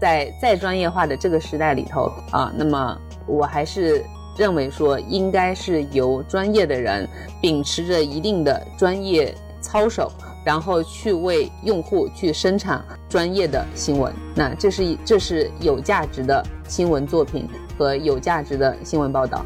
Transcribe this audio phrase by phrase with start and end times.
[0.00, 4.04] 在再专业化的这个时代里头啊，那么我还是
[4.36, 7.06] 认为说，应该是由专业的人
[7.40, 10.10] 秉持着一定的专业操守，
[10.44, 14.10] 然后去为用户去生产专业的新闻。
[14.34, 19.44] 那这是这是有价值的新闻作品和有价值的新闻报道。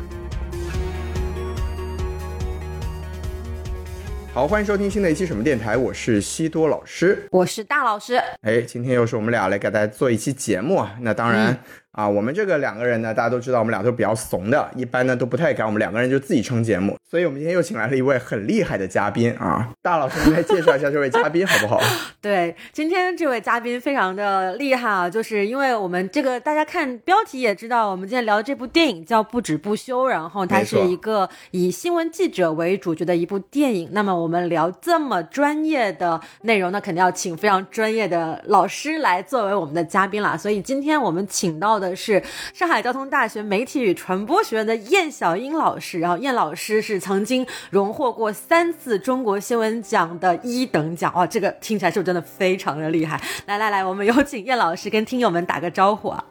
[4.35, 8.21] 好，欢迎收听新的一期什么电台，我是西多老师，我是大老师。
[8.43, 10.97] 哎，今天又是我们俩来给大家做一期节目啊。
[11.03, 11.57] 那当然。
[11.95, 16.99] 啊，我们这个两个人呢，大家都知道，我们俩都比较怂的，一般呢都不太敢，我们两个人就自己撑节目。
[17.09, 21.81] 所以，我们今天又请来了一位很厉害的嘉宾啊，大老师，您来介绍一下这位嘉宾好不好？
[22.21, 33.91] 对，今天这位嘉宾非常的厉害啊，就是因为我们这个大家看标题也知道，我们今天聊的这部电影叫《不止不休》，然后它是一个以新闻记者为主角的一部电影。
[33.93, 40.37] 那么我们聊这么专业的内容，那肯定要请非常专业的老师来作为我们的嘉宾啦。
[40.37, 41.84] 所以今天我们请到的。
[41.91, 53.21] 的是上海交通大学媒体与传播学院的燕小英老师，然后燕老师是曾经荣获过三次中国新闻奖的一等奖，哇，这个听起来是不是真的非常的厉害？
[53.47, 56.25] 来来来，我们有请燕老师跟听友们打个招呼啊！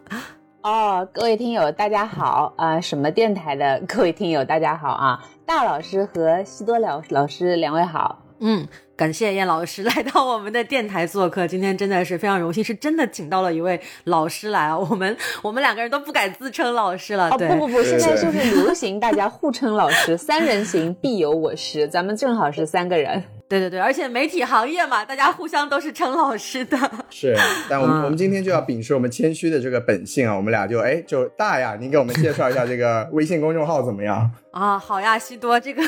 [0.62, 8.68] 哦，各位听友大家好啊，什么电台的各位听友大家好啊，大老师和西多老老师两位好，嗯。
[8.96, 14.78] 感谢燕老师来到我们的电台做客，今天真的是非常荣幸，是真的请到了一位老师来啊！
[14.78, 17.30] 我们我们两个人都不敢自称老师了。
[17.30, 18.54] 哦不不不，现在就是。
[18.54, 22.66] 流行大家互称老师，三人行必有我师，咱们正好是。
[22.66, 23.24] 三个人。
[23.50, 25.92] 对对对，而且媒体行业嘛，大家互相都是。
[25.92, 26.78] 称老师的。
[27.10, 27.36] 是，
[27.70, 34.32] 但我们我们今天就要秉持我们谦虚的这个本性啊，我们俩就哎就大呀，您给我们介绍一下这个微信公众号怎么样？
[34.54, 35.82] 啊，好呀，西多，这个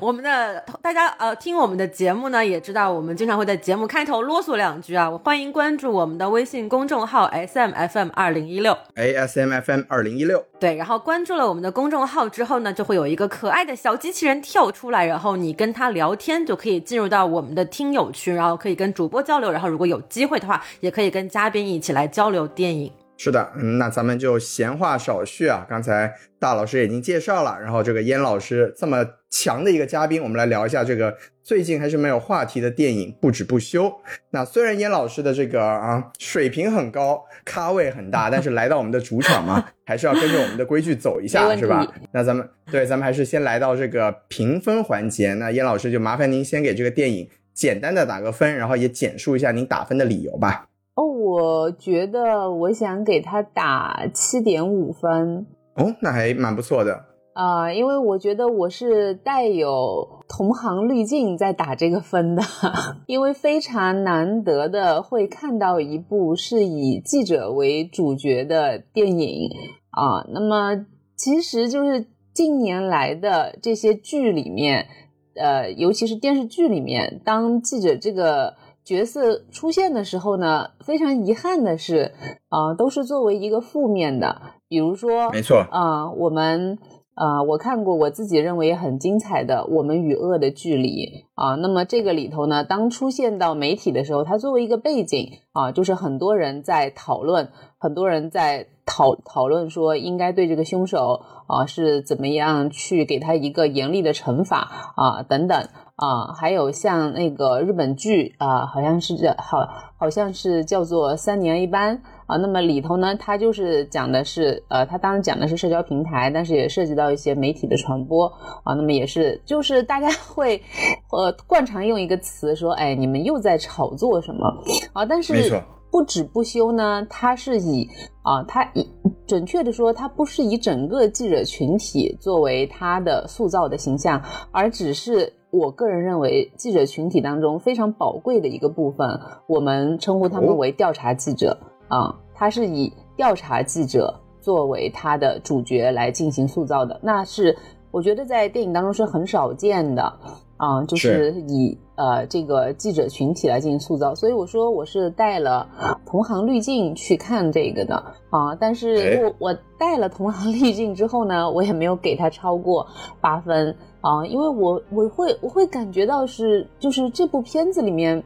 [0.00, 5.08] 我们的大家呃听我们的节目呢，也知道我们经常会在节目开头啰嗦两句啊。
[5.08, 10.44] 我欢迎关注我们的微信公众号 S M F M 二零一六，A S M F M 二零一六。
[10.58, 22.92] 对，然后关注了我们的公众号之后呢，就会有一个可爱的小机器人跳出来，然后你跟他聊天就可以进入到我们的听友群，然后可以跟主播交流，然后如果有机会的话，也可以跟嘉宾一起来交流电影。
[23.20, 25.66] 是的，嗯，那咱们就闲话少叙啊。
[25.68, 33.86] 刚才大老师已经介绍了，然后这个燕老师这么强的一个嘉宾，我们来聊一下这个最近还是没有话题的电影《不止不休》。
[34.30, 41.84] 那虽然燕老师的这个啊水平很高，咖位很大，但是来到我们的主场嘛， 还是要跟着我们的规矩走一下，是吧？
[42.12, 45.34] 那咱们对，咱们还是先来到这个评分环节。
[45.34, 50.68] 那燕老师就麻烦您先给这个电影简单的打个分，然后也简述一下您打分的理由吧。
[50.98, 57.04] 哦，我觉得我想给他打七点五分哦，那还蛮不错的
[57.34, 62.42] 啊，因为我觉得我是带有同行滤镜在打这个分的，
[63.06, 69.48] 因为非常难得的会看到一部是以记者为主角的电影
[69.90, 70.26] 啊。
[70.34, 70.84] 那么
[71.14, 74.88] 其实就是近年来的这些剧里面，
[75.36, 78.56] 呃，尤其是电视剧里面，当记者这个。
[78.88, 82.12] 角色出现的时候呢，非常遗憾的是，
[82.48, 84.40] 啊，都是作为一个负面的。
[84.66, 86.78] 比如说，没错，啊，我们，
[87.12, 90.88] 啊，我看过我自己认为很精彩的《我们与恶的距离》
[91.34, 91.54] 啊。
[91.56, 105.68] 那么这个里头呢，当出现到媒体的时候，它作为一个背景啊，就是很多人在讨论，很多人在讨讨论说，应该对这个凶手啊是怎么样去给他一个严厉的惩罚啊，等等。
[105.98, 111.96] 啊，还有像那个日本剧啊，好像是叫好，好像是叫做《三年一班》
[112.28, 112.36] 啊。
[112.36, 118.32] 那么里头呢，它就是讲的是，呃，它当然讲的是社交平台，但是也涉及到一些媒体的传播
[118.62, 118.74] 啊。
[118.74, 120.62] 那么也是，就是大家会，
[121.10, 124.46] 呃，惯常用一个词说，哎，你们又在炒作什么
[124.92, 125.04] 啊？
[125.04, 125.60] 但是
[125.90, 127.88] 不止不休呢，它是以
[128.22, 128.88] 啊，它以
[129.26, 134.22] 准确的说，它不是以整个记者群体作为它的塑造的形象，
[134.52, 135.32] 而只是。
[135.50, 141.56] 我个人认为，记者群体当中非常宝贵的一个部分，我们称呼他们为调查记者。
[141.88, 147.56] 啊，他是以调查记者作为他的主角来进行塑造的，那是
[147.90, 150.12] 我觉得在电影当中是很少见的。
[150.58, 155.68] 啊，就是以呃这个记者群体来进行塑造，所以我说我是带了
[156.04, 157.94] 同行滤镜去看这个的。
[158.28, 162.86] 啊，但是我我带了同行滤镜之后呢，我也没有给他超过
[163.20, 163.74] 八分。
[164.08, 168.22] 啊，因为我我会我会感觉到是就是这部片子里面，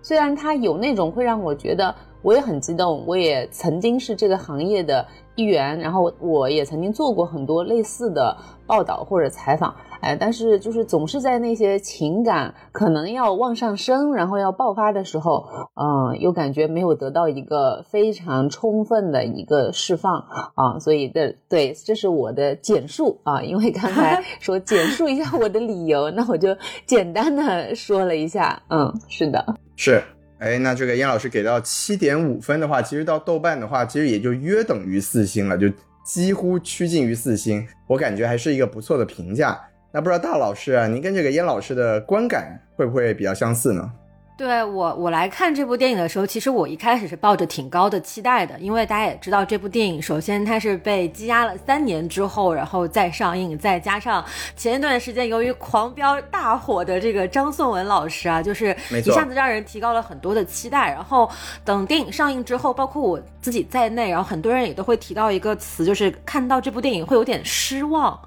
[0.00, 8.34] 虽然它有那种会让我觉得我也很激动，我也曾经是这个行业的一员，然后我也曾经做过很多类似的
[8.66, 9.76] 报道或者采访。
[10.00, 29.44] 哎，但是就是总是在那些情感可能要往上升，然后要爆发的时候，嗯，又感觉没有得到一个非常充分的一个释放啊，所以的对，这是我的简述啊，因为刚才 说简述一下我的理由，那我就简单的说了一下，嗯，是的，
[29.76, 30.02] 是，
[30.38, 35.66] 哎，那这个燕老师给到七点五分的话，其实到豆瓣的话，其实也就约等于四星了，就
[36.04, 39.58] 几乎趋近于四星，我感觉还是一个不错的评价。
[39.96, 43.90] 那不知道大老师啊，您跟这个燕老师的观感会不会比较相似呢？
[44.36, 54.22] 对我，我来看这部电影的时候，其实我一开始是抱着挺高的期待的，因为大家也知道，这部电影首先它是被积压了三年之后，然后再上映，再加上
[54.54, 60.92] 前一段时间由于狂飙大火的这个张颂文老师啊，就是一下子让人提高了很多的期待。
[60.92, 61.26] 然后
[61.64, 68.20] 等电影上映之后，包括我自己在内，然后很多人也都会提到一个词，就是看到这部电影会有点失望。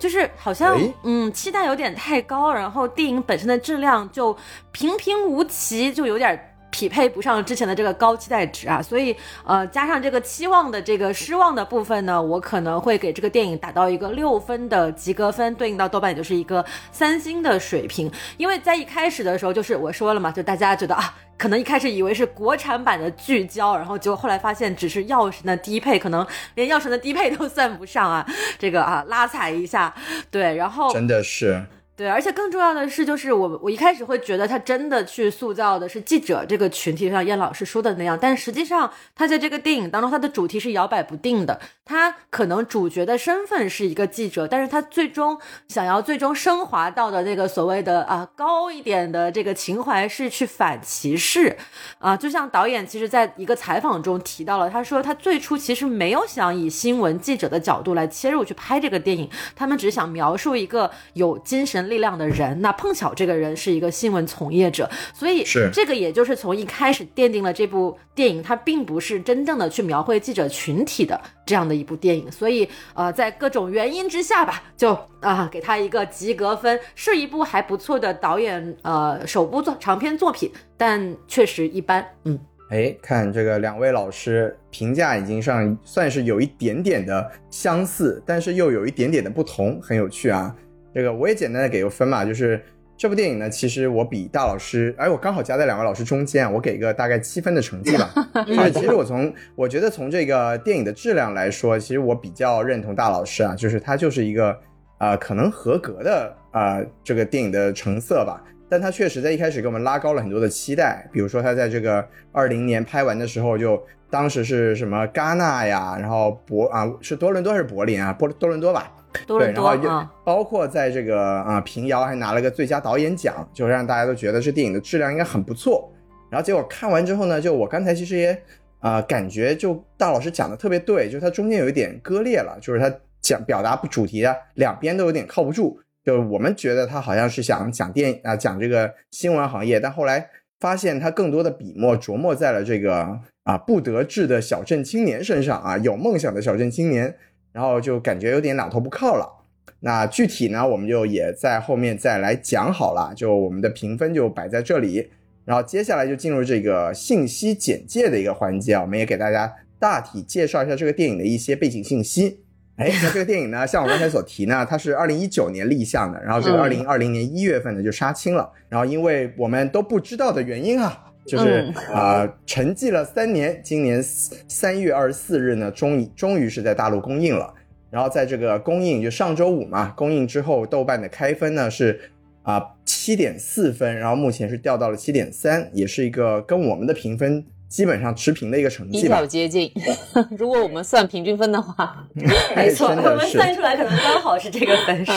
[0.00, 4.36] 就是好像，嗯，期待有点太高，然后电影本身的质量就
[4.72, 6.49] 平平无奇，就有点。
[6.70, 9.14] 匹配不上之前的这个高期待值啊，所以
[9.44, 18.10] 呃加上这个期望的这个失望的部分呢，我可能会给这个电影打到一个六分的及格分，对应到豆瓣也就是一个三星的水平。
[18.36, 28.26] 因为在一开始的时候，就是我说了嘛，就大家觉得啊，可能一开始以为是国产版的聚焦，然后结果后来发现只是药神的低配，可能连药神的低配都算不上啊，
[28.58, 29.92] 这个啊拉踩一下，
[30.30, 31.64] 对，然后真的是。
[32.00, 41.60] 对，而且更重要的是，就是我我一开始会觉得他真的去塑造的是记者这个群体，像燕老师说的那样，但实际上他在这个电影当中，他的主题是摇摆不定的。
[41.84, 45.38] 他可能主角的身份是一个记者，但是他最终
[45.68, 51.54] 想要最终升华到的那个所谓的啊高一点的这个情怀是去反歧视
[51.98, 52.16] 啊。
[52.16, 61.89] 就像导演其实在一个采访中提到了，他说他最初其实没有想以新闻记者的角度来切入去拍这个电影，他们只是想描述一个有精神。
[61.90, 82.06] 力量的人，那碰巧这个人是一个新闻从业者，所以是这个，也就是从一开始奠定了这部电影它并不是真正的去描绘记者群体的这样的一部电影，所以呃，在各种原因之下吧，就啊给他一个及格分，是一部还不错的导演呃首部作长篇作品，但确实一般。
[82.24, 82.38] 嗯，
[82.70, 90.54] 哎，看这个两位老师评价已经上算是有一点点的相似，但是又有一点点的不同，很有趣啊。
[90.94, 92.60] 这个我也简单的给个分嘛，就是
[92.96, 98.12] 这部电影呢，其实我比大老师，哎，我刚好夹在两位老师中间，我给个大概七分的成绩吧。
[98.46, 104.54] 就是其实我从我觉得从这个电影的质量来说，其实我比较认同大老师啊，就是他就是一个
[104.98, 108.42] 啊可能合格的啊这个电影的成色吧。
[108.68, 118.12] 但他确实在一开始给我们拉高了很多的期待，比如说他在这个二零年拍完的时候，就当时是什么戛纳呀，然后柏啊是多伦多还是柏林啊？
[118.12, 118.92] 波多伦多吧。
[119.26, 125.92] 对，然后包括在这个啊平遥还拿了个最佳导演奖，就让大家都觉得这电影的质量应该很不错。
[126.30, 128.42] 然后结果看完之后呢，就我刚才其实也
[128.78, 132.88] 啊感觉就大老师讲的特别对，就是它中间有一点割裂了，就是他
[133.20, 135.80] 讲表达主题啊两边都有点靠不住。
[136.04, 140.30] 就我们觉得他好像是想讲电啊讲这个新闻行业，但后来
[140.60, 147.16] 发现他更多的笔墨琢磨在了这个啊不得志的小镇青年身上啊有梦想的小镇青年。
[147.52, 149.44] 然后就感觉有点两头不靠了。
[149.80, 153.12] 那具体呢，我们就也在后面再来讲好了。
[153.14, 155.10] 就我们的评分就摆在这里。
[155.46, 162.40] 然后接下来就进入这个信息简介的一个环节啊，我们也给大家大体介绍一下这个电影的一些背景信息。
[162.76, 168.50] 哎，那这个电影呢，像我刚才所提呢，它是二零一九年立项的，然后这个二零二零年一月份呢就杀青了。
[168.68, 177.54] 然后因为我们都不知道的原因啊，就是啊沉寂了三年，今年三月二十四日呢，终于终于是在大陆公映了。
[177.88, 182.00] 然后在这个公映就上周五嘛，公映之后，豆瓣的开分呢是
[182.42, 189.70] 啊七点四分，然后目前是掉到了七点三，也是一个跟我们的评分基本上持平的一个成绩吧，比较接近。
[190.38, 192.06] 如果我们算平均分的话，
[192.54, 195.12] 没错，我们算出来可能刚好是这个分数。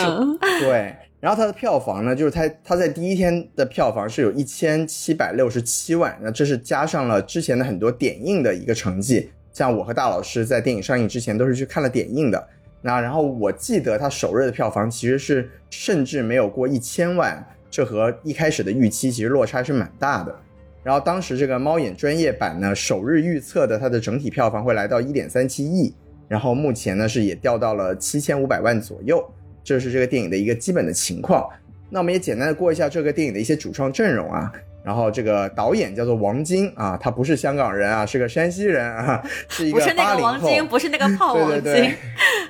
[0.60, 0.94] 对，
[1.24, 12.48] 然后它的票房呢，就是它它在第一天的票房是有一千七百六十七万，那这是加上了之前的很多点映的一个成绩，像我和大老师在电影上映之前都是去看了点映的。
[12.82, 20.38] 那然后我记得它首日的票房其实是甚至没有过一千万，这和一开始的预期其实落差是蛮大的。
[20.82, 25.94] 然后当时这个猫眼专业版呢，首日预测的它的整体票房会来到一点三七亿，
[26.28, 29.26] 然后目前呢是也掉到了七千五百万左右，
[29.64, 31.48] 这是这个电影的一个基本的情况。
[31.90, 34.52] 那我们也简单的过一下这个电影的一些主创阵容啊，
[34.84, 41.94] 然后这个导演叫做王晶啊，他不是香港人啊，是个山西人啊， 是一个不是那个王晶，不是那个炮王晶，对对对，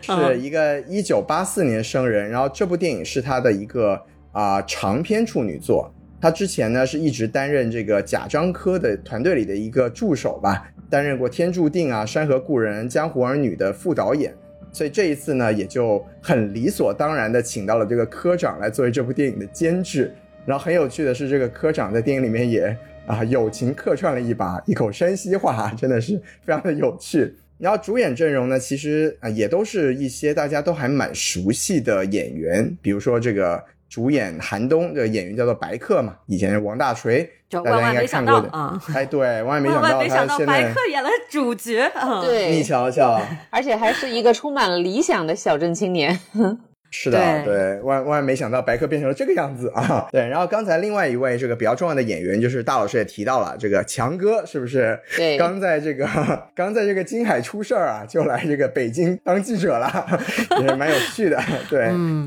[0.35, 2.31] 是一个一九八四年生人。
[2.31, 4.01] 然后这部电影是他的一个
[4.33, 5.93] 啊长篇处女作。
[6.21, 14.35] 他之前呢是一直担任这个贾樟柯的团队里的一个助手吧，担任过《天注定》啊、《山河故人》、《江湖儿女》的副导演。
[14.75, 20.13] 所以这一次呢，也就很理所当然的请到了这个科长来作为这部电影的监制。
[20.45, 22.77] 然后很有趣的是，这个科长在电影里面也
[23.07, 27.33] 啊友情客串了一把，一口山西话，真的是非常的有趣。
[27.57, 37.31] 然后主演阵容呢，其实啊也都是一些大家都还蛮熟悉的演员，比如说这个主演韩东这个演员叫做白客嘛，以前王大锤，
[37.63, 38.81] 大家应该看过的啊。
[38.95, 41.91] 哎，对，万万没想到他现在白客演了主角，
[42.23, 43.21] 对，你瞧瞧，
[43.51, 46.19] 而且还是一个充满了理想的小镇青年。
[46.97, 50.07] 是的，对，万万没想到白客变成了这个样子啊！
[50.13, 54.97] 对，然后刚才另外一位这个比较重要的演员，就是大老师也提到了，这个强哥是不是？
[55.17, 56.09] 对，刚在这个
[56.55, 59.91] 刚在这个金海出事儿啊，就来这个北京当记者了，
[60.63, 61.37] 也是蛮有趣的。
[61.69, 61.81] 对，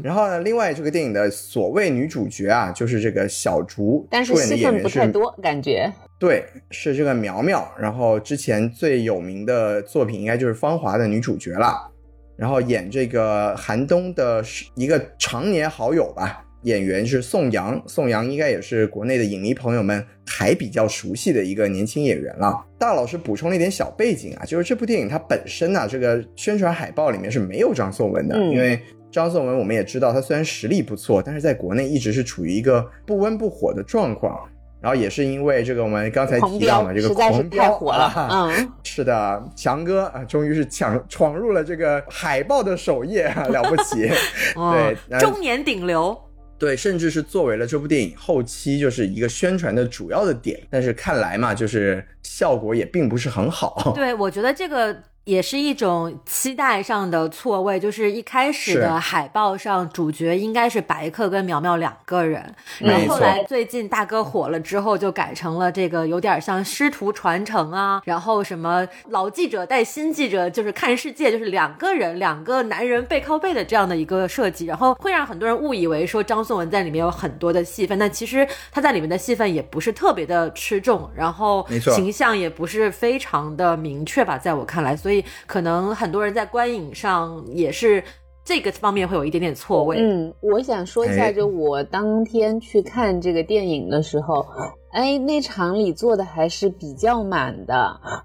[0.03, 5.89] 然后呢，另外这个电影的所谓女主角啊，就是这个小竹，但是戏份不太多，感觉。
[6.19, 7.65] 对，是这个苗苗。
[7.79, 11.91] 然后之前最有名的作品应该就是《芳华》的女主角了。
[12.37, 14.43] 然后演这个韩东的
[14.75, 22.53] 一个常年好友吧，演员是宋阳，宋阳应该也是国内的影迷朋友们还比较熟悉的一个年轻演员了。
[22.77, 28.79] 大老师补充了一点小背景啊，就是这部电影它本身呢，这个宣传海报里面是没有张颂文的，因为
[29.11, 34.37] 张颂文我们也知道，他虽然实力不错，但是在国内一直是处于一个不温不火的状况。
[34.79, 44.09] 然后也是因为这个，我们刚才提到嘛，这个狂飙火了，嗯， 是的，强哥啊，终于是抢闯入了这个海报的首页， 了不起，
[44.55, 46.15] 对，中年顶流，
[46.57, 54.95] 对，甚至是作为了这部电影后期就是一个宣传的主要的点，但是看来嘛，就是效果也并不是很好， 对我觉得这个。
[55.27, 85.16] 也是一种期待上的错位，就是一开始的海报上主角应该是白客跟苗苗两个人，然后后来最近大哥火了之后就改成了这个有点像师徒传承啊，然后什么老记者带新记者就是看世界，就是两个人两个男人背靠背的这样的一个设计，然后会让很多人误以为说张颂文在里面有很多的戏份，但其实他在里面的戏份也不是特别的吃重，然后形象也不是非常的明确吧，在我看来，所以。
[85.45, 88.03] 可能很多人在观影上也是
[88.43, 89.97] 这个方面会有一点点错位。
[89.99, 94.45] 嗯，我想说一下，就我当天去看这个电影的时候。
[94.91, 97.75] 哎，那场里坐的还是比较满的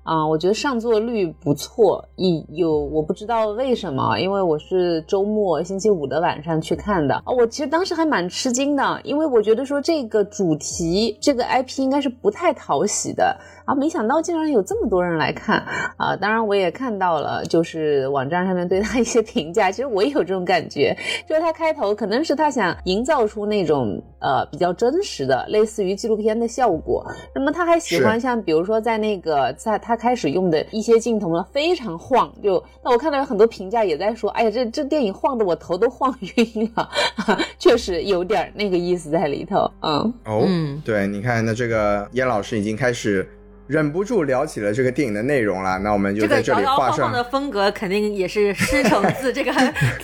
[0.04, 2.02] 啊，我觉得上座率不错。
[2.16, 7.33] 一有我不知道为什么，因为我是周末星期五的晚上去看的啊。
[7.37, 15.59] 我其实当时还蛮吃惊的，因为我觉得说这个主题这个 IP 应该是不太讨喜的啊，没想到竟然有这么多人来看
[15.97, 16.16] 啊。
[16.16, 20.97] 当然我也看到了，就是网站上面对他一些评价，其实我也有这种感觉，
[21.28, 26.71] 就是他开头可能是他想营造出那种呃比较真实的，类似于纪录片的效。
[26.85, 32.33] 果，那么他还喜欢像比如说在那个在他开始用的一些镜头呢，非常晃。
[32.43, 36.89] 就那我看到有很多评价也在说，哎呀，这这电影晃得我头都晃晕了，
[37.59, 39.71] 确实有点那个意思在里头。
[39.83, 40.49] 嗯，哦，
[40.85, 43.29] 对，你看，那这个燕老师已经开始。
[43.69, 47.12] 忍不住聊起了这个电影的内容了，那我们就在这里画上。
[47.12, 49.52] 的风格肯定也是师承自 这个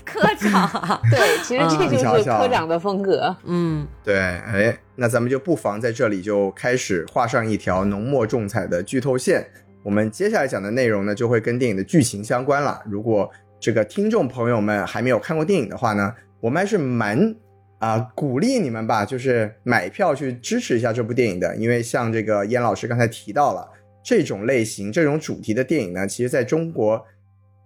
[0.05, 0.69] 科长，
[1.11, 3.35] 对，其实这就是科长的风格。
[3.45, 9.47] 嗯，对，哎，那咱们就不妨在这里就开始画上一条浓墨重彩的剧透线。
[9.83, 12.81] 我们接下来讲的内容呢，就会跟电影的剧情相关了。
[12.87, 17.35] 如果这个听众朋友们还没有看过电影的话呢，我们还是蛮。
[17.79, 23.69] 啊，鼓励你们吧，就是买票去支持一下这部电影的，因为像这个燕老师刚才提到了，
[24.03, 27.05] 这种类型、这种主题的电影呢，其实在中国，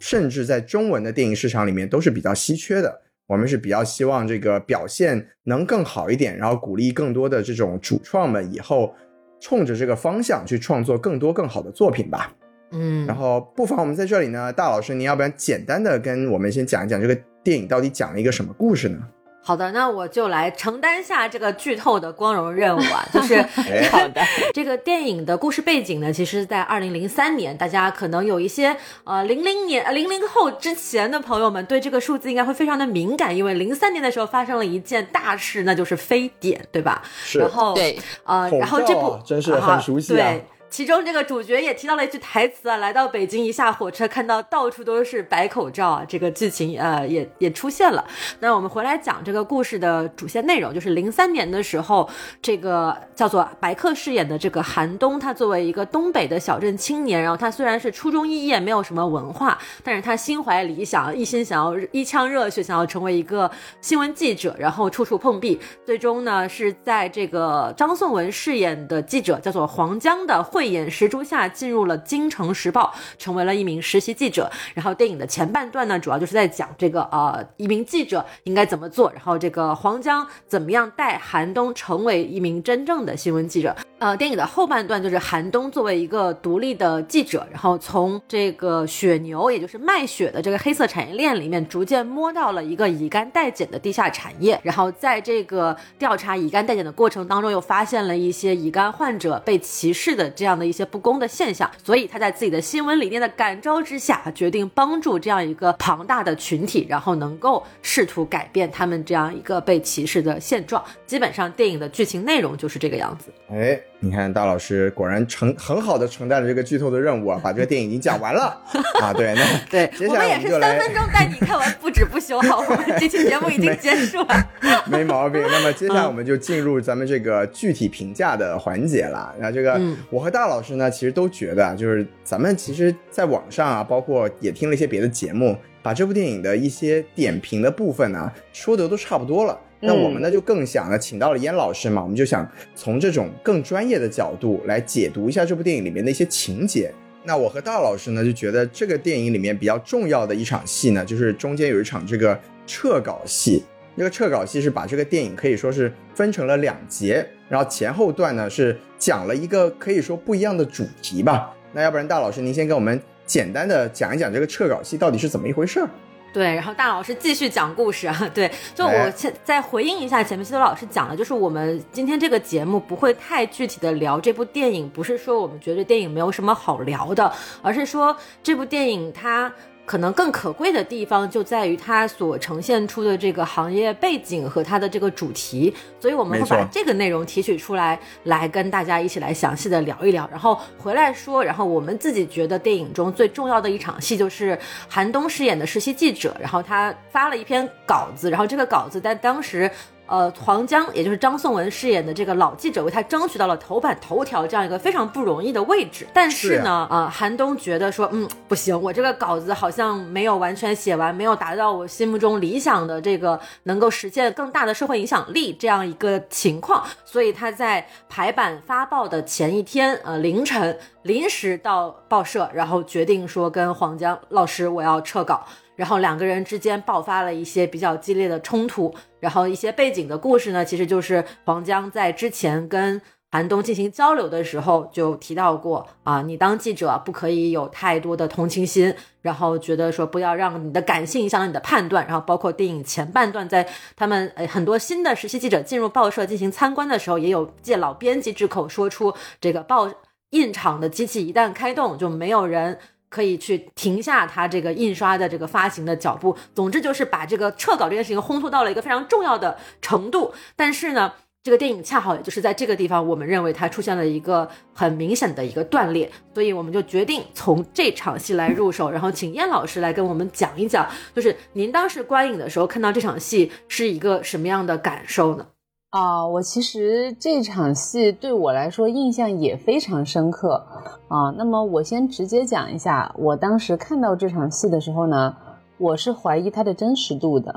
[0.00, 3.00] 甚至在中文的电影市场里面都是比较稀缺的。
[3.26, 8.94] 我们是比较希望这个表现能更好一点，然后鼓励更多的这种主创们以后
[9.40, 12.34] 冲着这个方向去创作更多更好的作品吧。
[12.72, 18.98] 嗯，然后不妨我们在这里呢，大老师，您要不然简单的跟我们先讲一讲这个电影到底讲了一个什么故事呢？
[19.44, 23.04] 好的，那我就来承担下这个剧透的光荣任务啊！
[23.12, 23.42] 就是
[23.90, 24.22] 好的，
[24.54, 37.02] 这个电影的故事背景呢，其实，在二零零三年，大家可能有一些呃零零年呃零零后之前的朋友们对这个数字应该会非常的敏感，因为零三年的时候发生了一件大事，那就是非典，对吧？
[37.24, 37.40] 是。
[37.40, 40.16] 然后对，呃，然后这部真是很熟悉啊。
[40.30, 40.46] 对。
[40.72, 48.02] 其中这个主角也提到了一句台词啊，来到北京一下火车，看到到处都是白口罩啊，这个剧情呃也也出现了。
[48.40, 52.08] 那我们回来讲这个故事的主线内容，就是零三年的时候，
[52.40, 63.50] 这个叫做白客饰演的这个韩东，他作为一个东北的小镇青年，然后他虽然是初中肄业，没有什么文化，但是他心怀理想，一心想要一腔热血，想要成为一个
[63.82, 74.48] 新闻记者，然后处处碰壁，最终呢是在这个张颂文饰演的记者叫做黄江的会慧眼识珠下，进入了京城时报，成为了一名实习记者。
[74.74, 83.74] 然后电影的前半段呢，主要就是在讲这个呃一名记者应该怎么做，然后这个黄江怎么样带韩东成为一名真正的新闻记者。
[83.98, 94.60] 呃，电影的后半段就是韩东作为一个独立的记者，然后从这个血牛，也就是卖血的这个黑色产业链里面，逐渐摸到了一个乙肝代检的地下产业。
[94.64, 101.70] 然后在这个调查乙肝代检的过程当中，又发现了一些乙肝患者被歧视的这样这样的一些不公的现象。
[101.82, 110.84] 所以他在自己的新闻理念的感召之下，决定帮助这样一个庞大的群体，然后能够试图改变他们这样一个被歧视的现状。
[111.06, 113.32] 基本上电影的剧情内容就是这个样子。
[113.50, 113.80] 哎。
[114.04, 118.60] 你看，大老师果然承很好的承担了这个剧透的任务啊，把这个电影已经讲完了
[119.00, 119.12] 啊。
[119.12, 122.40] 对，那对，接下来我们也是三分钟带你看完，不止不休。
[122.40, 124.50] 好，我们这期节目已经结束了，
[124.90, 125.40] 没毛病。
[125.40, 129.32] 那么接下来我们就进入咱们这个具体评价的环节了。
[129.38, 129.80] 那这个
[130.10, 139.56] 我和大老师呢，其实都觉得，就是咱们其实在网上啊，包括也听了一些别的节目，把这部电影的一些点评的部分呢，说的都差不多了。
[139.84, 146.94] 那我们呢就更想呢，请到了燕老师嘛，我们就想从这种更专业的角度来解读一下这部电影里面的一些情节。
[147.24, 153.64] 那我和大老师呢就觉得这个电影里面比较重要的一场戏呢，就是中间有一场这个撤稿戏。
[153.94, 161.52] 那个撤稿戏是把这个电影可以说是分成了两节，然后前后段呢是讲了一个可以说不一样的主题吧。
[161.72, 165.90] 那要不然大老师您先给我们简单的讲一讲这个撤稿戏到底是怎么一回事儿。
[166.32, 168.30] 对，然后大老师继续讲故事啊。
[168.32, 179.52] 对，就我现再回应一下前面西多老师讲的，就是我们今天这个节目不会太具体的聊这部电影，不是说我们觉得电影没有什么好聊的，而是说这部电影它。
[179.84, 199.70] 可能更可贵的地方就在于它所呈现出的这个行业背景和它的这个主题，所以我们会把这个内容提取出来，来跟大家一起来详细的聊一聊，然后回来说，然后我们自己觉得电影中最重要的一场戏就是韩东饰演的实习记者，然后他发了一篇稿子，然后这个稿子在当时。
[200.12, 225.42] 呃，黄江也就是张颂文饰演的这个老记者为他争取到了头版头条这样一个非常不容易的位置，但是呢，啊，韩东觉得说，嗯，不行，我这个稿子好像没有完全写完，没有达到我心目中理想的这个能够实现更大的社会影响力这样一个情况，所以他在排版发报的前一天，呃，凌晨临时到报社，然后决定说跟黄江老师我要撤稿。
[225.82, 249.90] 然后两个人之间爆发了一些比较激烈的冲突，然后一些背景的故事呢，其实就是黄江在之前跟韩东进行交流的时候就提到过啊，你当记者不可以有太多的同情心，然后觉得说不要让你的感性影响你的判断，然后包括电影前半段在他们呃很多新的实习记者进入报社进行参观的时候，也有借老编辑之口说出这个报
[250.30, 252.78] 印厂的机器一旦开动就没有人。
[253.12, 256.34] 可以去停下他这个印刷的这个发行的脚步。
[256.54, 260.32] 总之就是把这个撤稿这件事情烘托到了一个非常重要的程度。
[260.56, 275.46] 但是呢，这个电影恰好也就是在这个地方，我们认为它出现了一个很明显的一个断裂，所以我们就决定从这场戏来入手，然后请燕老师来跟我们讲一讲，就是您当时观影的时候看到这场戏是一个什么样的感受呢？
[275.92, 280.64] 啊，我其实这场戏对我来说印象也非常深刻
[281.08, 281.28] 啊。
[281.36, 285.36] 那么我先直接讲一下，我当时看到这场戏的时候呢，
[285.76, 287.52] 我是怀疑它的真实度的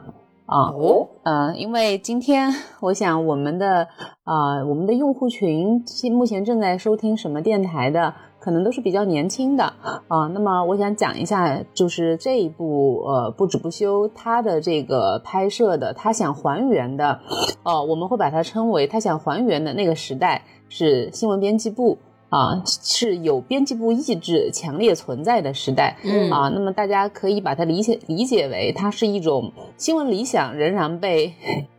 [0.47, 0.67] 啊。
[0.71, 3.87] 哦，嗯，因为今天我想我们的
[4.25, 8.13] 啊，我们的用户群目前正在收听什么电台的？
[8.45, 9.63] 可能都是比较年轻的
[10.07, 17.19] 啊，那么我想讲一下，就是这一部呃不止不休，它的这个拍摄的，他想还原的，
[17.63, 21.97] 哦，我们会把它称为他想还原的那个时代是新闻编辑部
[22.29, 25.97] 啊，是有编辑部意志强烈存在的时代
[26.31, 31.33] 啊，那么大家可以把它理解理解为它是一种新闻理想仍然被。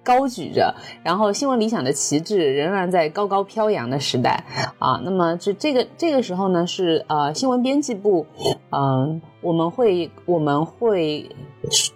[0.07, 4.45] 高举着，然后新闻理想的旗帜仍然在高高飘扬的时代
[4.79, 5.01] 啊。
[5.05, 8.25] 那么这这个这个时候呢，是呃新闻编辑部，
[8.71, 11.29] 嗯，我们会我们会。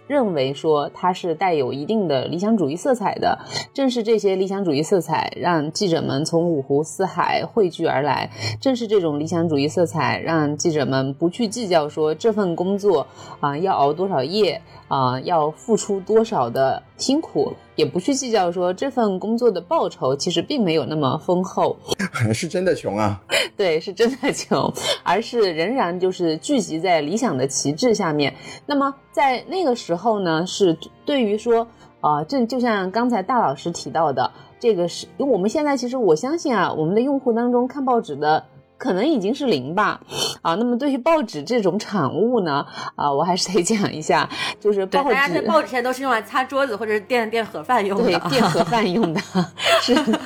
[0.05, 3.39] 认为说它是带有一定的理想主义色彩的，
[3.73, 13.07] 正是这些理想主义色彩让记者们从五湖四海汇聚而来，正是这种理想主义色彩让记者们不去计较说这份工作
[13.39, 21.77] 啊要熬多少夜啊要付出多少的辛苦，也不去计较说这份工作的报酬其实并没有那么丰厚，
[22.35, 23.21] 是真的穷啊，
[23.55, 24.69] 对，是真的穷，
[25.03, 28.93] 而是仍然就是聚集在理想的旗帜下面，那么。
[29.13, 31.67] 在那个时候呢，是对于说，
[31.99, 38.45] 啊，这就像刚才大老师提到的，这个是因为我们现在其实我相信啊，我们的用户当中看报纸的。
[38.81, 40.01] 可能已经是零吧，
[40.41, 42.65] 啊，那么对于报纸这种产物呢，
[42.95, 44.27] 啊，我还是得讲一下，
[44.59, 49.21] 就是报纸，大家报纸现在都是用来擦桌子或者是垫垫盒饭用的，对，垫盒饭用的，
[49.83, 50.19] 是的，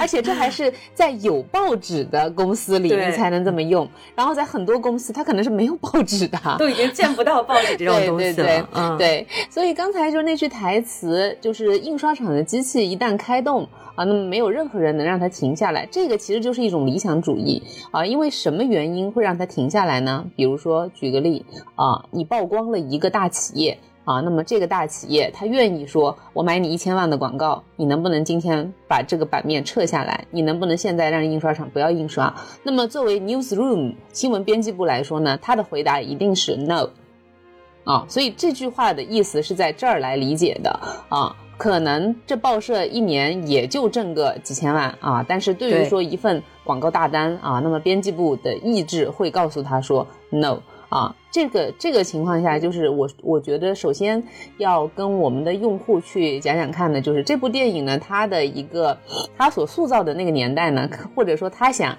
[0.00, 13.68] 而且这还是在有报纸的公司里你才能这么用，然后在很多公司它可能是没有报纸的，都已经见不到报纸这种 东西了，嗯，对，所以刚才就是那句台词，就是印刷厂的机器一旦开动。
[13.98, 18.06] 啊，那么没有任何人能让它停下来，这个其实就是一种理想主义啊。
[18.06, 20.24] 因为什么原因会让它停下来呢？
[20.36, 30.24] 比如说，举个例啊，你曝光了一个大企业啊，那么这个大企业他愿意说，我买你一千万的广告，你能不能今天把这个版面撤下来？
[30.30, 32.32] 你能不能现在让印刷厂不要印刷？
[32.62, 36.88] 那么作为 newsroom 新闻编辑部来说呢，他的回答一定是 no
[37.82, 38.06] 啊。
[38.08, 40.70] 所以这句话的意思是在这儿来理解的
[41.08, 41.34] 啊。
[41.58, 54.22] 可能这报社一年也就挣个几千万啊，但是对于说一份广告大单啊，那么编辑部的意志会告诉他说 no 啊，这个这个情况下，就是我我觉得首先
[54.56, 58.96] 要跟我们的用户去讲讲看的，就是这部电影呢，它的一个
[59.36, 61.94] 它所塑造的那个年代呢， 或者说他想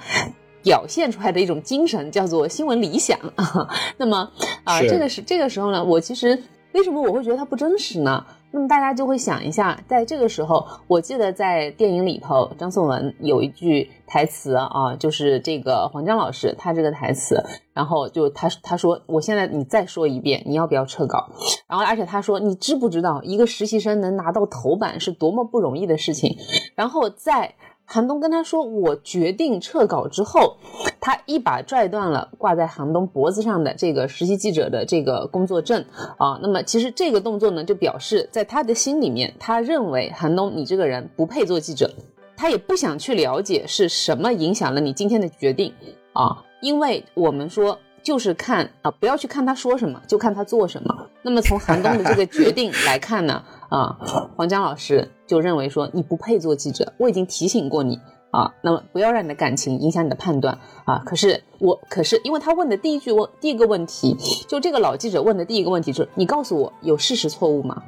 [0.63, 4.31] 表现出来的一种精神叫做新闻理想啊， 那么
[4.63, 6.41] 啊，这个是这个时候呢，我其实
[6.73, 8.25] 为什么我会觉得它不真实呢？
[8.51, 21.29] 那么大家就会想一下，在这个时候，我记得在电影里头，张颂文有一句台词啊，就是这个黄江老师他这个台词，然后就他他说，我现在你再说一遍，你要不要撤稿？
[21.67, 26.35] 然后而且他说，你知不知道一个实习生能拿到头版是多么不容易的事情？
[26.75, 27.55] 然后在。
[27.91, 30.57] 韩东跟他说：“我决定撤稿之后，
[31.01, 35.83] 他一把拽断了挂在韩东脖子上的这个实习记者的这个工作证
[36.19, 36.39] 啊。
[36.39, 41.91] 那么其实这个动作呢，就表示在他的心里面，他认为韩东你这个人不配做记者，
[42.37, 45.73] 他也不想去了解是什么影响了你今天的决定
[46.13, 46.45] 啊。
[46.61, 51.07] 因为我们说就是看啊，不要去看他说什么，就看他做什么。
[51.21, 53.97] 那么从韩东的这个决定来看呢？”啊，
[54.35, 57.99] 黄江老师就认为说你不配做记者，我已经提醒过你
[58.31, 61.03] 啊，那么不要让你的感情影响你的判断啊。
[61.05, 67.83] 可是我，可是因为他问的第一句问第一个问题，就这个老记者问的第一个问题就是，你告诉我有事实错误吗？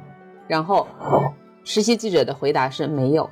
[0.46, 0.86] 然后
[1.64, 3.28] 实习记者的回答是没有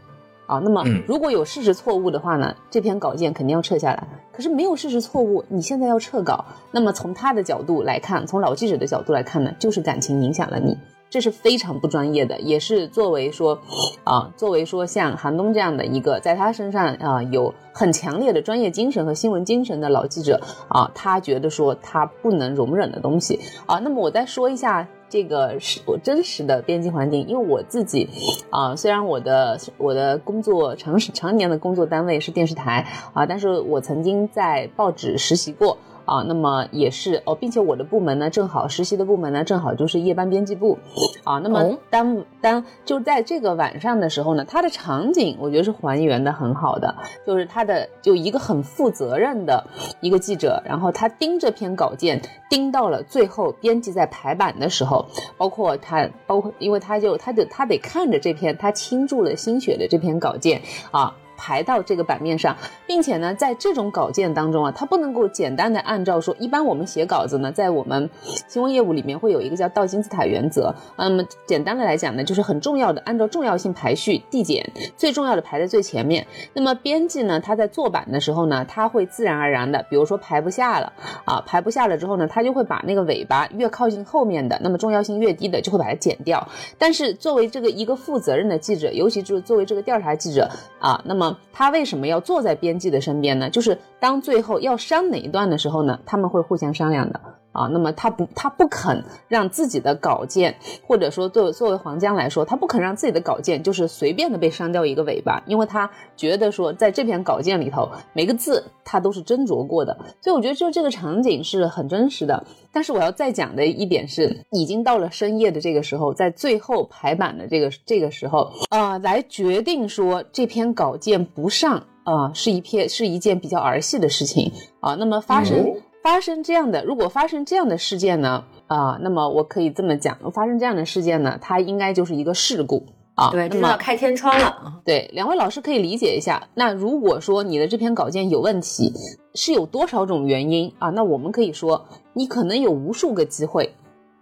[0.50, 0.60] 啊。
[0.64, 4.06] 那么如果有事实错误的话呢，这篇稿件肯定要撤下来。
[4.32, 10.76] 可是没有事实错误，你现在要撤稿，那么从他的角度来看，从老记者的角度来看呢，就是感情影响了你。
[11.10, 13.60] 这是非常不专业的，也是作为说，
[14.04, 23.80] 啊，作为说像韩东这样的一个在他身上啊有很强烈的专业精神和新闻精神的老记者啊，他觉得说他不能容忍的东西啊。
[23.80, 28.08] 那么我再说一下这个是我真实的编辑环境，因为我自己
[28.50, 35.76] 啊，虽然我的我的工作常常年的工作单位是电视台啊，但是我曾经在报纸实习过。
[36.10, 40.76] 啊，那么也是哦，并且我的部门呢，正好实习的部门呢，正好就是夜班编辑部，
[41.22, 46.92] 啊，那么当当就在这个晚上的时候呢，它的场景我觉得是还原的很好的，
[47.24, 49.64] 就是他的就一个很负责任的
[50.00, 61.14] 一个记者，然后他盯这篇稿件盯到了最后，编辑在排版的时候，包括他，包括因为他就他就他得看着这篇他倾注了心血的这篇稿件啊。
[61.40, 62.54] 排到这个版面上，
[62.86, 68.10] 并且呢，在这种稿件当中啊，它不能够简单的按照说，一般我们写稿子呢，在我们
[68.46, 70.74] 新闻业务里面会有一个叫倒金字塔原则。
[70.98, 76.26] 那么简单的来讲呢，就是很重要的按照重要性排序递减，最重要的排在最前面。
[76.52, 80.92] 那么编辑呢，他在做版的时候呢，他会自然而然的，比如说排不下了
[81.24, 86.46] 啊，排不下了之后呢，他就会把那个尾巴越靠近后面的，那么重要性越低的就会把它剪掉。
[86.76, 93.50] 但是作为这个一个负责任的记者，尤其就是作为这个调查记者啊，那么他为什么要坐在编辑的身边呢？
[93.50, 97.20] 就是当最后要删哪一段的时候呢，他们会互相商量的
[97.52, 112.44] 啊，那么他不，他不肯让自己的稿件，或者说作为作为黄江来说，他不肯让自己的稿件就是随便的被删掉一个尾巴，因为他觉得说在这篇稿件里头每个字他都是斟酌过的，所以我觉得就这个场景是很真实的。
[112.72, 124.94] 但是我要再讲的一点是，已经到了深夜的这个时候，在最后排版的这个这个时候，啊，来决定说这篇稿件不上啊，是一篇是一件比较儿戏的事情啊。
[124.94, 125.74] 那么发生。
[126.02, 128.44] 发生这样的，如果发生这样的事件呢？
[128.68, 133.30] 啊，那么我可以这么讲，发生这样的事件呢，它应该就是一个事故啊。
[133.30, 134.80] 对，那么开天窗了。
[134.84, 136.48] 对，两位老师可以理解一下。
[136.54, 138.92] 那如果说你的这篇稿件有问题，
[139.34, 140.88] 是有多少种原因啊？
[140.90, 143.74] 那我们可以说，你可能有无数个机会，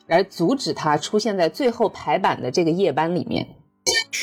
[0.06, 3.46] 来阻止它出现在最后排版的这个页班里面。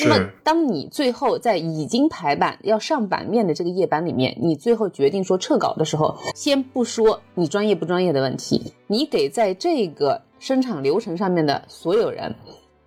[0.04, 12.34] 那么，当你最后在已经排版要上版面的这个页班里面，你最后决定说撤稿的时候，先不说你专业不专业的问题，你给在这个生产流程上面的所有人，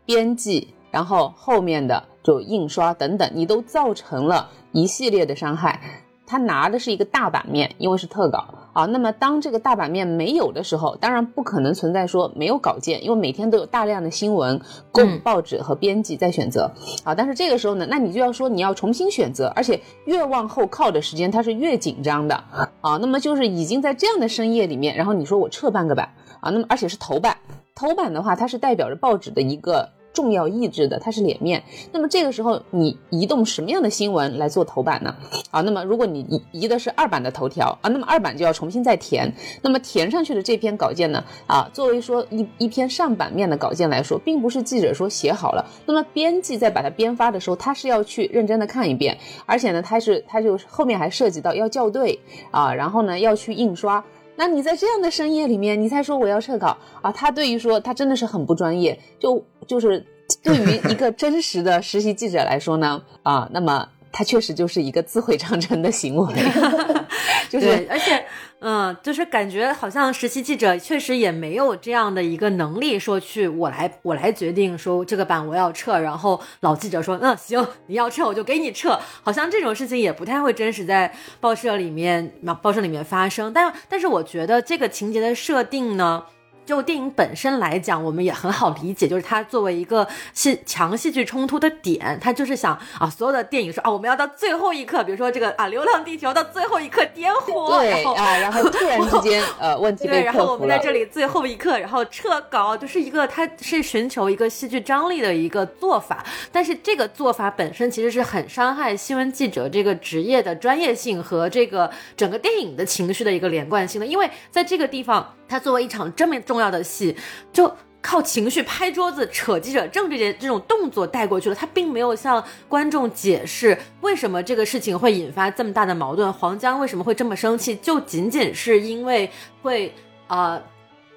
[0.05, 5.81] 编辑，然后后面的就印刷等等，你都造成了一系列的伤害。
[6.27, 8.85] 他拿的是一个大版面，因为是特稿啊。
[8.85, 14.59] 那么当这个大版面没有的时候，当然不可能存在说没有稿件，因为每天都有大量的新闻
[14.91, 16.71] 供报纸和编辑在选择
[17.03, 17.13] 啊。
[17.15, 22.35] 但是这个时候呢，那你就要说你要重新选择，而且越往后靠的时间它是越紧张的
[22.81, 22.97] 啊。
[22.97, 27.37] 那么就是已经在这样的深夜里面，然后你说我撤半个版啊，那么而且是头版，
[27.75, 29.89] 头版的话它是代表着报纸的一个。
[30.13, 31.63] 重要意志的，它是脸面。
[31.91, 35.15] 那么这个时候，你移动什么样的新闻来做头版呢？
[35.51, 39.31] 啊，那么如果你移移的是二版的头条啊，那么二版就要重新再填。
[39.61, 52.19] 那么填上去的这篇稿件呢，啊，作为说一一篇上版面的稿件来说，并不是记者说写好了，那么编辑在把它编发的时候，他是要去认真的看一遍，而且呢，他是他就后面还涉及到要校对
[52.51, 54.03] 啊，然后呢要去印刷。
[54.39, 57.11] 那你在这样的深夜里面，你才说我要撤稿啊？
[57.11, 60.03] 他对于说他真的是很不专业，就就是
[60.41, 63.85] 对于一个真实的实习记者来说呢，啊，那么。
[64.11, 66.33] 他确实就是一个自毁长城的行为
[67.47, 68.25] 就是，而且，
[68.61, 86.25] 嗯，就是感觉好像实习记者确实也没有这样的一个能力，说去我来我来决定说这个版我要撤，然后老记者说嗯行你要撤我就给你撤，好像这种事情也不太会真实在报社里面报社里面发生，但但是我觉得这个情节的设定呢。
[86.69, 115.33] 就电影本身来讲，我们也很好理解，就是它作为一个戏强戏剧冲突的点，它就是想啊，所有的电影说啊，我们要到最后一刻，比如说这个啊，《流浪地球》到最后一刻点火，对啊，然后突然之间呃问题对，然后我们在这里最后一刻，然后撤稿，就是一个它是寻求一个戏剧张力的一个做法，但是这个做法本身其实是很伤害新闻记者这个职业的专业性和这个整个电影的情绪的一个连贯性的，因为在这个地方。
[115.49, 117.17] 他作为一场这么重要的戏，
[117.51, 121.55] 就靠情绪拍桌子、扯记者证这些这种动作带过去了。
[121.55, 129.29] 他并没有向观众解释为什么这个事情会引发这么大的矛盾，黄江为什么会这么生气，就仅仅是因为
[129.61, 129.93] 会
[130.27, 130.61] 呃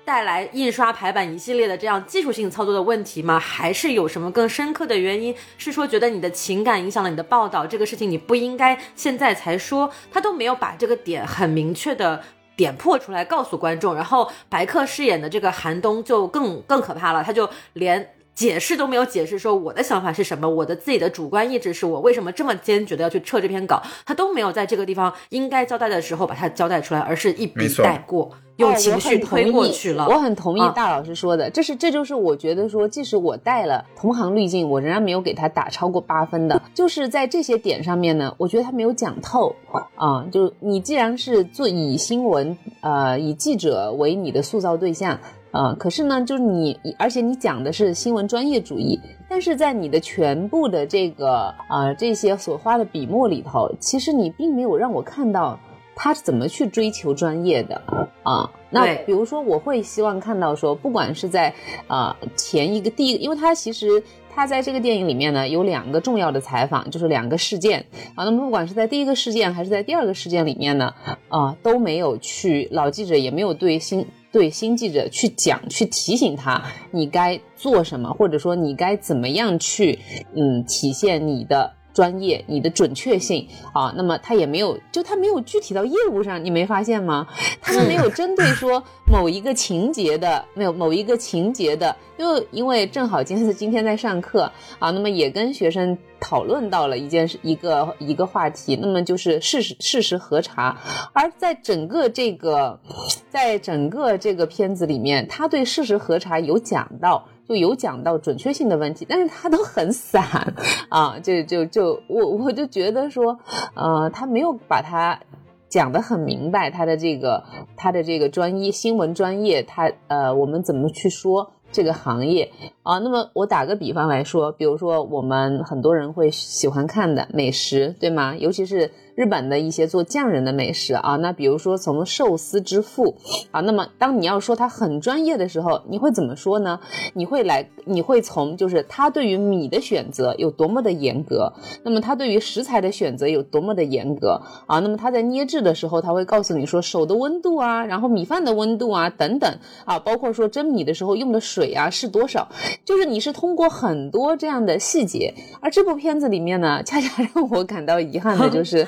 [0.05, 3.39] 带来印刷排版一系列的这样技术性操作的问题吗？
[3.39, 5.33] 还是有什么更深刻的原因？
[5.57, 9.89] 是说觉得你的情感影响了你的报道，这个事情你不应该现在才说？
[10.11, 12.25] 他都没有把这个点很明确的。
[12.63, 28.31] 点破出来告诉观众，然后白客饰演的这个寒冬就更更可怕了，他就连解释都没有解释，说我的想法是什么，我的自己的主观意志是我为什么这么坚决的要去撤这篇稿，他都没有在这个地方应该交代的时候把它交代出来，而是一笔带过。
[28.63, 39.55] 用情绪推过去了，我很同意大老师说的，这是这就是我觉得说，即使我带了同行滤镜，我仍然没有给他打超过八分的，就是在这些点上面呢，我觉得他没有讲透
[39.97, 40.27] 啊。
[40.33, 45.19] 就你既然是做以新闻呃以记者为你的塑造对象
[45.51, 48.99] 啊，可是呢，就是你而且你讲的是新闻专业主义，
[49.29, 55.59] 但是在你的全部的这个啊这些所花的笔墨里头，其实你并没有让我看到。
[55.95, 57.81] 他是怎么去追求专业的
[58.23, 58.51] 啊？
[58.71, 61.53] 那比如说，我会希望看到说，不管是在
[61.87, 64.03] 啊前一个第一个，因为他其实
[64.35, 68.25] 他在这个电影里面呢有两个重要的采访，就是两个事件啊。
[68.25, 70.95] 那么不管是在第一个事件还是在第二个事件里面呢，
[71.29, 79.99] 啊都没有去老记者也没有对新对新记者去讲去提醒他你该做什么，或者说你该怎么样去
[80.35, 81.75] 嗯体现你的。
[81.93, 87.27] 专业、你的准确性啊，那么他也没有，就他没有具体到业务上，你没发现吗？
[87.61, 100.79] 他们没有针对说某一个情节的，没有某一个情节的，就因为正好今天是今天在上课啊，那么也跟学生讨论到了一件事，一个一个话题，那么就是事实事实核查，
[101.13, 102.81] 而在整个这个，
[103.29, 107.29] 在整个这个片子里面，他对事实核查有讲到。
[107.57, 110.55] 有讲到准确性的问题，但是他都很散
[110.89, 113.39] 啊，就就就我我就觉得说，
[113.75, 115.21] 呃，他没有把它
[115.69, 117.45] 讲得很明白，他的这个
[117.77, 122.99] 他的这个专业新闻专业，他呃，我们怎么去说这个行业啊？
[122.99, 128.37] 那么我打个比方来说，比如说我们很多人会喜欢看的美食，对吗？
[128.37, 128.91] 尤其是。
[129.15, 133.15] 日本的一些做匠人的美食啊，那比如说从寿司之父
[133.51, 136.81] 啊，那么当你要说他很专业的时候，你会怎么说呢？
[137.15, 141.53] 你会来，你会从就是他对于米的选择有多么的严格，
[141.85, 144.79] 那么他对于食材的选择有多么的严格啊？
[144.79, 152.49] 那么他在捏制的时候，他会告诉你说手的温度啊，然后米饭的温度啊等等啊，包括说蒸米的时候用的水啊是多少，
[152.85, 158.87] 就是你是通过很多这样的细节，而这部片子里面呢，恰恰让我感到遗憾的就是。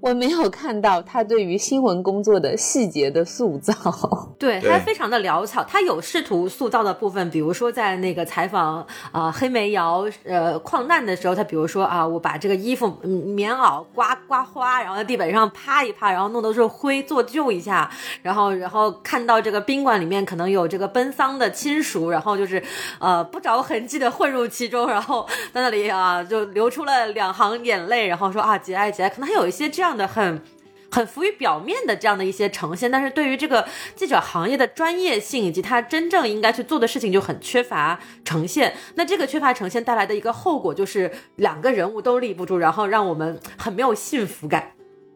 [0.00, 3.74] 我没有看到他对于新闻工作的细节的塑造，
[4.38, 5.62] 对他非常的潦草。
[5.64, 17.90] 他有试图塑造的部分，比如说在那个采访啊黑煤窑呃矿难的时候，他比如说啊我把这个衣服棉袄刮刮花，然后在地板上趴一趴，然后弄的是灰做旧一下，
[18.22, 22.62] 然后然后看到这个宾馆里面可能有这个奔丧的亲属，然后就是
[22.98, 29.68] 呃不着痕迹的混入其中，然后在那里啊就流出了两行眼泪，然后说啊节哀节哀，可能还有一些。
[29.68, 30.42] 这样的很
[30.90, 38.74] 很浮于表面的这样的一些呈现，但是对于这个记者行业的专业性以及他真正应该去做的事情就很缺乏呈现。
[38.94, 44.72] 那这个缺乏呈现带来的一个后果就是两个人物都立不住，然后让我们很没有幸福感。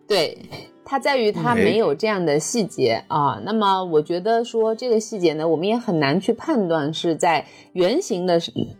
[0.07, 0.39] 对。
[0.85, 8.39] 它在于它没有这样的细节啊，那么我觉得说这个细节呢，我们也很难去判断是在原型的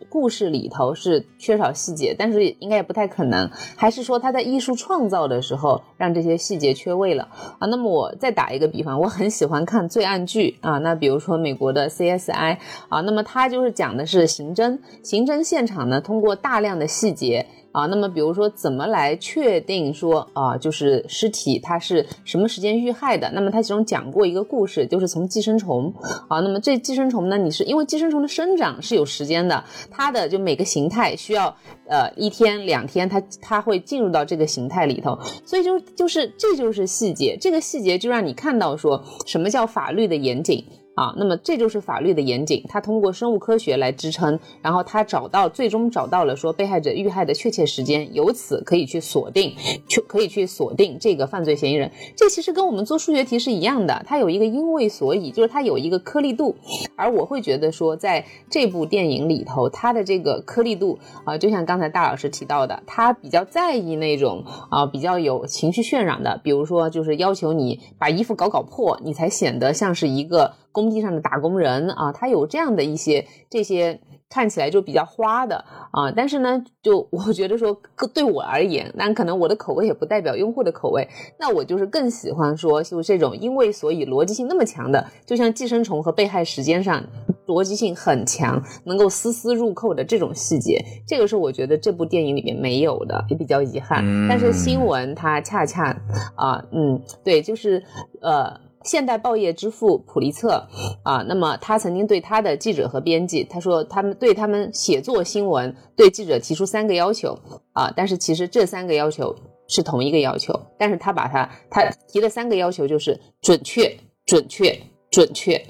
[0.09, 7.67] 故事里头是缺少细节，但是应该也不太可能，还是说他在艺术创造的时候让这些细节缺位了啊？
[7.69, 17.47] 那么我再打一个比方，我很喜欢看罪案剧啊，那比如说美国的 CSI 啊，那么它就是讲的是刑侦，刑侦现场呢通过大量的细节。
[17.75, 23.29] 啊，那么比如说怎么来确定说啊，就是尸体它是什么时间遇害的？
[23.33, 25.93] 那么它其中讲过一个故事，就是从寄生虫
[26.29, 31.53] 啊，那么这寄生虫呢，你是因为寄生虫的生长是有时间的，它的就每个形态需要
[31.89, 40.65] 呃一天两天，它它会进入到这个形态里头，所以就就是这就是细节，这个细节就让你看到说什么叫法律的严谨。
[40.95, 49.55] 啊，那么这就是法律的严谨，他通过生物科学来支撑，然后他找到最终找到了说被害者遇害的确切时间，由此可以去锁定，
[49.89, 51.91] 去可以去锁定这个犯罪嫌疑人。
[52.17, 56.55] 这其实跟我们做数学题是一样的，它有一个因为所以，就是它有一个颗粒度。
[56.97, 70.53] 而我会觉得说，在这部电影里头，它的这个颗粒度啊，就像刚才大老师提到的，他比较在意那种啊比较有情绪渲染的，比如说就是要求你把衣服搞搞破，你才显得像是一个。
[70.75, 77.81] 工地上的打工人啊，他有这样的一些这些看起来就比较花的啊，但是呢，就我觉得说
[78.13, 81.07] 对我而言，但可能我的口味也不代表用户的口味，
[81.39, 87.01] 那我就是更喜欢说就这种因为所以逻辑性那么强的，就像寄生虫和被害时间上
[87.47, 94.03] 逻辑性很强，能够丝丝入扣的这种细节，这个是我觉得这部电影里面没有的，也比较遗憾。
[94.29, 95.97] 但是新闻它恰恰
[96.35, 97.81] 啊，嗯，对，就是
[98.21, 98.64] 呃。
[98.85, 100.69] 现代报业之父普利策
[101.03, 107.39] 啊，那么他曾经对他的记者和编辑，他说他们对他们写作新闻对记者提出三个要求
[107.73, 109.35] 啊，但是其实这三个要求
[109.67, 114.79] 是同一个要求，但是他把他他提的三个要求就是准确、准确、
[115.11, 115.61] 准确，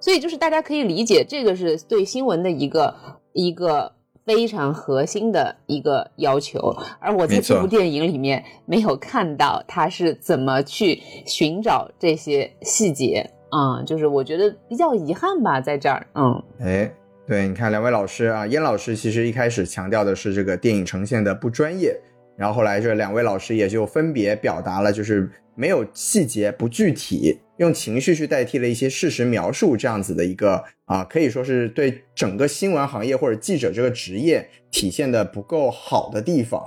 [0.00, 2.94] 所以就是大家可以理解，这个是对新闻的一个
[3.32, 3.92] 一个。
[4.24, 13.30] 非常核心的一个要求，而我在这部电影里面没有看到他是怎么去寻找这些细节。
[13.50, 16.92] 啊，就是我觉得比较遗憾吧，在这儿，嗯，哎，
[17.24, 21.96] 对，你看两位老师啊，燕老师其实一开始强调的是这个电影呈现的不专业，
[22.36, 27.38] 然后后来这两位老师也就分别表达了，就是没有细节、不具体。
[27.58, 36.60] 用情绪去代替了一些事实描述，这样子的一个啊，可以说是对整个新闻行业或者记者这个职业体现的不够好的地方。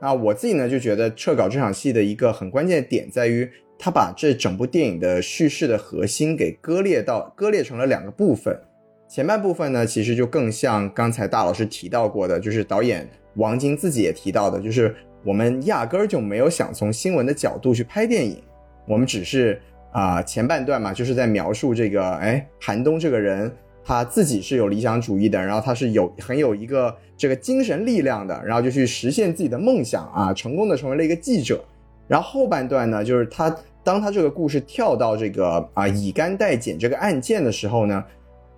[0.00, 8.60] 那我自己呢就觉得撤稿这场戏的一个很关键点在于，他把这整部电影的叙事的核心给割裂到割裂成了两个部分。
[9.08, 14.94] 前半部分呢，其实就更像刚才大老师提到过的，就是导演王晶自己也提到的，就是
[15.24, 18.42] 我们压根儿就没有想从新闻的角度去拍电影，
[18.88, 19.60] 我们只是
[19.94, 23.50] 啊前半段嘛，就是在描述这个哎韩东这个人
[23.84, 31.64] 他自己是有理想主义的，然后他是有很有一个这个精神力量的，然后就去实现自己的梦想啊，成功的成为了一个记者。
[32.08, 33.54] 然后后半段呢，就是他
[33.84, 38.04] 当他这个故事跳到这个啊乙肝代检这个案件的时候呢，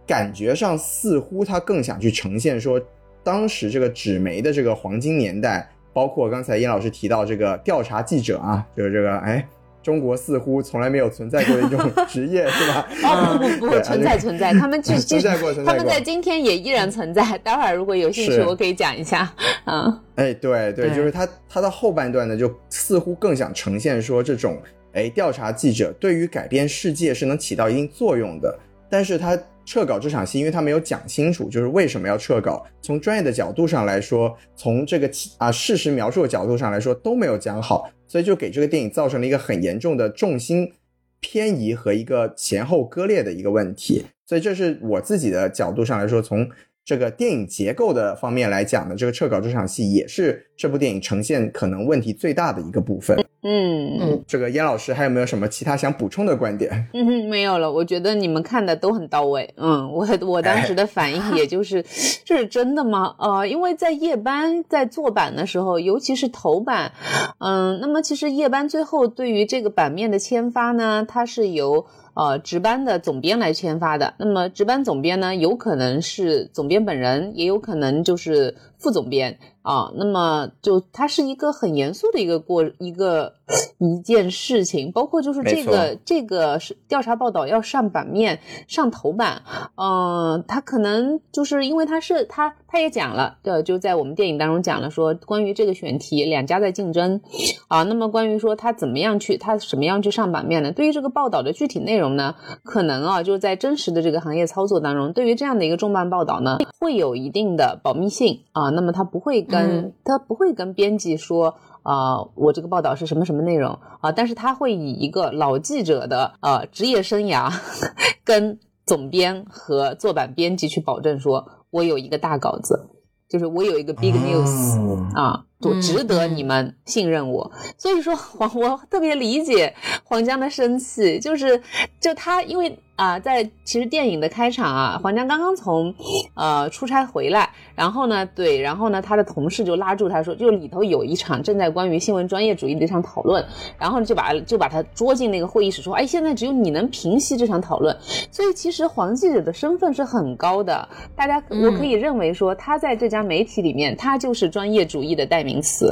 [0.06, 2.80] 感觉上似乎他更想去呈现说，
[3.22, 9.46] 当时这个纸媒的这个黄金年代，包括刚才燕老师提到这个调查记者啊，就是这个哎。
[9.86, 11.78] 中国似乎从来没有存在过的一种
[12.08, 12.88] 职业，是吧？
[13.04, 17.38] 哦不不 不，存在存在，他们 就存在过，他们在今天也依然存在。
[17.38, 19.32] 待会儿如果有兴趣，我可以讲一下。
[19.64, 24.60] 啊，哎，对对，就是他他的后半段呢，就似乎更想呈现说这种
[24.92, 28.58] 哎调查记者对于改变世界是能起到一定作用的，
[28.90, 29.38] 但是他。
[29.66, 32.64] 撤稿这场戏，因为他没有讲清楚，就是为什么要撤稿。
[32.80, 40.72] 从专业的角度上来说，从这个啊事实描述的角度上来说都没有讲好，所以就给这个电影造成了一个很严重的重心
[41.20, 44.06] 偏移和一个前后割裂的一个问题。
[44.24, 46.48] 所以这是我自己的角度上来说，从。
[46.86, 53.18] 这个电影结构的方面来讲呢，这个撤稿这场戏也是这部电影呈现可能问题最大的一个部分。
[53.42, 56.86] 嗯嗯，这个燕老师还有没有什么其他想补充的观点？
[56.94, 57.72] 嗯哼，没有了。
[57.72, 59.52] 我觉得你们看的都很到位。
[59.56, 61.84] 嗯，我我当时的反应也就是，
[62.24, 63.16] 这是真的吗？
[63.18, 66.92] 呃，因为在夜班在做版的时候，尤其是头版，
[67.40, 71.86] 嗯，那么其实夜班最后对于这个版面的签发呢，它是由。
[72.16, 74.14] 呃，值班的总编来签发的。
[74.16, 78.54] 那么，值班总编呢，有可能是总编本人，也有可能就是
[78.86, 79.36] 副总编。
[79.66, 83.32] 啊，那么就它是一个很严肃的一个过一个
[83.78, 89.42] 一件事情，包括就是这个这个是调查报道要上版面上头版，
[89.74, 97.20] 嗯，他可能就是因为他是他他也讲了，对，就在我们电影当中讲了说关于这个选题两家在竞争，
[97.66, 100.70] 啊，那么关于说他怎么样去他什么样去上版面呢？
[100.70, 109.42] 对于这个报道的具体内容呢，可能啊就在真实的这个行业操作当中，对于这样的一个重磅报道呢，会有一定的保密性啊，那么他不会。
[109.42, 117.52] 跟他不会跟编辑说啊，我这个报道是什么什么内容啊，但是他会以一个老记者的呃职业生涯，
[118.24, 122.90] 跟总编和坐版编辑去保证说，我有一个大稿子，
[123.28, 125.44] 就是我有一个 big news 啊。
[125.60, 131.60] 就值得你们信任我，所以说黄我特别理解黄江的生气，就是
[131.98, 135.94] 就他因为啊，在其实电影的开场啊，黄江刚刚从
[136.34, 143.44] 呃出差回来，然后呢，对，然后呢，他的同事就拉住他说，就里头有一场正在关于新闻专业主义的一场讨论，
[143.78, 147.96] 然后就把就把他捉进那个会议室说，哎，现在只有你能平息这场讨论，
[148.30, 155.45] 所以其实黄记者的身份是很高的，大家我可以认为说他在这家媒体里面，他就是专业主义的代。
[155.46, 155.88] 名词，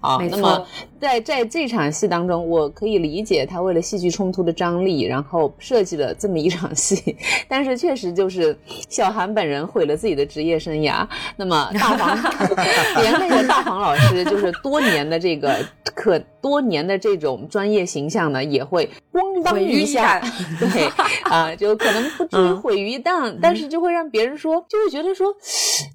[0.00, 0.66] 啊，那么
[1.00, 7.16] 在在这场戏当中，我可以理解他为了戏剧冲突的张力，然后设计了这么一场戏，
[7.46, 8.56] 但是确实就是
[8.88, 11.06] 小韩本人毁了自己的职业生涯。
[11.36, 12.16] 那么大黄
[13.02, 15.54] 连累的大黄老师，就是多年的这个
[15.94, 20.18] 可多年的这种专业形象呢，也会咣当一下，
[20.58, 20.86] 对
[21.24, 25.34] 啊，就可能不至于毁于一旦，但是就会让别人说，就会觉得说，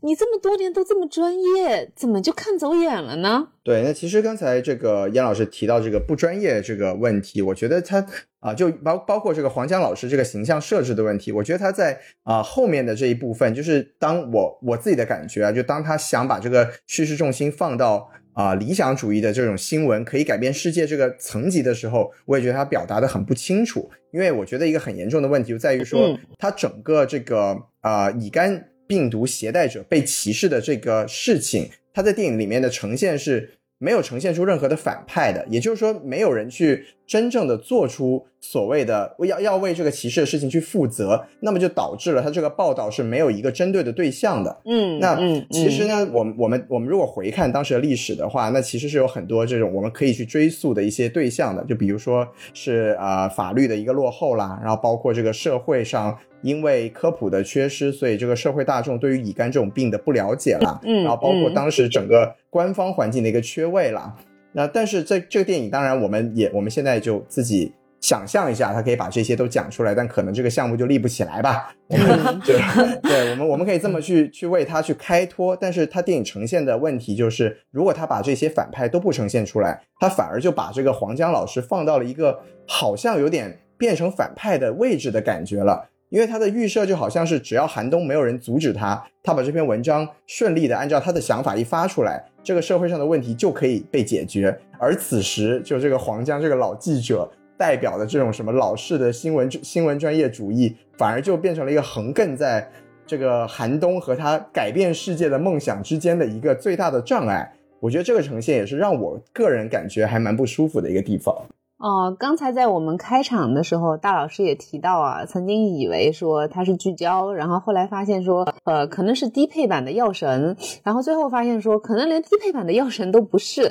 [0.03, 2.91] 你这么多年都这么专业，怎么就看走眼？
[3.01, 3.47] 了呢？
[3.63, 8.05] 对，那其实刚才这个燕老师提到这个不专业这个问题，我觉得他
[8.39, 31.69] 啊，就包包括这个黄江老师这个形象设置的问题，我觉得他在啊后面的这一部分，就是当我我自己的感觉啊，就当他想把这个叙事重心放到啊理想主义的这种新闻可以改变世界这个层级的时候，我也觉得他表达的很不清楚，因为我觉得一个很严重的问题就在于说，他整个这个啊乙肝病毒携带者被歧视的这个事情。
[31.93, 33.49] 他在电影里面的呈现是
[33.81, 44.61] 没有呈现出任何的反派的，也就是说，没有人去真正的做出所谓的要要为这个歧视的事情去负责，那么就导致了他这个报道是没有一个针对的对象的。
[44.63, 45.17] 嗯，那
[45.49, 56.17] 其实呢，我们我们我们如果回看当时的历史的话，那其实是有很多这种我们可以去追溯的一些对象的，就比如说是啊法律的一个落后啦，然后包括这个社会上。
[56.43, 64.11] 因为科普的缺失，所以这个社会大众对于乙肝这种病的不了解了，嗯，然后包括当时整个官方环境的一个缺位了。
[64.53, 71.73] 那但是这这个电影，当然我们也我们现在就自己想象一下，他可以把这些都讲出来，但可能这个项目就立不起来吧。
[71.87, 72.59] 我们对，
[73.01, 85.89] 对我们我们可以这么去去为他去开脱，但是他电影呈现的问题就是，如果他把这些反派都不呈现出来，他反而就把这个黄江老师放到了一个好像有点变成反派的位置的感觉了。
[86.11, 94.55] 因为他的预设就好像是只要寒冬没有人阻止他，他把这篇文章顺利的按照他的想法一发出来，这个社会上的问题就可以被解决。
[94.77, 102.69] 而此时就这个黄江这个老记者代表的这种什么老式的新闻新闻专业主义，反而就变成了一个横亘在
[103.07, 107.49] 这个寒冬和他改变世界的梦想之间的一个最大的障碍。
[107.79, 111.33] 我觉得这个呈现也是让我个人感觉还蛮不舒服的一个地方。
[111.81, 123.63] 哦，刚才在我们开场的时候，大老师也提到啊，曾经以为说它是聚焦，然后后来发现说，呃，可能是低配版的药神，然后最后发现说，可能连低配版的药神都不是。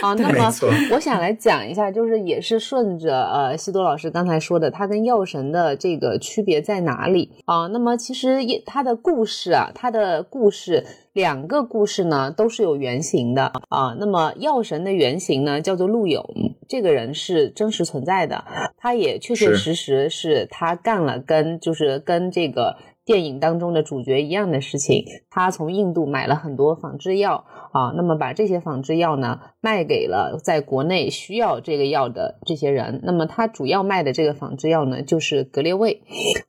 [0.00, 0.50] 啊， 那么
[0.92, 7.66] 我想来讲一下，就是也是顺着呃西多老师刚才说的，它跟药神的这个区别在哪里啊？
[7.66, 10.86] 那么其实也它的故事啊，它的故事。
[11.12, 16.24] 两个故事呢都是有原型的啊，那么药神的原型呢叫做陆勇，
[16.68, 18.44] 这个人是真实存在的，
[18.76, 22.76] 他也确确实实是他干了跟就是跟这个。
[23.10, 33.00] 电影当中的主角一样的事情，他从印度买了很多仿制药啊，那么把这些仿制药呢卖给了在国内需要这个药的这些人。
[33.02, 36.02] 那么他主要卖的这个仿制药呢，就是格列卫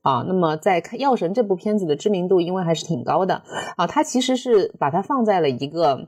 [0.04, 0.24] 啊。
[0.28, 3.42] 那么在《药神》这部片子的知名度，因为还是挺高的
[3.76, 6.08] 啊，他其实是把它放在了一个。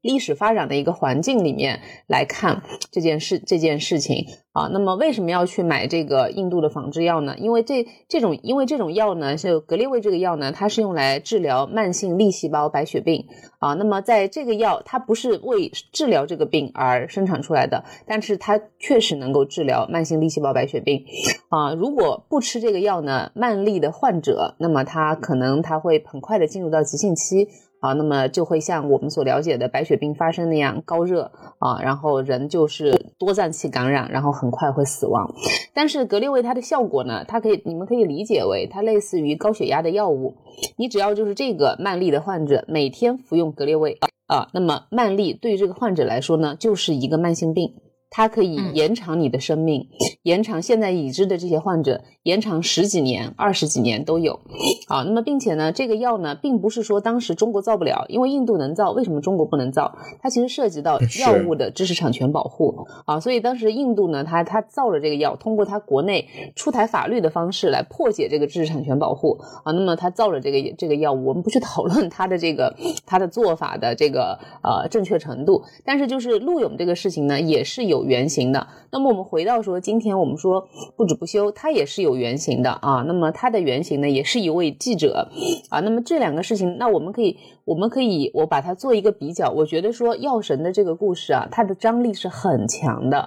[0.00, 7.36] 历史发展的一个环境里面来看这件事这件事情啊，那么为什么要去买这个印度的仿制药呢？
[7.38, 13.26] 因为这这种因为这种药呢，就格列卫这个药呢，它是用来治疗慢性粒细胞白血病
[13.58, 13.74] 啊。
[13.74, 21.04] 那么在这个药，它不是为治疗这个病而生产出来的，但是它确实能够治疗慢性粒细胞白血病
[21.48, 21.74] 啊。
[21.74, 27.48] 如果不吃这个药呢，慢粒的患者，那么他可能他会很快的进入到急性期。
[27.80, 35.32] 啊，那么就会像我们所了解的白血病发生那样高热啊，然后人就是多脏器感染，然后很快会死亡。
[35.74, 40.34] 但是格列卫它的效果呢，它可以你们可以理解为它类似于高血压的药物，
[40.76, 47.74] 你只要就是这个慢粒的患者每天服用格列卫啊，那么慢粒对于这个患者来说呢，就是一个慢性病。
[48.10, 49.86] 它可以延长你的生命，
[50.22, 54.40] 延长现在已知的这些患者延长十几年、二十几年都有。
[54.88, 59.94] 啊，那么并且呢，这个药呢，并不是说当时中国造不了，因为印度能造，为什么中国不能造？
[60.22, 69.72] 它其实涉及到药物的知识产权保护啊，所以当时印度呢，它它造了这个药，通过它国内出台法律的方式来破解这个知识产权保护啊。
[69.72, 77.97] 那么它造了这个这个药物，我们不去讨论它的这个它的做法的这个呃正确程度，但是就是陆勇这个事情呢，也是有。
[77.98, 83.04] 有原型的，那么我们回到说，今天我们说不止不休，它也是有原型的啊。
[83.06, 85.28] 那么它的原型呢，也是一位记者
[85.68, 85.80] 啊。
[85.80, 87.36] 那么这两个事情，那我们可以。
[87.68, 89.50] 我们可以，我把它做一个比较。
[89.50, 93.18] 我觉得说药神的这个故事啊，它的张力是很强的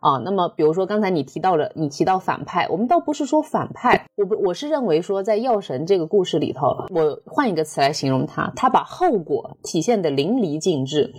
[0.00, 0.16] 啊。
[0.24, 11.12] 那么，比如说刚才你提到了，你提到反派，我们倒不是说反派，我不我是认为说，在药神这个故事里头，我换一个词来形容它，它把后果体现的淋漓尽致，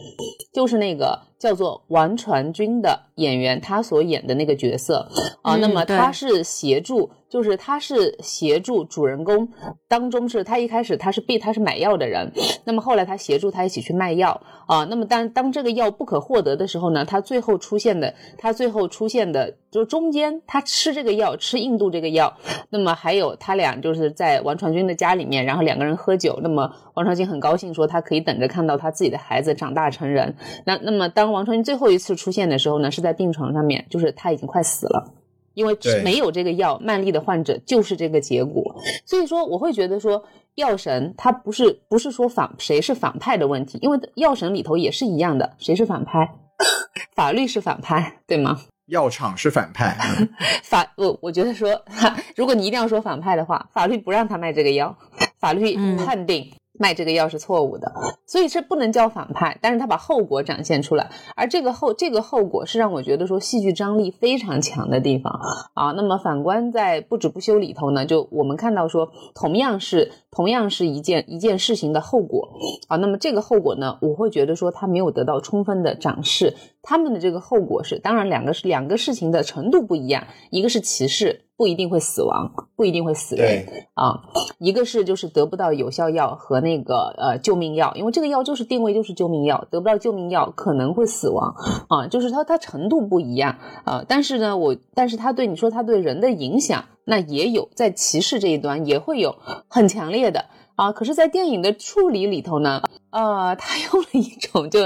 [0.51, 5.07] 就是那个叫做王传君的演员，他所演的那个角色
[5.43, 5.55] 啊。
[5.57, 7.11] 那么他是协助。
[7.31, 9.47] 就是他是协助主人公
[9.87, 12.29] 当中是他一开始他是被他是买药的人，
[12.65, 22.33] 那那么后来他协助他一起去卖药啊，那么当当这个药不可获得的时候呢，他最后出现的他最后出现的就中间他吃这个药吃印度这个药，
[22.69, 35.11] 那么还有他俩就是在王传君的家里面，然后两个人喝酒，那么王传君很高兴说他可以等着看到他自己的孩子长大成人，那那么当王传君最后一次出现的时候呢，是在病床上面，就是他已经快死了。
[35.53, 38.75] 因为没有这个药，慢粒的患者就是这个结果。
[39.05, 40.23] 所以说，我会觉得说，
[40.55, 46.29] 药神他不是不是说反谁是反派的问题，因为药神里头也是一样的，谁是反派？
[47.15, 48.61] 法律是反派，对吗？
[48.87, 49.95] 药厂是反派。
[50.63, 51.81] 法我我觉得说，
[52.35, 54.95] 如果你一定要说反派的话，法律不让他卖这个药，
[55.39, 56.51] 法律判定。
[56.79, 57.91] 卖这个药是错误的，
[58.25, 65.39] 所以这不能叫反派，但是他把后果展现出来，而这个后这个后果是让我觉得说戏剧张力非常强的地方
[65.73, 65.91] 啊。
[65.91, 72.49] 那么反观在不止不休里头呢，就我们看到说同样是同样是一件一件事情的后果
[72.87, 81.41] 啊，那么这个后果呢，我会觉得说他没有得到充分的展示，他们的这个后果是，当然两个是两个事情的程度不一样，一个是歧视。
[81.57, 83.63] 不一定会死亡，不一定会死人
[83.93, 84.19] 啊。
[84.57, 91.53] 一个是就是得不到有效药和那个呃救命药，因为这个药就是定位就是救命药，得不到救命药可能会死亡
[91.87, 92.07] 啊。
[92.07, 94.03] 就是它它程度不一样啊。
[94.07, 99.35] 但是呢，我但是它对你说它对人的影响，那也有在歧视这一端也会有
[99.67, 100.45] 很强烈的
[100.75, 100.91] 啊。
[100.91, 102.81] 可是，在电影的处理里头呢，
[103.11, 104.79] 呃，他用了一种就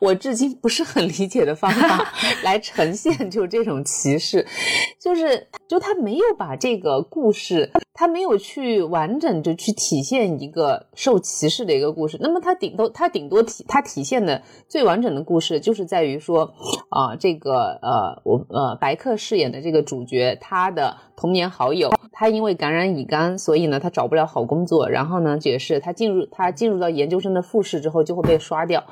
[0.00, 2.12] 我至今不是很理解的方法
[2.44, 4.46] 来呈现，就这种歧视，
[5.00, 12.18] 就是就他没有把这个故事，他没有去完整的去体现一个受歧视的一个故事。
[12.20, 16.52] 那么他顶多他顶多体他体现的最完整的故事，就是在于说
[16.90, 27.69] 啊，这个呃我呃白客饰演的这个主角，他的童年好友，他因为感染乙肝，所以呢他找不了好工作，然后呢也是他进入他进入到研究生的复试。
[27.78, 28.82] 之后就会被刷掉，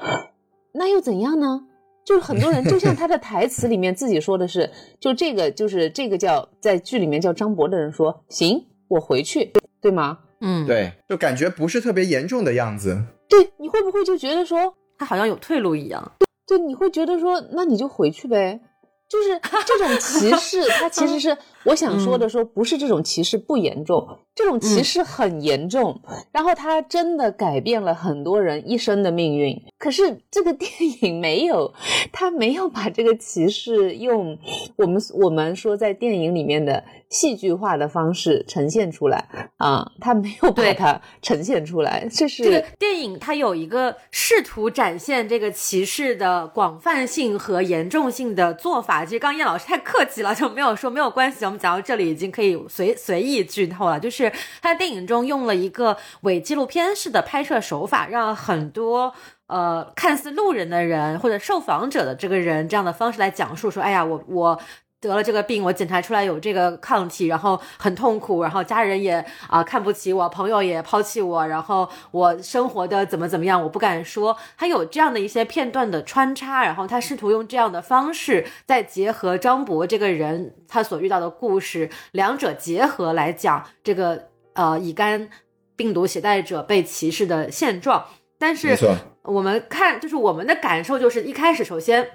[0.74, 1.62] 那又怎样呢？
[2.04, 4.70] 就是很多人，就像他的台词里面自己说的是，
[5.00, 10.18] 就这个就是这个叫在剧里面叫张博的人说，行，我回去，对吗？
[10.40, 13.02] 嗯，对，就感觉不是特别严重的样子。
[13.28, 16.12] 对，你会不会就觉得说他好像有退路一样？
[16.46, 18.60] 对，你会觉得说，那你就回去呗。
[19.08, 21.34] 就是这种歧视，它其实是
[21.68, 26.00] 我想说的，说不是这种歧视不严重，这种歧视很严重，
[26.32, 29.54] 然后它真的改变了很多人一生的命运。
[29.78, 30.70] 可是这个 电
[31.02, 31.72] 影没有，
[32.12, 34.38] 他没有把这个歧视用
[34.76, 42.08] 我们我们说在电影里面的戏剧化的方式呈现出来啊，他没有把它呈现出来。
[42.10, 49.04] 这是这个电影它有一个试图展现这个歧视的广泛性和严重性的做法。
[49.04, 51.44] 其实刚叶老师太客气了，就没有说没有关系。
[51.44, 54.30] 我们讲到这里已经可以随随意剧透了，就是
[54.62, 59.12] 他在电影中用了一个伪纪录片式的拍摄手法，让很多。
[59.48, 64.60] 呃，看似路人的人或者受访者的这个人这样的方式来讲述说，哎呀，我我
[65.00, 74.36] 得了这个病，我检查出来有这个抗体，然后很痛苦，然后家人也啊看不起我，朋友也抛弃我，然后我生活的怎么怎么样，我不敢说。
[74.56, 85.28] 他有这样的一些片段的穿插，然后他试图用这样的方式，再结合张博这个人他所遇到的故事，两者结合来讲这个呃乙肝
[85.76, 88.04] 病毒携带者被歧视的现状。
[88.40, 88.76] 但是
[89.22, 92.08] 我们看，就是我们的感受，就是一开始，首先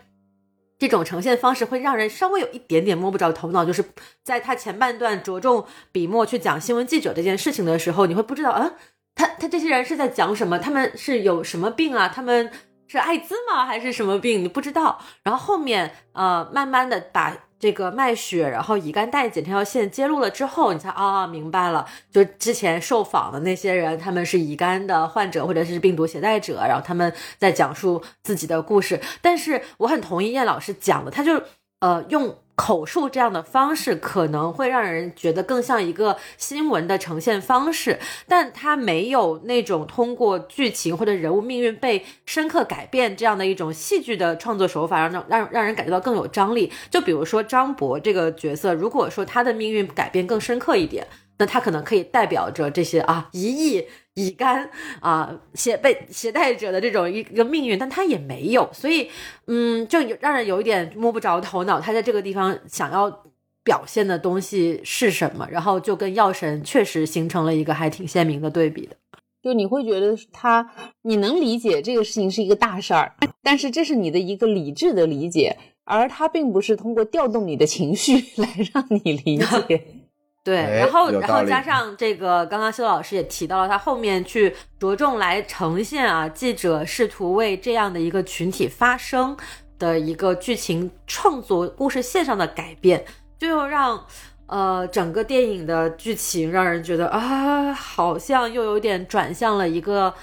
[0.79, 3.63] 这种呈现方式会让人稍微有一点点摸不着头脑。
[3.63, 3.83] 就是
[4.23, 8.73] 在他前半段着重笔墨去讲新闻记者这件事情的时候，你会不知道，嗯，
[9.15, 10.59] 他他这些人是在讲什么？
[10.59, 12.07] 他们是有什么病啊？
[12.07, 12.51] 他们
[12.87, 13.65] 是艾滋吗？
[13.65, 14.43] 还是什么病？
[14.43, 14.99] 你不知道。
[15.23, 17.35] 然后后面呃，慢慢的把。
[17.59, 28.99] 这个卖血，然后乙肝带检这条线揭露了之后，你才啊明白了，就之前受访的那些人，他们是乙肝的患者或者是病毒携带者，然后他们在讲述自己的故事。
[29.21, 31.41] 但是我很同意燕老师讲的，他就
[31.79, 32.35] 呃用。
[32.55, 46.71] 口述这样的方式可能会让人觉得更像一个新闻的呈现方式，但它没有那种通过剧情或者人物命运被深刻改变这样的一种戏剧的创作手法，让让让让人感觉到更有张力。
[46.89, 51.07] 就比如说张博这个角色，如果说他的命运改变更深刻一点，
[51.39, 53.87] 那他可能可以代表着这些啊一亿。
[54.15, 59.09] 乙肝啊，携被携带者的这种一个命运，但他也没有，所以
[59.47, 61.79] 嗯，就有让人有一点摸不着头脑。
[61.79, 63.23] 他在这个地方想要
[63.63, 65.47] 表现的东西是什么？
[65.49, 68.95] 然后就跟药神确实形成了一个还挺鲜明的对比的。
[69.41, 79.37] 就你会觉得他，你能理解这个事情是一个大事儿，但是这是你的一个理智的理解，而他并不是通过调动你的情绪 来让你理
[79.67, 79.85] 解。
[80.43, 89.37] 对，然后然后加上这个，刚刚修老师也提到了，他后面去着重来呈现啊，记者试图为这样的一个群体发声
[89.79, 93.05] 的一个剧情创作故事线上的改变，
[93.39, 94.05] 就又让
[94.47, 100.13] 呃整个电影的剧情让人觉得啊，好像又有点转向了一个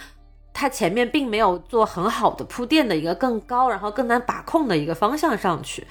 [0.53, 5.87] 他前面并没有做很好的铺垫的一个更高，然后更难把控的一个方向上去。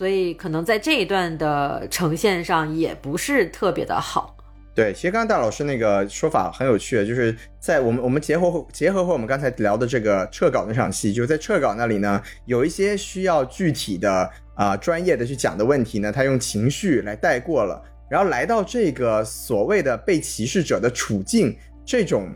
[0.00, 4.34] 所以可能在这一段的呈现上也不是特别的好。
[4.74, 22.30] 对，其实刚刚大老师那个说法很有趣，就是在我们我们结合结合和我们刚才聊的这个撤稿那场戏，就是在撤稿那里呢，有一些需要具体的啊专业的去讲的问题呢，他用情绪来带过了，然后来到这个所谓的被歧视者的处境这种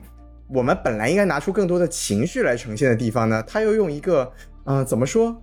[0.51, 4.31] 我们本来应该拿出更多的情绪来呈现的地方呢，他又用一个
[4.67, 5.35] 嗯怎么说？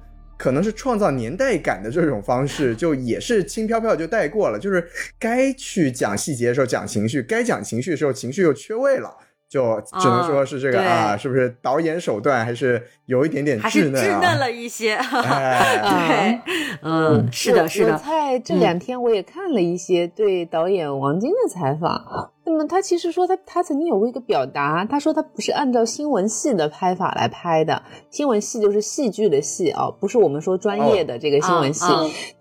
[0.42, 4.58] 可能是创造年代感的这种方式，就也是轻飘飘就带过了。
[4.58, 4.84] 就是
[5.20, 9.16] 该去讲细节的时候讲情绪，该讲情绪的时候情绪又缺位了，
[9.48, 14.07] 就只能说是这个啊，是不是导演手段还是有一点点稚嫩啊？
[14.07, 14.95] 稚嫩了一些。
[15.12, 16.39] 对，
[16.82, 17.91] 嗯，是的，是的。
[17.91, 22.32] 我在这两天我也看了一些对导演王晶的采访。
[22.45, 31.86] 那么他其实说他他曾经有过一个表达，他说他不是按照新闻系的拍法来拍的，新闻系就是戏剧的戏啊，不是我们说专业的这个新闻系。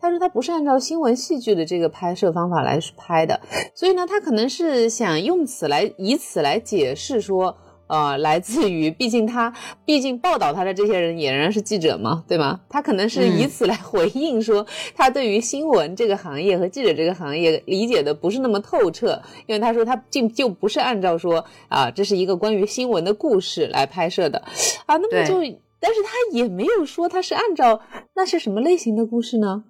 [0.01, 3.41] 他说他不是按照新闻戏剧的这个拍摄方法来拍的，
[3.75, 7.57] 所以呢，他可能是想用此来以此来解释说。
[7.91, 9.53] 呃，来自于，毕竟他，
[9.85, 12.61] 毕竟报道他的这些人也仍然是记者嘛，对吗？
[12.69, 14.65] 他可能是以此来回应说，
[14.95, 24.39] 他对于新闻这个行业和记者这个行业理解的不是那么透彻，因为他说他竟就不是按照说啊，这是一个关于新闻的故事来拍摄的，
[24.87, 25.35] 啊，那么就，
[25.81, 27.81] 但是他也没有说他是按照
[28.15, 29.65] 那是什么类型的故事呢？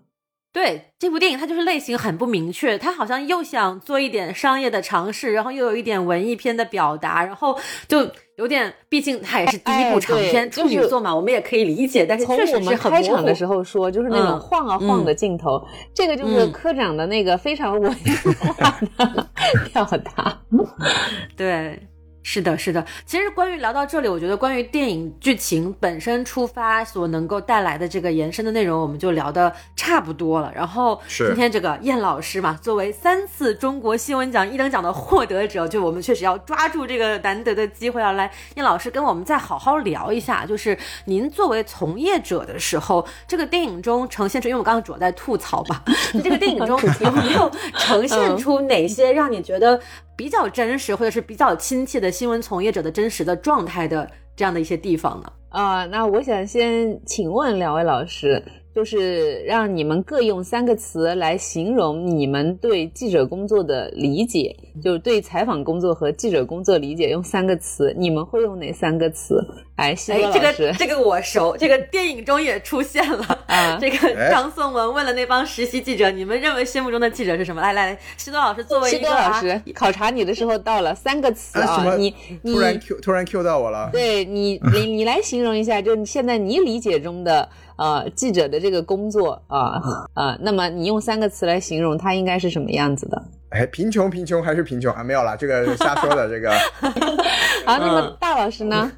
[0.53, 12.05] 对这部电影，它就是类型很不明确，它好像又想做一点商业的尝试，然后又有一点文艺片的表达，然后就有点，毕竟它也是第一部长片处女作嘛，我们也可以理解。
[12.05, 19.29] 但是确实是很开场的时候说，就是那种晃啊晃的镜头，这个就是科长的那个非常文艺化的
[19.73, 20.41] 表达。
[21.37, 21.81] 对。
[22.23, 22.85] 是的，是的。
[23.07, 30.53] 其实关于聊到这里，我觉得关于电影剧情本身出发所能够带来的这个延伸的内容，我们就聊的差不多了。
[30.55, 40.45] 然后今天这个燕老师嘛，作为三次中国新闻奖一等奖的获得者，就我们确实要抓住这个难得的机会，要来燕老师跟我们再好好聊一下。
[40.45, 45.83] 就是您作为从业者的时候，这个电影中呈现出，因为我刚刚主要在吐槽吧，
[46.23, 49.81] 这个电影中 有没有呈现出哪些让你觉得？
[50.21, 54.07] 比较真实或者是比较亲切的新闻从业者的真实的状态的
[54.37, 55.33] 这样的一些地方呢？
[55.49, 58.45] 啊，那我想先请问两位老师。
[58.75, 69.45] 就是让你们各用三个词来形容你们对记者工作的理解，就是对采访工作和记者工作理解，用三个词，你们会用哪三个词？
[69.75, 73.79] 哎，西多老师，这个这个我熟，这个电影中也出现了啊。
[73.81, 77.61] 这个张颂文问了那帮实习记者，你们认为心目中的记者是什么？
[77.61, 87.49] 来来，西多老师作为西多老师考察你的时候到了，三个词啊，你你突然 Q 突然 Q 到我了，对你你你来形容一下，就现在你理解中的。
[87.81, 89.81] 呃，记者的这个工作啊
[90.13, 93.23] 啊，那么你用三个词来形容，他应该是什么样子的？
[93.49, 95.03] 哎，贫穷，贫穷还是贫穷啊？
[95.03, 96.53] 没有了，这个瞎说的这个。
[97.65, 98.93] 好，那么大老师呢？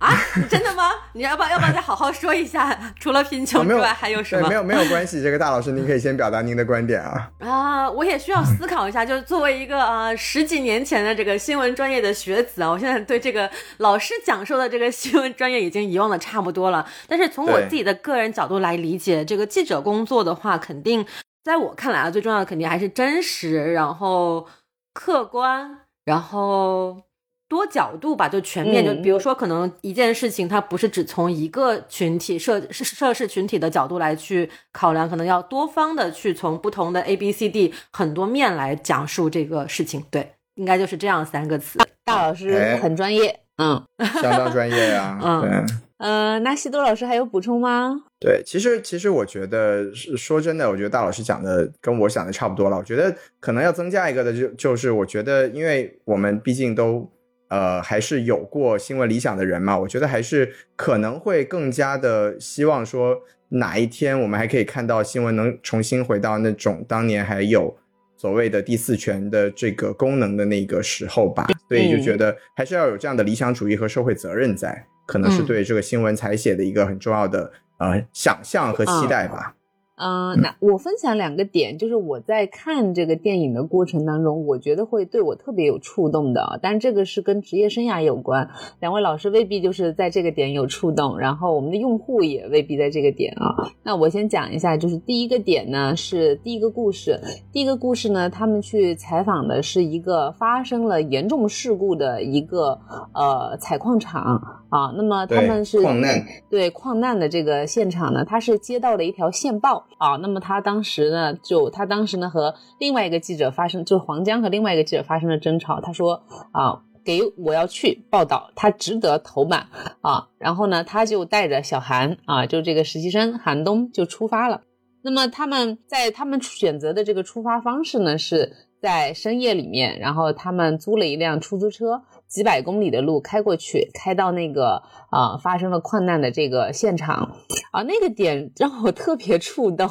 [0.00, 0.16] 啊，
[0.48, 0.90] 真的吗？
[1.12, 2.76] 你要不要要不要再好好说一下？
[2.98, 4.48] 除了贫穷之外，还有什么？
[4.48, 7.30] 没有没有关系，这个大老师您可以先表达您的观点啊。
[7.40, 9.04] 啊，我也需要思考一下。
[9.04, 16.88] 就是作为一个呃十几年前的这个新闻专业的学子啊，我现在对这个老师讲授的这个新闻专业已经遗忘的差不多了。
[17.06, 21.04] 但是从我自己的个人角度来理解，这个记者工作的话，肯定
[21.44, 24.46] 在我看来啊，最重要的肯定还是真实，然后
[24.94, 27.02] 客观，然后。
[27.50, 40.04] 多角度吧，就全面，就比如说，可能一件事情，它不是只从一个群体涉涉事群体的角度来去考量，可能要多方的去从不同的 A、B、C、D 很多面来讲述这个事情。
[40.12, 41.80] 对，应该就是这样三个词。
[42.04, 43.84] 大老师很专业，嗯，
[44.22, 45.18] 相当专业呀。
[45.20, 45.66] 嗯，
[45.98, 48.02] 呃，那西多老师还有补充吗？
[48.20, 52.76] 对，其实其实我觉得说真的，我觉得大老师讲的跟我想的差不多了。
[52.76, 57.10] 我觉得可能要增加一个的，就就是我觉得，因为我们毕竟都。
[57.50, 59.76] 呃，还是有过新闻理想的人嘛？
[59.76, 67.76] 我觉得还是可能会更加的希望说，哪一天我们还可以看到新闻能重新回到那种当年还有
[68.16, 71.46] 所谓的第四权的这个功能的那个时候吧。
[71.68, 79.54] 所以就觉得还是要有这样的理想主义和社会责任在，可能是对这个新闻采写的一个很重要的呃想象和期待吧。
[80.02, 86.58] 嗯，那我分享两个点，就是我在看这个电影的过程当中，我觉得会对我特别有触动的。
[86.62, 88.48] 但这个是跟职业生涯有关，
[88.80, 93.70] 两位老师未必就是在这个点有触动，然后我们的用户也未必在这个点啊。
[93.82, 97.20] 那我先讲一下，就是第一个点呢是第一个故事，
[97.52, 102.80] 第一个故事呢，他们去采访的是一个发生了严重事故的一个
[103.12, 104.92] 呃采矿场啊。
[104.96, 109.86] 那么他们是矿难，对矿难的这个现场呢，他是接到了一条线报。
[109.98, 115.80] 啊，那么他当时呢，就他当时呢和另外一个记者发生，就黄江和另外一个记者发生了争吵。
[115.80, 119.66] 他说啊，给我要去报道，他值得头版
[120.00, 120.28] 啊。
[120.38, 124.62] 然后呢，他就带着小韩啊，就这个实习生韩东就出发了。
[125.02, 132.02] 那么他们在他们选择的这个出发方式呢，是在深夜里面，然后他们租了一辆出租车。
[132.30, 137.36] 几百公里的路开过去，开到那个啊发生了矿难的这个现场，
[137.72, 139.88] 啊那个点让我特别触动，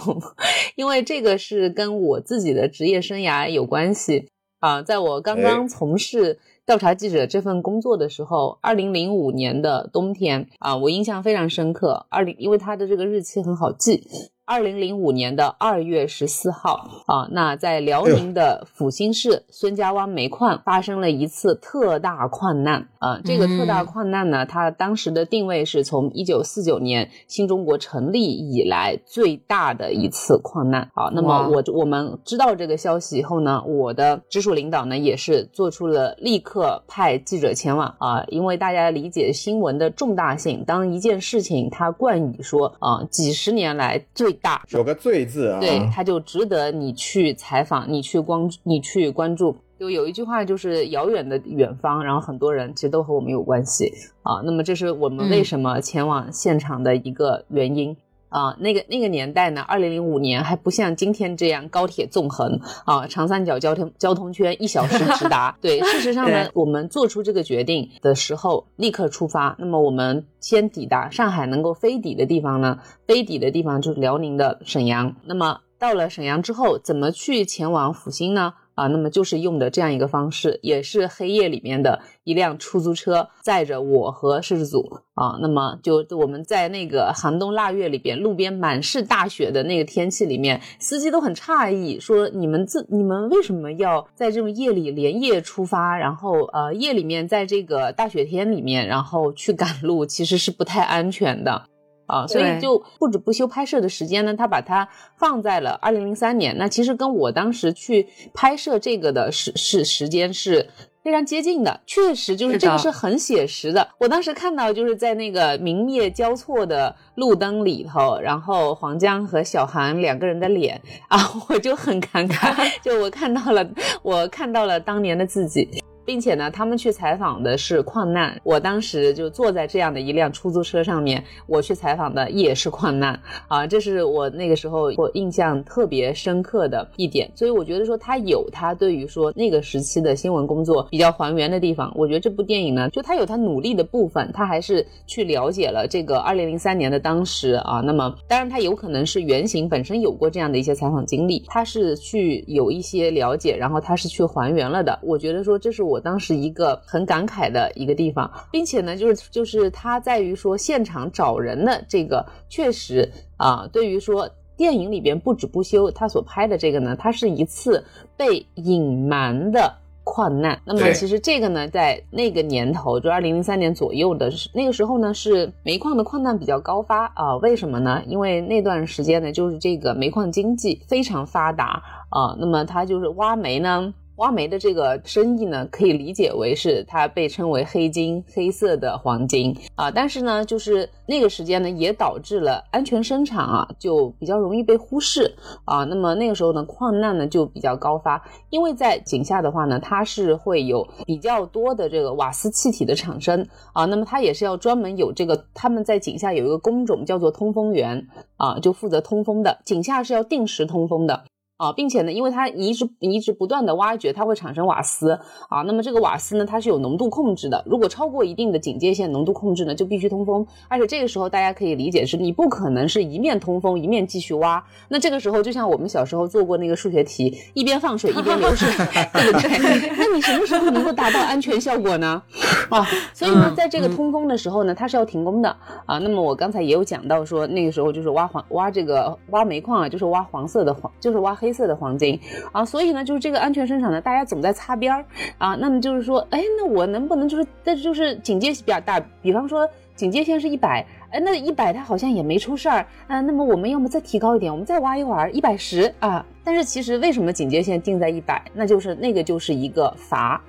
[0.75, 4.29] 因为这个是跟我自己的职业生涯有关系
[4.59, 4.81] 啊。
[4.81, 12.05] 在我刚刚从事调查记者这份工作的时候，二零零五年的冬天啊，我印象非常深刻。
[12.09, 14.07] 二零因为它的这个日期很好记。
[14.49, 23.21] 二零零五年的二月十四号啊，那在辽宁的阜新市孙家湾煤矿发生了一次特大矿难啊。
[23.23, 31.11] 这个特大矿难呢，它当时的定位是从一九四九年新中国成立以来最大的一次矿难啊。
[31.13, 49.55] 那么我我们知道这个消息以后呢，我的直属领导呢也是做出了立刻派记者前往啊，因为大家理解新闻的重大性，当一件事情它冠以说啊几十年来最大有个“最”字啊，对，他就值得你去采访，你去关，你去关注。
[49.79, 53.89] 就有一句话，就是遥远的远方，然后很多人其实都和我们有关系
[54.23, 54.41] 啊。
[54.43, 57.95] 那么这是我们为什么前往现场的一个原因。
[58.29, 65.57] 啊，那个那个年代呢，二零零五年还不像今天这样高铁纵横啊，长三角交通交通圈一小时直达。
[65.61, 69.55] 对，事实上呢，我们做出这个决定的时候，立刻出发。
[69.59, 75.15] 那么我们先抵达上海能够飞抵的地方呢，飞抵的地方就是辽宁的沈阳。
[75.25, 78.53] 那么到了沈阳之后，怎么去前往阜新呢？
[78.79, 101.63] 啊，那么就是用的这样一个方式，也是黑夜里面的一辆出租车载着我和摄制组啊，那么就我们在那个寒冬腊月里边，路边满是大雪的那个天气里面，司机都很诧异，说你们这你们为什么要在这种夜里连夜出发，然后呃夜里面在这个大雪天里面，然后去赶路，其实是不太安全的。
[102.09, 106.57] 啊，所以就不止不休拍摄的时间呢，他把它放在了二零零三年。
[106.57, 110.69] 那其实跟我当时去拍摄这个的时是时间是
[111.03, 113.87] 非常接近的，确实就是这个是很写实的。
[113.99, 122.53] 我当时看到就是在那个明灭交错的路灯里头，然后黄江和小韩两个人的脸啊， 我就很尴尬，
[122.83, 123.65] 就我看到了，
[124.03, 125.69] 我看到了当年的自己。
[126.09, 137.29] 并且呢，他们去采访的是矿难，我当时就坐在这样的一辆出租车上面，我去采访的也是矿难啊，这是我那个时候我印象特别深刻的一点。
[137.35, 141.93] 所以我觉得说他有他对于说那个时期的新闻工作比较还原的地方。
[141.95, 147.81] 我觉得这部电影呢，就他有他努力的部分，他还是去了解了这个二零零三年的当时啊。
[147.81, 154.97] 那么当然他有可能是原型本身有过这样的一些采访经历，他是去有一些了解，然后他是去还原了的。
[155.03, 155.98] 我觉得说这是我。
[155.99, 167.83] 当时一个很感慨的一个地方，并且呢，就是就是它在于说现场找人的这个，确实啊，对于说电影里边不止不休，他所拍的这个呢，它是一次
[168.17, 169.73] 被隐瞒的
[170.03, 170.59] 矿难。
[170.65, 177.37] 那么其实这个呢，在那个年头，就二零零三年左右的那个时候呢，是煤矿的矿难比较高发啊。
[177.37, 178.01] 为什么呢？
[178.05, 182.35] 因为那段时间呢，就是这个煤矿经济非常发达啊。
[182.37, 183.93] 那么它就是挖煤呢。
[184.19, 189.89] 挖煤的这个生意呢，可以理解为是它被称为黑金，黑色的黄金啊。
[189.89, 195.85] 但是呢，就是那个时间呢，也导致了安全生产啊，就比较容易被忽视啊。
[195.85, 203.85] 那么那个时候呢，矿难呢就比较高发，因为在井下的话呢，它是会有比较多的这个瓦斯气体的产生啊。
[203.85, 208.05] 那么它也是要专门有这个，他们在井下有一个工种叫做通风员
[208.35, 209.59] 啊，就负责通风的。
[209.63, 211.23] 井下是要定时通风的。
[211.59, 215.11] 啊，并且呢，因为它一直一直不断的挖掘，它会产生瓦斯
[215.49, 215.61] 啊。
[215.63, 220.47] 那么这个瓦斯呢，它是有浓度控制的，如果超过一定的警戒线浓度控制呢，就必须通风。
[220.69, 224.63] 而且这个时候大家可以理解是，你不可能是一面通风一面继续挖。
[224.87, 228.65] 那这个时候就像我们小时候做过那个数学题，一边放水一边流水，
[229.11, 229.89] 对不对？
[229.99, 232.23] 那你什么时候能够达到安全效果呢？
[232.69, 235.53] 啊，所以呢，在这个通风的时候呢，它是要停工的
[235.85, 235.97] 啊。
[235.97, 241.48] 那么我刚才也有讲到说，那个时候就是挖黄挖这个挖煤矿啊，就是挖黄色的黄，就是挖黑。
[241.49, 242.19] 黑色的黄金
[242.51, 245.03] 啊，所以呢，就是这个安全生产呢，大家总在擦边儿
[245.39, 245.55] 啊。
[245.55, 253.19] 那么就是说，哎，那我能不能就是，但是就是警戒比较大，比方说警戒线是一百，哎，那一百它好像也没出事儿啊。
[253.19, 256.23] 那么我们要么再提高一点，我们再挖一会儿，一百十啊。
[256.43, 258.39] 但是其实为什么警戒线定在一百？
[258.53, 260.39] 那就是那个就是一个阀。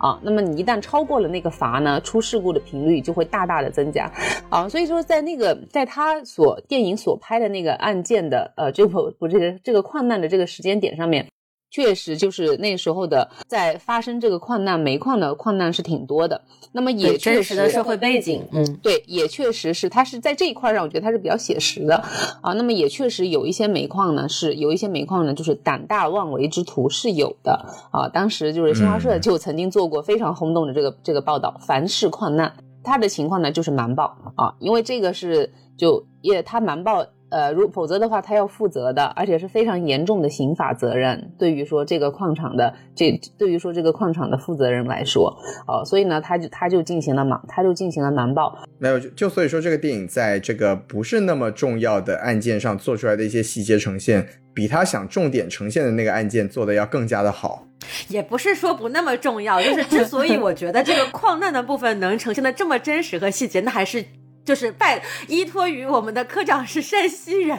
[0.00, 4.10] 啊，那么你一旦超过了那个阀呢，出事故的频率就会大大的增加，
[4.48, 11.26] 啊，所以说在那个在他所电影所拍的那个案件的呃这个不这个这个矿难的这个时间点上面。
[11.70, 16.42] 确实，就是那时候的，在发生这个矿难，煤矿的矿难是挺多的。
[16.72, 21.96] 那么也确实的社会背景，嗯，对，也确实是，它是在这一块上，我觉得它是比较写实的
[22.40, 22.52] 啊。
[22.54, 27.52] 那么也确实有一些煤矿呢，是有一些煤矿呢，就是胆大妄为之徒是有的
[27.92, 28.08] 啊。
[28.08, 32.52] 当时就是新华社就曾经做过非常轰动的这个这个报道，凡是矿难，
[32.82, 37.06] 它的情况呢就是瞒报啊，因为这个是就也它瞒报。
[37.30, 41.32] 呃，如否则的话，他要负责的，而且是非常严重的刑法责任。
[41.38, 45.34] 对于说这个矿场的这，对于说这个矿场的负责人来说，
[45.66, 48.58] 哦，所以呢，他就他就进行了瞒，他就进行了瞒报。
[48.78, 57.66] 没有，就所以说这个电影在这个不是那么重要的案件上做出来的一些细节呈现，比他想重点呈现的那个案件做的要更加的好。
[58.08, 64.04] 也不是说不那么重要，就是之所以我觉得这个矿难的部分能呈现的这么真实和细节，那还是。
[64.50, 67.56] 就是拜依托于我们的科长是山西人，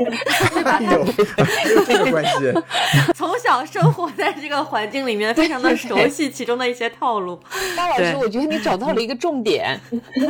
[0.53, 0.77] 对吧？
[0.83, 2.51] 有这个关系。
[3.15, 7.39] 从小生活在这个环境里面，非常的熟悉其中的一些套路。
[7.77, 9.79] 大老师，我觉得你找到了一个重点。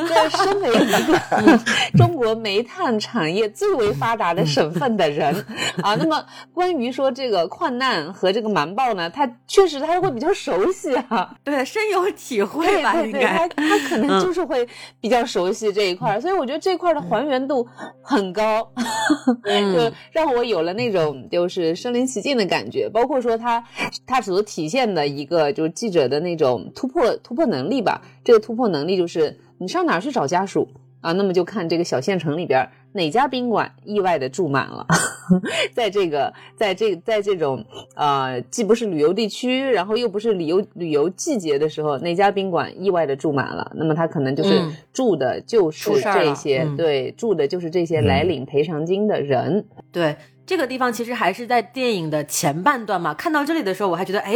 [0.08, 1.60] 在身为一个
[1.98, 5.34] 中国煤炭产业最为发达的省份的人
[5.82, 12.94] 啊，那么关于说这个矿难和这个瞒报呢，他确实他会比较熟悉啊，对，深有体会吧？
[13.02, 14.68] 应该他他可能就是会
[15.00, 16.51] 比较熟悉这一块，所以我觉得。
[16.52, 17.66] 觉得这块的还原度
[18.02, 18.70] 很高，
[19.74, 22.90] 就让我有了那种就是身临其境的感觉。
[22.90, 23.64] 包括说他
[24.06, 28.02] 他所体现的一个就是记者的那种突破突破能力吧。
[28.24, 30.68] 这个突破能力就是你上哪儿去找家属
[31.00, 31.14] 啊？
[31.14, 32.68] 那么就看这个小县城里边。
[32.94, 34.86] 哪家宾馆意外的住满了？
[35.74, 37.64] 在这个，在这，在这种
[37.96, 43.72] 呃，既不是旅游地区，然后又不是旅游旅游季节的时候，哪家宾馆意外的住满了？
[43.76, 44.62] 那么他可能就是
[44.92, 49.66] 住的就是这些，对，住的就是这些来领赔偿金的人。
[49.92, 50.16] 对，
[50.52, 53.14] 这个地方其实还是在电影的前半段嘛。
[53.14, 54.36] 看到这里的时候，我还觉得，哎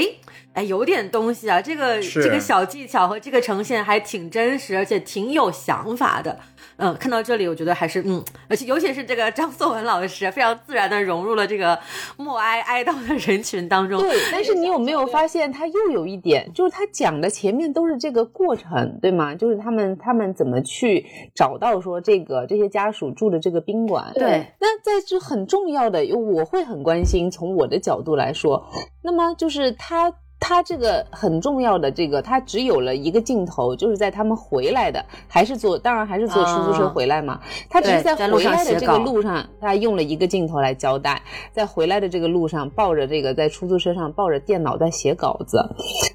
[0.54, 1.62] 哎，有点东西啊。
[1.62, 6.40] 这个这个小技巧和这个呈现还挺真实，而且挺有想法的。
[6.78, 11.78] 嗯，看到这里，我觉得还是嗯，而且尤其是这个张颂文老师，非常自然的融入了这个
[12.18, 14.02] 默哀哀悼的人群当中。
[14.02, 19.36] 对，但是你有没有发现，他又有一点，就是他讲的前面都是这个过程，对吗？
[19.36, 24.12] 就是他们他们怎么去找到说这个这些家属住的这个宾馆。
[24.14, 28.66] 对，那在这很重要的，我会很关心，从我的角度来说，
[29.02, 30.14] 那么就是他。
[30.38, 37.40] 他这个很重要的这个，他只有了一个镜头，就是在他们回来的，还是坐，当然还是坐出租车回来嘛。
[37.68, 45.58] 他只是在回来的这个路上，他用了一个镜头来交代，在回来的这个路上，抱着这个在出租车上抱着电脑在写稿子，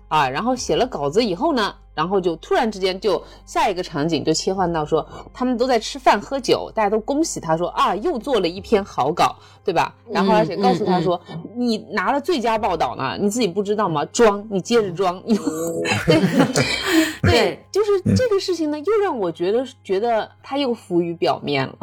[0.08, 1.74] 啊，然后写了稿子以后呢。
[2.00, 9.94] 然后就突然之间，就下一个场景就切换到说，他们都在吃饭喝酒，大家都恭喜他说啊，又做了一篇好稿，对吧？
[10.10, 11.20] 然后而且告诉他说，
[11.54, 14.02] 你拿了最佳报道呢，你自己不知道吗？
[14.06, 15.22] 装，你接着装。
[16.06, 16.20] 对
[17.20, 21.74] 对，就是这个事情呢，又让我觉得觉得他又浮于表面了。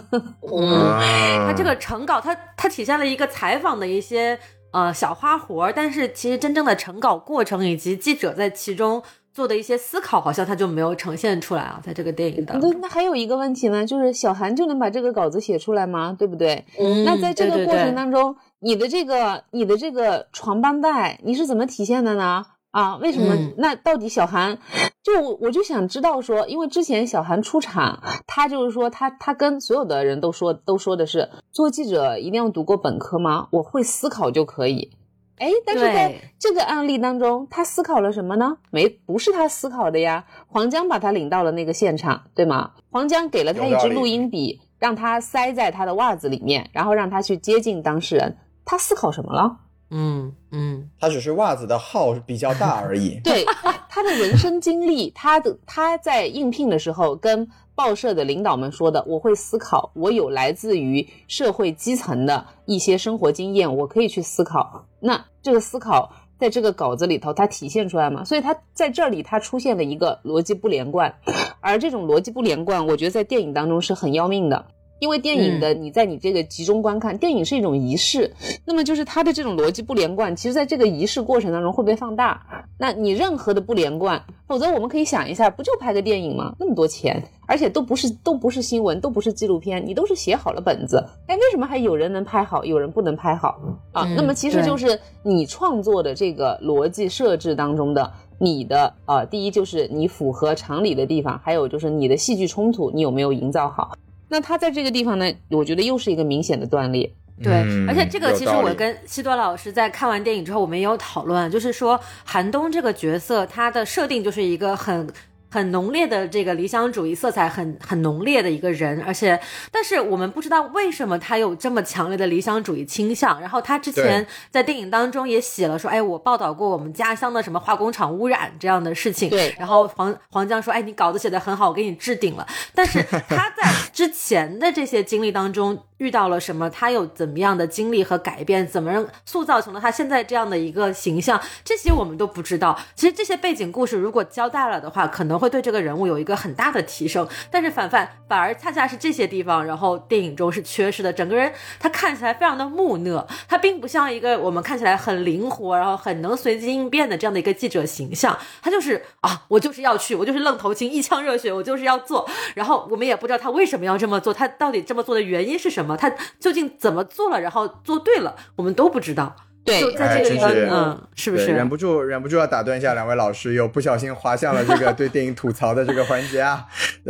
[0.50, 4.38] 嗯，他这个成稿，他他体现了一个采访的一些
[4.70, 9.02] 呃小花活，但是其实真正的成稿过程以及记者在其中。
[9.38, 12.68] 做的一些思考，好像他就没有呈现出来啊，在这个电影当中。
[12.72, 16.12] 那那还有一个问题呢，就是小韩就能把这个稿子写出来吗？
[16.18, 16.64] 对不对？
[16.76, 17.04] 嗯。
[17.04, 22.44] 那在这个过程当中，你的这个你的这个床帮带，你是怎么体现的呢？
[22.72, 23.32] 啊，为什么？
[23.58, 24.58] 那到底小韩，
[25.04, 33.46] 就我就想知道说，因为之前小韩出场，他就是说他他跟所有的人都说都说的是，做记者一定要读过本科吗？
[33.52, 34.90] 我会思考就可以。
[35.38, 38.56] 哎，但是在这个案例当中，他思考了什么呢？
[38.70, 40.24] 没，不是他思考的呀。
[40.46, 42.72] 黄江把他领到了那个现场，对吗？
[42.90, 48.36] 黄江给了他一支录音笔，让他塞在他的袜子里面，然后让他去接近当事人。
[48.64, 49.56] 他思考什么了？
[49.90, 53.20] 嗯嗯，他只是袜子的号比较大而已。
[53.24, 53.44] 对，
[53.88, 57.48] 他的人生经历，他的他在应聘的时候跟。
[57.78, 64.84] 报社的领导们说的，我会思考，我有来自于社会基层的一些生活经验，我可以去思考。
[64.98, 66.10] 那这个思考
[66.40, 68.24] 在这个稿子里头，它体现出来吗？
[68.24, 71.14] 所以它在这里，它出现了一个逻辑不连贯，
[71.62, 74.66] 而这种逻辑不连贯，我觉得在电影当中是很要命的。
[74.98, 78.32] 因为电影的你在你这个集中观看，电影是一种仪式，
[78.64, 82.40] 那么就是它的这种逻辑不连贯，其实在这个仪式过程当中会被放大。
[82.78, 86.54] 那你任何的不连贯，否则我们可以想一下，不就拍个电影吗？
[86.58, 93.60] 那么多钱，而且都不是都不是新闻，都不是纪录片，你都是写好了本子，哎，为什么还有人能拍好，有人不能拍好
[93.92, 94.04] 啊？
[94.16, 103.92] 那么其实就是你创作的这个逻辑设置当中的你的呃，第一就是你符合常理的地方，还有就是你的戏剧冲突你有没有营造好。
[104.28, 107.10] 那他在这个地方呢，我觉得又是一个明显的断裂。
[107.42, 107.52] 对，
[107.86, 115.08] 而且这个其实我跟西多老师在看完电影之后，我们也有讨论，就是说韩东这个角色，他的设定就是一个很。
[115.50, 119.40] 很浓烈的这个理想主义色彩，很很浓烈的一个人，而且，
[119.72, 123.40] 但是我们不知道为什么他有这么强烈的理想主义倾向。
[123.40, 129.30] 然后他之前在电影当中也写了说，哎，我报道过我们家乡的什么化工厂污染这样的事情。
[129.30, 129.54] 对。
[129.58, 132.46] 然后黄黄江说，哎，你稿子写的很好，我给你置顶了。
[132.74, 142.78] 但是他在之前的这些经历当中，遇到了什么，他有怎么样的经历和改变，怎么塑造成了他现在这样的一个形象，这些我们都不知道。
[142.94, 147.28] 其实这些背景故事如果交代了的话，可能会对这个人物有一个很大的提升。
[147.50, 151.12] 但是反反反而恰恰是这些地方，然后电影中是缺失的。
[151.12, 158.38] 整个人他看起来非常的木讷，他并不像一个我们看起来很灵活，然后很能随机应变的这样的一个记者形象。
[158.62, 162.28] 他就是啊，我就是要去，我就是愣头青，一腔热血，我就是要做。
[162.54, 165.87] 然后我们也不知道他为什么要这么做，他到底这么做的原因是什么？
[165.96, 169.34] 他究竟怎么做了，然后做对了，我们都不知道。
[169.64, 176.66] 对，在这个地方，嗯，是不是忍不住忍不住要打断一下两位老师，又不小心滑向了这个对电影吐槽的这个环节啊？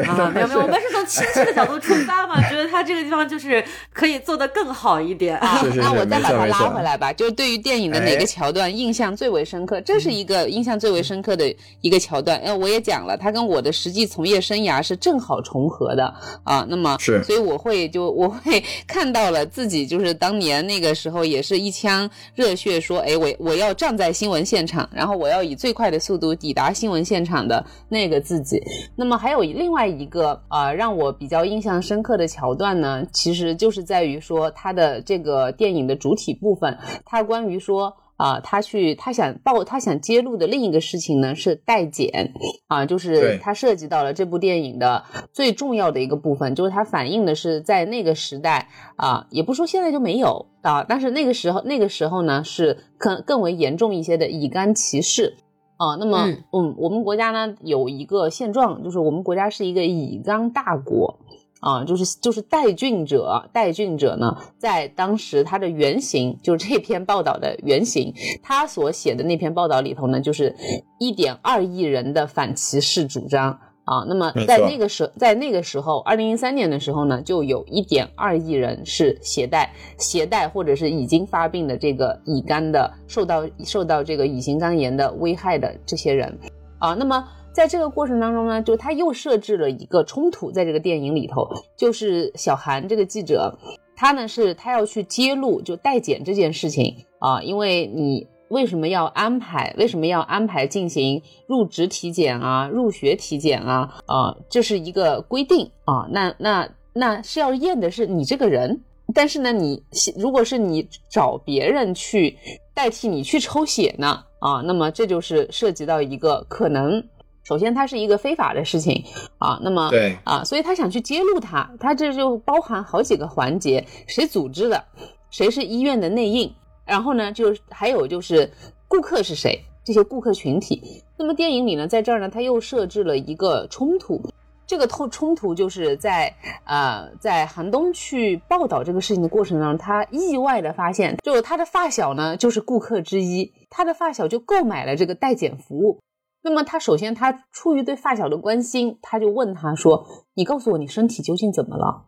[0.06, 5.62] 啊，没有没有，我们是从亲戚的角度出发嘛，觉得他这个地方就是可以做得更好一点啊。
[5.76, 9.80] 那我再把它拉回来吧，就是对于电影的哪个桥段印象最为深刻？
[9.82, 12.38] 这是一个印象最为深刻的一个桥段。
[12.40, 16.66] 哎，我也讲了，他跟我的实际从业生涯是正好重合的啊。
[16.68, 22.54] 那么是，所以我会就我会 看到了自己就是当年那个时候也是一腔热。
[22.54, 28.60] 血说：“哎，我我要站在新闻现场，然后我要以最快的速度抵达新闻现场的那个自己。
[28.96, 42.32] 那么还有另外一个啊，让我比较印象深刻的桥段呢，其实就是在于说他的这个电影的主体部分，他关于说。”啊，他去，他想报，他想揭露的另一个事情呢是代检，
[42.66, 45.02] 啊，就是他涉及到了这部电影的
[45.32, 55.36] 最重要的一个部分，就是它反映的是在那个时代啊，也不说现在就没有啊，但是那个时候那个时候呢是更更为严重一些的乙肝歧视
[55.76, 55.94] 啊。
[56.00, 61.20] 那么，嗯，我们国家呢有一个现状，就是我们国家是一个乙肝大国。
[61.60, 70.54] 啊，就是就是带菌者，带菌者呢，在当时他的原型，就是这篇报道的原型，他所写的那篇报道里头呢，就是
[71.00, 73.50] 一点二亿人的反歧视主张
[73.84, 74.04] 啊。
[74.08, 86.38] 那么在那个时，在那个时候，二零一三年的时候呢，就有一点二亿人是携带携带或者是已经发病的这个乙肝的，受到受到这个乙型肝炎的危害的这些人
[86.78, 86.94] 啊。
[86.94, 87.24] 那么。
[87.58, 91.44] 在这个过程当中呢，就他又设置了一个冲突，在这个电影里头，
[91.76, 93.52] 就是小韩这个记者，
[93.96, 108.80] 他呢是他要去揭露就代检这件事情啊，因为你为什么要安排，为什么要安排进行入职体检啊、入学体检啊啊，这是一个规定啊，那那那是要验的是你这个人，
[109.12, 109.82] 但是呢，你
[110.16, 112.36] 如果是你找别人去
[112.72, 117.04] 代替你去抽血呢啊，那么这就是涉及到一个可能。
[117.48, 119.02] 首先，它是一个非法的事情
[119.38, 124.84] 啊，那么对啊，所以他想去揭露它，它这就包含好几个环节，谁组织的，
[125.30, 126.52] 谁是医院的内应，
[126.84, 128.52] 然后呢，就还有就是
[128.86, 131.02] 顾客是谁，这些顾客群体。
[131.16, 134.20] 那么电影里呢，在这儿呢，他又设置了一个冲突，
[134.66, 136.30] 这个冲冲突就是在
[136.64, 145.98] 呃，在寒冬去报道这个事情的过程当中，他意外的发现，就他的发小呢就是顾客之一，他的发小就购买了这个代检服务。
[146.42, 152.04] 那么他首先，他出于对发小的关心，他就问他说：“你告诉我，你身体究竟怎么了？”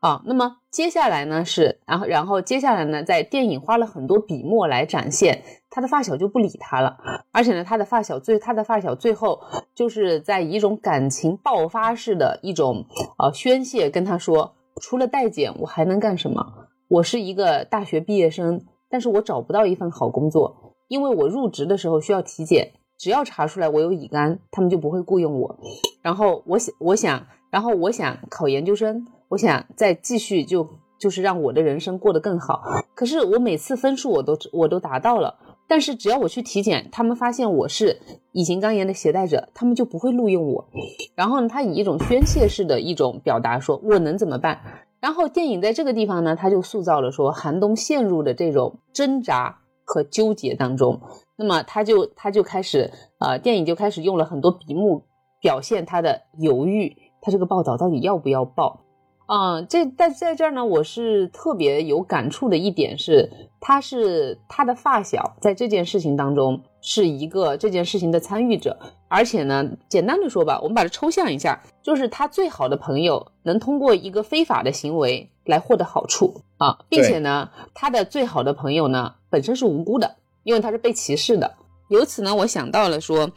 [0.00, 6.98] 啊，那么接下来呢是，然后然后接下来呢，在电影花了很多笔墨来展现他的发小就不理他了，
[7.32, 9.40] 而且呢，他的发小最他的发小最后
[9.74, 12.84] 就是在以一种感情爆发式的一种
[13.18, 16.68] 呃宣泄跟他说：“除了代检，我还能干什么？
[16.88, 25.58] 我是一个大学毕业生，但是我找不到一份好工作，因为我入职的时候需要体检。”只要查出来我有乙肝，他们就不会雇佣我。
[26.02, 30.68] 然后我想，我想，然后我想考研究生，我想再继续就
[30.98, 32.62] 就是让我的人生过得更好。
[32.94, 35.36] 可是我每次分数我都我都达到了，
[35.66, 38.00] 但是只要我去体检，他们发现我是
[38.32, 40.68] 乙型肝炎的携带者，他们就不会录用我。
[41.14, 44.60] 然后呢，他以一种宣泄式的一种表达说，我能怎么办？
[45.00, 51.00] 然后电影在这个地方呢，他就塑造了说韩冬陷入的这种挣扎和纠结当中。
[51.36, 55.02] 那么他就他就开始，呃，电影就开始用了很多笔墨
[55.40, 58.80] 表现他的犹豫，他这个报道到底要不要报？
[59.26, 68.78] 啊，这但在这儿呢，我是特别有感触的一点是，他是他的发小，在这件事情当中是一个这件事情的参与者，
[69.08, 80.16] 而且呢，简单的说吧，我们把它抽象一下，就是他最好的朋友能通过一个非法的行为来获得好处啊，并且呢，他的最好的朋友呢本身是无辜的。
[80.44, 81.56] 因为他是被歧视的，
[81.88, 83.30] 由此呢，我想到了说，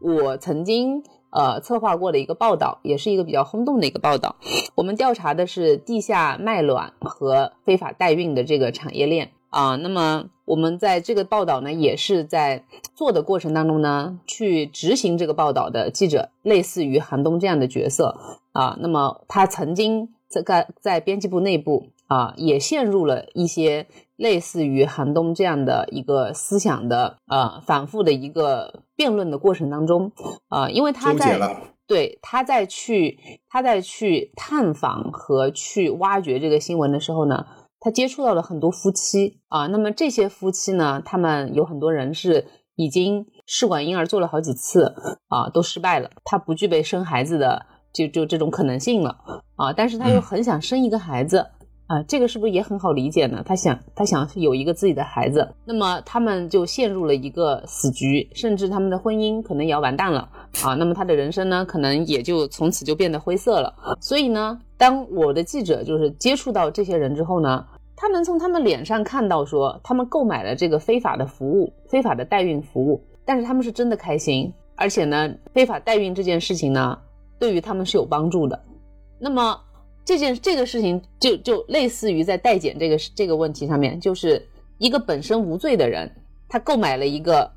[0.00, 4.36] 我曾经呃策划过的一个报道，也是一个比较轰动的一个报道。
[4.74, 9.76] 我们调查的是地下卖卵和非法代孕的这个产业链啊。
[9.76, 18.16] 那么我们在这个报道呢，也是在做的过程当中呢，去执行这个报道的记者，类似于韩东这样的角色
[18.52, 18.76] 啊。
[18.80, 21.86] 那么他曾经在在编辑部内部。
[22.10, 23.86] 啊，也陷入了一些
[24.20, 30.12] 类似于寒冬这样的一个思想的呃反复的一个辩论的过程当中
[30.48, 31.40] 啊，因为他在
[31.86, 33.18] 对他在去
[33.48, 37.46] 他在去探访和去挖掘这个新闻的时候呢，
[37.80, 42.46] 他接触到了很多夫妻啊，那么这些夫妻呢，他们有很多人是
[42.76, 44.94] 已经试管婴儿做了好几次
[45.28, 49.16] 啊，都失败了，他不具备生孩子的就就这种可能性了
[49.56, 51.46] 啊，但是他又很想生一个孩子。
[51.90, 53.42] 啊，这个是不是也很好理解呢？
[53.44, 60.20] 他想，他想有一个自己的孩子，那么他们就陷入了一个死局，甚至他们的婚姻可能也要完蛋了
[60.62, 60.74] 啊。
[60.74, 63.74] 那么他的人生呢，可能也就从此就变得灰色了。
[64.00, 76.96] 所以呢，当我的记者就是接触到这些人之后呢，他能从他们脸上看到说，他们购买了这个非法的服务，非法的代孕服务，但是他们是真的开心，而且呢，非法代孕这件事情呢，
[77.40, 78.56] 对于他们是有帮助的。
[79.18, 79.58] 那么。
[80.04, 84.44] 这件这个事情就就类似于在代检这个这个问题上面，就是
[84.78, 86.10] 一个本身无罪的人，
[86.48, 87.48] 他购买了一个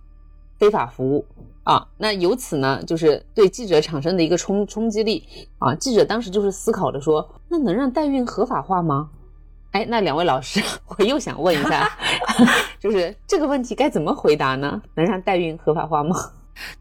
[0.59, 1.25] 非法服务
[1.63, 5.23] 啊，那由此呢，就是对记者产生的一个冲冲击力
[5.57, 5.73] 啊。
[5.73, 9.09] 记者当时就是思考着说，那能让代孕合法化吗？
[9.71, 11.89] 哎，那两位老师，我又想问一下，
[12.79, 14.79] 就是这个问题该怎么回答呢？
[14.95, 16.15] 能让代孕合法化吗？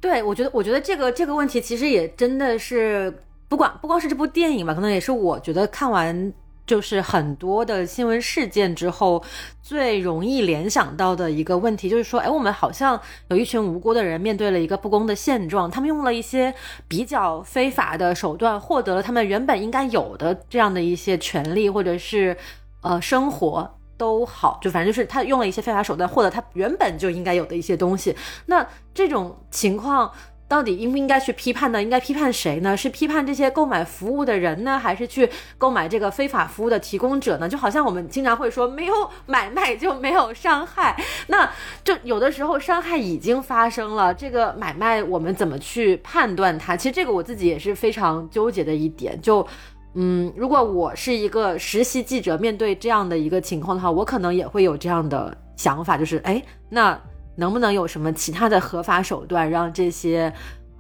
[0.01, 3.23] 对，我觉得，我觉得这个这个问题其实也真的是。
[3.53, 6.33] 不管不光是这部电影吧，可能也是我觉得看完
[6.65, 9.23] 就是很多的新闻事件之后
[9.61, 12.99] 最容易联想到的一个问题，就是说，哎，我们好像
[13.29, 16.55] 有一群无辜的人面对了一个不公的现状，他们用了一些
[16.89, 22.35] 比较非法的手段，获得了他们原本应该有的这样的一些权利，或者是
[22.81, 28.17] 呃生活都好，就反正就是他用了一些非法手段获得他原本就应该有的一些东西。
[28.47, 30.11] 那这种情况。
[30.53, 31.83] 到底应不应该去批判呢？
[31.83, 32.77] 应该批判谁呢？
[32.77, 35.27] 是批判这些购买服务的人呢，还是去
[35.57, 37.49] 购买这个非法服务的提供者呢？
[37.49, 38.93] 就好像我们经常会说，没有
[39.25, 40.95] 买卖就没有伤害，
[41.29, 41.51] 那
[41.83, 46.77] 就有的时候伤害已经发生了，这个买卖我们怎么去判断它？
[46.77, 49.19] 其实这个我自己也是非常纠结的一点。
[49.23, 49.47] 就，
[49.95, 57.01] 嗯，如果我是一个实习记者，面对这样的一个情况的话，我可能也会有这样的想法，就是，哎，那。
[57.37, 60.33] 能不能有什么其他的合法手段，让这些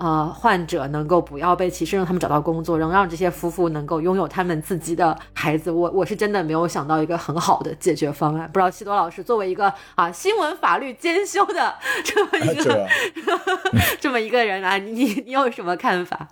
[0.03, 5.70] 呃患者能够不要被歧视，让他们找到工作，能让这些夫妇能够拥有他们自己的孩子？
[5.70, 8.51] 我我是真的没有想到一个很好的解决方案。
[8.53, 11.73] 不知道西多老师作为一个啊新闻法律兼修的
[12.05, 12.89] 这么一个
[14.01, 16.29] 这么一个人啊，你你有什么看法？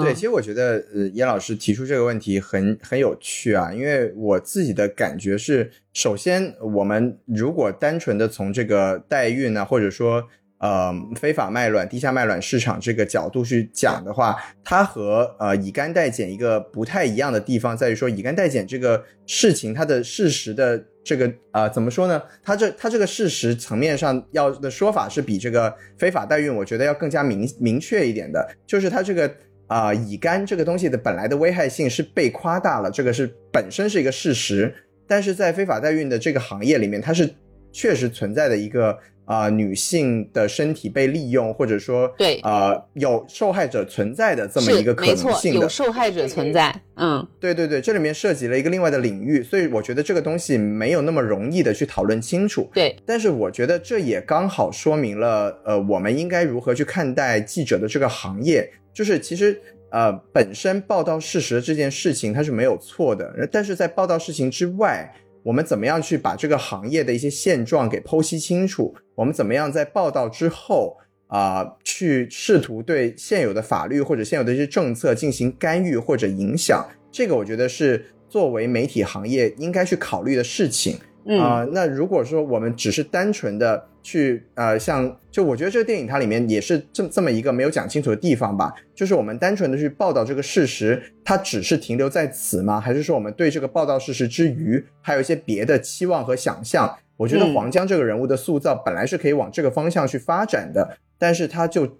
[0.00, 10.24] 对，其实我觉得，呃，严老师提出这个问题很很有趣啊，因为我自己的感觉是，首先，我们如果单纯的从这个代孕呢，或者说，
[10.62, 14.34] 呃，非法卖卵、地下卖卵市场这个角度去讲的话，
[14.64, 22.22] 它和呃乙肝代检一个不太一样的地方在于说，乙肝代检这个事情，它的事实的这个呃怎么说呢？
[22.42, 29.30] 它这它这个事实层面上要的说法是比这个非法代孕，我觉得要更加明明确一点的，就是它这个。
[29.68, 34.74] 啊，乙肝这个东西的本来的危害性是被夸大了，这个是本身是一个事实。
[35.06, 37.34] 但是在非法代孕的这个行业里面，它是
[37.72, 38.98] 确实存在的一个
[39.32, 46.74] 啊女性的身体被利用，或者说对呃有受害者存在的这么一个可能性的，有受害者存在。
[46.96, 52.68] 嗯，对对对，这里面涉及了一个另外的领域，所以我觉得这个东西没有那么容易的去讨论清楚。
[52.74, 58.70] 对，但是我觉得这也刚好说明了，呃，我们应该如何去看待记者的这个行业。
[58.92, 59.58] 就是其实，
[59.90, 65.10] 呃，本身报道事实这件事情它是没有错的，但是在报道事情之外，
[65.42, 68.94] 我们怎么样去把这个行业的一些现状给剖析清楚？
[69.14, 70.96] 我们怎么样在报道之后
[71.26, 76.86] 啊，去试图对现有的法律或者现有的一些政策进行干预或者影响？
[77.10, 80.96] 这个我觉得是作为媒体行业应该去考虑的事情。
[81.38, 92.80] 啊，那如果说我们只是单纯的去呃，像就我觉得这个电影它里面也是这这么一个没有讲清楚的地方吧，就是我们单纯的去报道这个事实，它只是停留在此吗？
[92.80, 96.98] 还是说我们对这个报道事实之余，还有一些别的期望和想象？
[97.16, 101.98] 我觉得黄江这个人物的塑造本来是可以往这个方向去发展的，但是他就。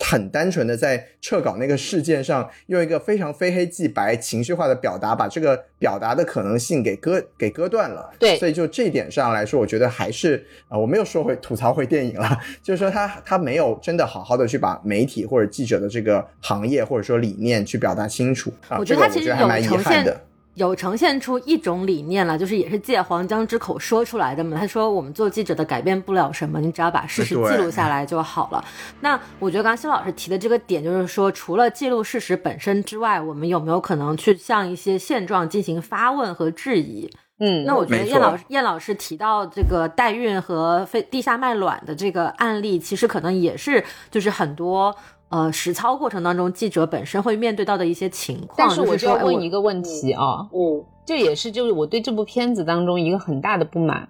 [0.00, 8.10] 很单纯的在撤稿那个事件上，用一个非常非黑即白、情绪化的表达，把这个表达的可能性给割给割断了。
[8.18, 18.50] 对，所以就这一点上来说，我觉得还是啊，我没有说回吐槽回电影了，就是说他他没有真的好好的去把媒体或者记者的这个行业或者说理念去表达清楚。
[18.68, 20.16] 啊我觉得他其实有呈现。
[20.60, 24.56] 有呈现出一种理念了，就是也是借黄江之口说出来的嘛。
[24.58, 28.64] 他说：“我们做记者的改变不了什么，你只要把事实记录下来就好了。”
[29.00, 37.10] 那我觉得刚刚辛老师提的这个点，就是说，除了记录事实本身之外，我们有没有可能去向一些现状进行发问和质疑？
[37.42, 44.94] 嗯，那我觉得燕老师燕老师提到这个代孕和非地下卖卵的这个案例，其实可能也是就是很多
[45.30, 48.54] 呃实操过程当中记者本身会面对到的一些情况。
[48.58, 54.08] 但是我就要哎问一个问题啊，嗯这也是就是我对这部片子当中一个很大的不满，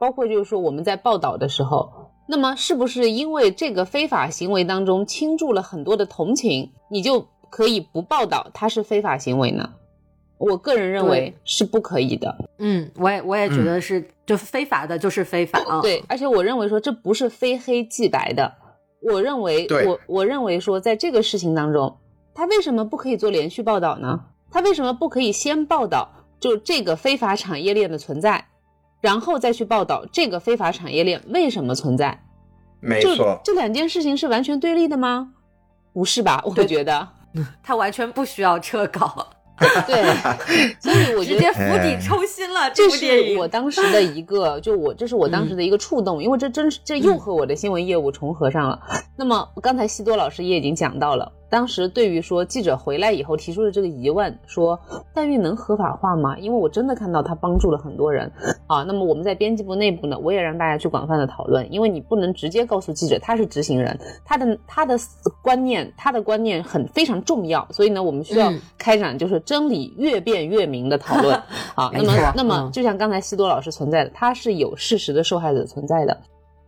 [0.00, 1.92] 包括就是说我们在报道的时候，
[2.26, 9.70] 那么是不是因为这个非法行为当中倾注了很多的同情，你就可以不报道它是非法行为呢？
[10.38, 12.34] 我个人认为是不可以的。
[12.58, 15.80] 嗯，我也我也觉得是，就非法的就是非法啊。
[15.82, 18.50] 对，而且我认为说这不是非黑即白的。
[19.00, 21.96] 我认为，我我认为说，在这个事情当中，
[22.34, 24.26] 他为什么不可以做连续报道呢？
[24.50, 28.48] 他为什么不可以先报道就这个非法产业链的存在，
[29.00, 32.22] 然后再去报道这个非法产业链为什么存在？
[32.82, 35.32] 就没错，这两件事情是完全对立的吗？
[35.92, 36.42] 不是吧？
[36.44, 37.08] 我觉得，
[37.62, 39.26] 他完全不需要撤稿，
[39.86, 40.02] 对，
[40.80, 42.70] 所以我觉得直接釜底抽薪了。
[42.70, 48.80] 这部电影是我当时的一个，就我这是我当时的一个触动，因为这真是这又和我的新闻业务重合上了。
[49.16, 54.78] 那么刚才西多老师也已经讲到了，当时对于说记者回来以后提出的这个疑问，说
[55.12, 56.38] 代孕能合法化吗？
[56.38, 58.30] 因为我真的看到他帮助了很多人
[58.68, 58.84] 啊。
[58.84, 64.96] 那么我们在编辑部内部呢，我也让大家去广泛的讨论，因为你不能直接告诉记者他是执行人，他的他的
[65.42, 71.34] 观念他的观念很非常重要，所以呢，我们需要嗯开展就是真理越辩越明的讨论
[71.74, 71.90] 啊。
[71.92, 76.16] 那么那么嗯就像刚才西多老师存在的，他是有事实的受害者存在的。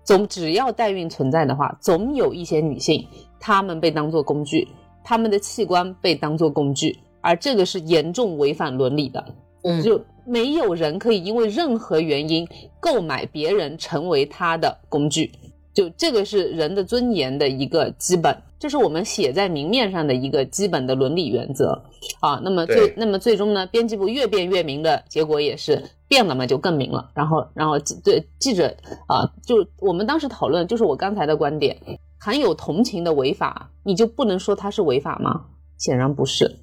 [0.04, 3.06] 总只要代孕存在的话，总有一些女性，
[3.42, 4.68] 她们被当作工具，
[5.02, 9.24] 他们的器官被当作工具，而这个是严重违反伦理的。
[9.64, 12.46] 嗯就没有人可以因为任何原因
[12.80, 15.30] 购买别人成为他的工具，
[15.74, 21.80] 就这个是人的尊严的一个基本，这是我们写在明面上的一个基本的伦理原则
[22.20, 22.40] 啊。
[22.42, 27.10] 那么最那么最终呢，编辑部越辩越明的结果也是变了嘛，就更明了。
[27.14, 28.72] 然后然后记对记者
[29.08, 31.76] 啊，就我们当时讨论，就是我刚才的观点，
[32.24, 35.44] 含有同情的违法，你就不能说它是违法吗？
[35.76, 36.60] 显然不是，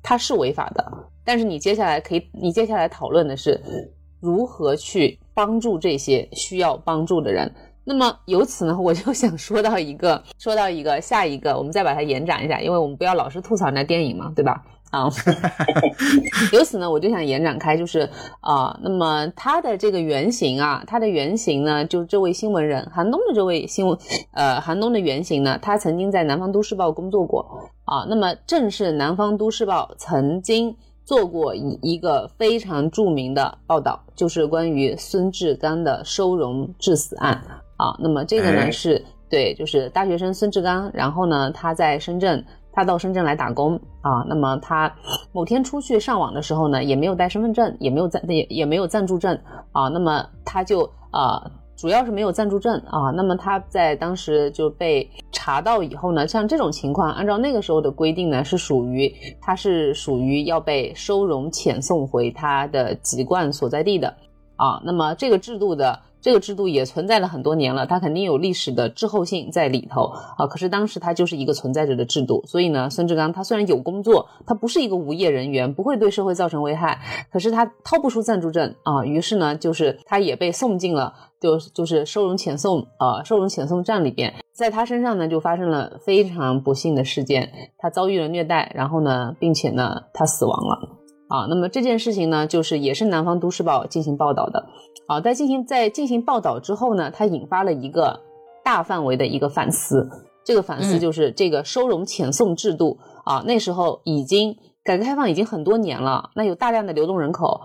[0.00, 1.10] 它是违法的。
[1.24, 3.60] 但是你接下来可以，你接下来讨论的是
[4.20, 7.52] 如何去帮助这些需要帮助的人。
[7.82, 14.64] 那么由此呢， 我就想说到一个，说到一个下一个，我们再把它延展一下，因为我们不要老是吐槽那电影嘛，对吧？
[14.92, 15.08] 啊，
[16.52, 18.08] 由此呢，我就想延展开，就是
[18.40, 23.98] 啊、那么他的这个原型啊，他的原型呢，就是这位新闻人韩东的这位新闻，
[24.32, 37.32] 呃，韩东的原型呢，他曾经在南方都市报工作过啊，那么正是南方都市报曾经做过一一个非常著名的报道，就是关于孙志刚的收容致死案
[37.78, 37.96] 啊。
[37.98, 44.24] 那么这个哎呢是对，就是大学生孙志刚，然后呢他在深圳，他到深圳来打工啊。
[44.28, 44.92] 那么他
[45.32, 49.38] 某天出去上网的时候呢，也没有带身份证，也没有暂也也没有暂住证
[49.72, 49.88] 啊。
[49.88, 51.42] 那么他就啊。
[51.74, 64.14] 主要是没有暂住证啊，那么他在当时就被查到以后呢，像这种情况，按照那个时候的规定呢，是属于他是属于要被收容遣送回他的籍贯所在地的
[64.54, 64.80] 啊。
[64.84, 70.04] 那么这个制度的这个制度也存在了很多年了，它肯定有历史的滞后性在里头
[70.38, 70.46] 啊。
[70.46, 76.98] 可是当时它就是一个存在着的制度，所以呢，孙志刚他虽然有工作，他不是一个无业人员，不会对社会造成危害，
[77.32, 81.12] 可是他掏不出暂住证啊，于是呢，就是他也被送进了。
[81.42, 90.88] 就就是收容遣送，呃，收容遣送站里边，在他身上呢就发生了非常不幸的事件，他遭遇了虐待，然后呢，并且呢，他死亡了，
[91.26, 94.66] 啊，那么这件事情呢，就是也是南方都市报进行报道的，
[95.06, 98.20] 啊，在进行在进行报道之后呢，它引发了一个
[98.64, 100.08] 大范围的一个反思，
[100.44, 107.60] 这个反思嗯就是这个收容遣送制度啊，那时候已经改革开放已经很多年了，那有大量的流动人口。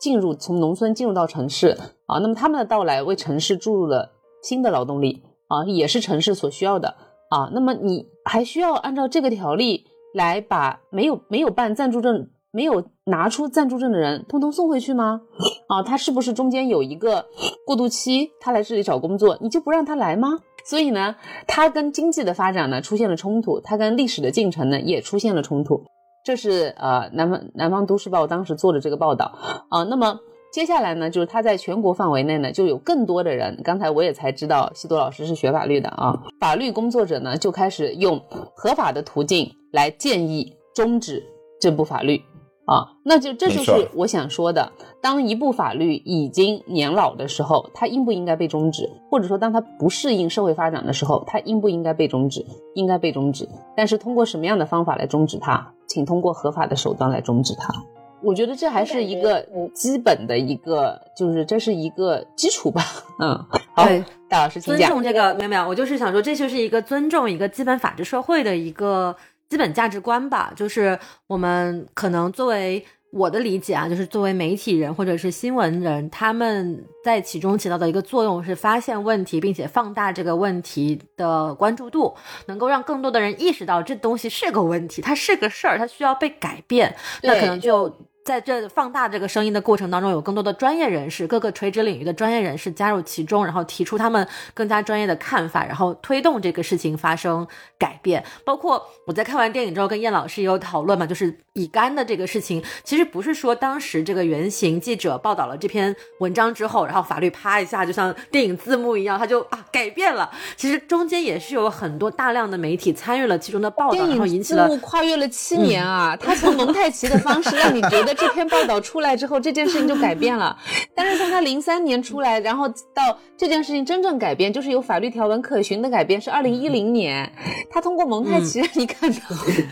[0.00, 4.12] 进入从农村进入到城市啊，那么他们的到来为城市注入了
[4.44, 6.94] 新的劳动力啊，也是城市所需要的
[7.30, 7.50] 啊。
[7.52, 15.22] 那么你还需要按照这个条例来把没有没有办暂住证、没有拿出暂住证的人通通送回去吗？
[15.66, 17.26] 啊，他是不是中间有一个
[17.66, 18.30] 过渡期？
[18.40, 20.38] 他来这里找工作，你就不让他来吗？
[20.64, 21.16] 所以呢，
[21.46, 25.82] 他跟经济的发展呢出现了冲突，他跟历史的进程呢也出现了冲突。
[26.24, 29.32] 这是呃南方南方都市报当时做的这个报道
[29.70, 30.20] 啊、那么
[30.52, 33.60] 接下来呢，就是他在全国范围内呢，就有更多的人。
[33.64, 38.22] 刚才我也才知道，西多老师是学法律的啊，法律工作者呢就开始用
[38.54, 41.22] 合法的途径来建议终止
[41.60, 42.20] 这部法律
[42.68, 42.92] 啊。
[43.02, 44.70] 那就这就是我想说的，
[45.00, 48.88] 当一部法律已经年老的时候，它应不应该被终止？
[49.10, 52.44] 或者说，当它不适应社会发展的时候，它应不应该被终止？
[52.74, 53.48] 应该被终止。
[53.74, 55.72] 但是通过什么样的方法来终止它？
[55.86, 57.72] 请通过合法的手段来终止它。
[58.20, 62.82] 我觉得这还是一个基本的一个，就是这是一个基础吧。
[63.20, 63.86] 嗯，好，
[64.28, 64.88] 大老师请讲。
[64.88, 69.14] 尊重这个，没有没有，我就是想说，这就是一个尊重一个基本法治社会的一个
[69.48, 70.52] 基本价值观吧。
[70.54, 82.14] 就是我们可能作为我的理解啊，就是作为媒体人或者是新闻人，他们在其中起到的一个作用是发现问题，并且放大这个问题的关注度，
[82.46, 86.94] 能够让更多的人意识到这东西是个问题，它是个事儿，它需要被改变。
[87.22, 87.92] 那可能就。
[88.28, 97.48] 在这放大这个声音的过程当中，有更多的专业人士，各个垂直领域的专业人士加入其中，然后提出他们更加专业的看法，然后推动这个事情发生
[97.78, 98.22] 改变。
[98.44, 110.30] 包括我在看完电影之后，跟燕老师也有讨论嘛，就是乙肝的这个事情，其实不是说当时这个原型记者报道了这篇文章之后，然后法律啪一下就像电影字幕一样，他就啊改变了。
[110.54, 118.17] 其实中间也是有很多大量的媒体参与了其中的报道，然后引起了跨越了七年啊，他从蒙太奇的方式让你觉得。
[118.18, 120.56] 这篇报道出来之后，这件事情就改变了。
[120.94, 127.30] 但是从他零三年出来，然后到这件事情真正改变，就是有法律条文可循的改变，是二零一零年。
[127.70, 129.20] 他通过蒙太奇让你看到，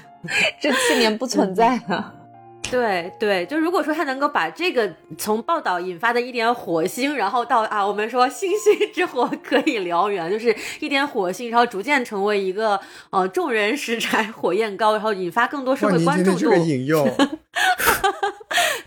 [0.61, 2.15] 这七年不存在了。
[2.71, 12.79] 对对，就如果说他能够把这个从报道引发的一点火星，然后到啊，我们说星星之火可以燎原，就是一点火星，然后逐渐成为一个
[13.11, 16.55] 呃众人拾柴火焰高，然后引发更多社会关注度。
[16.55, 17.09] 引用。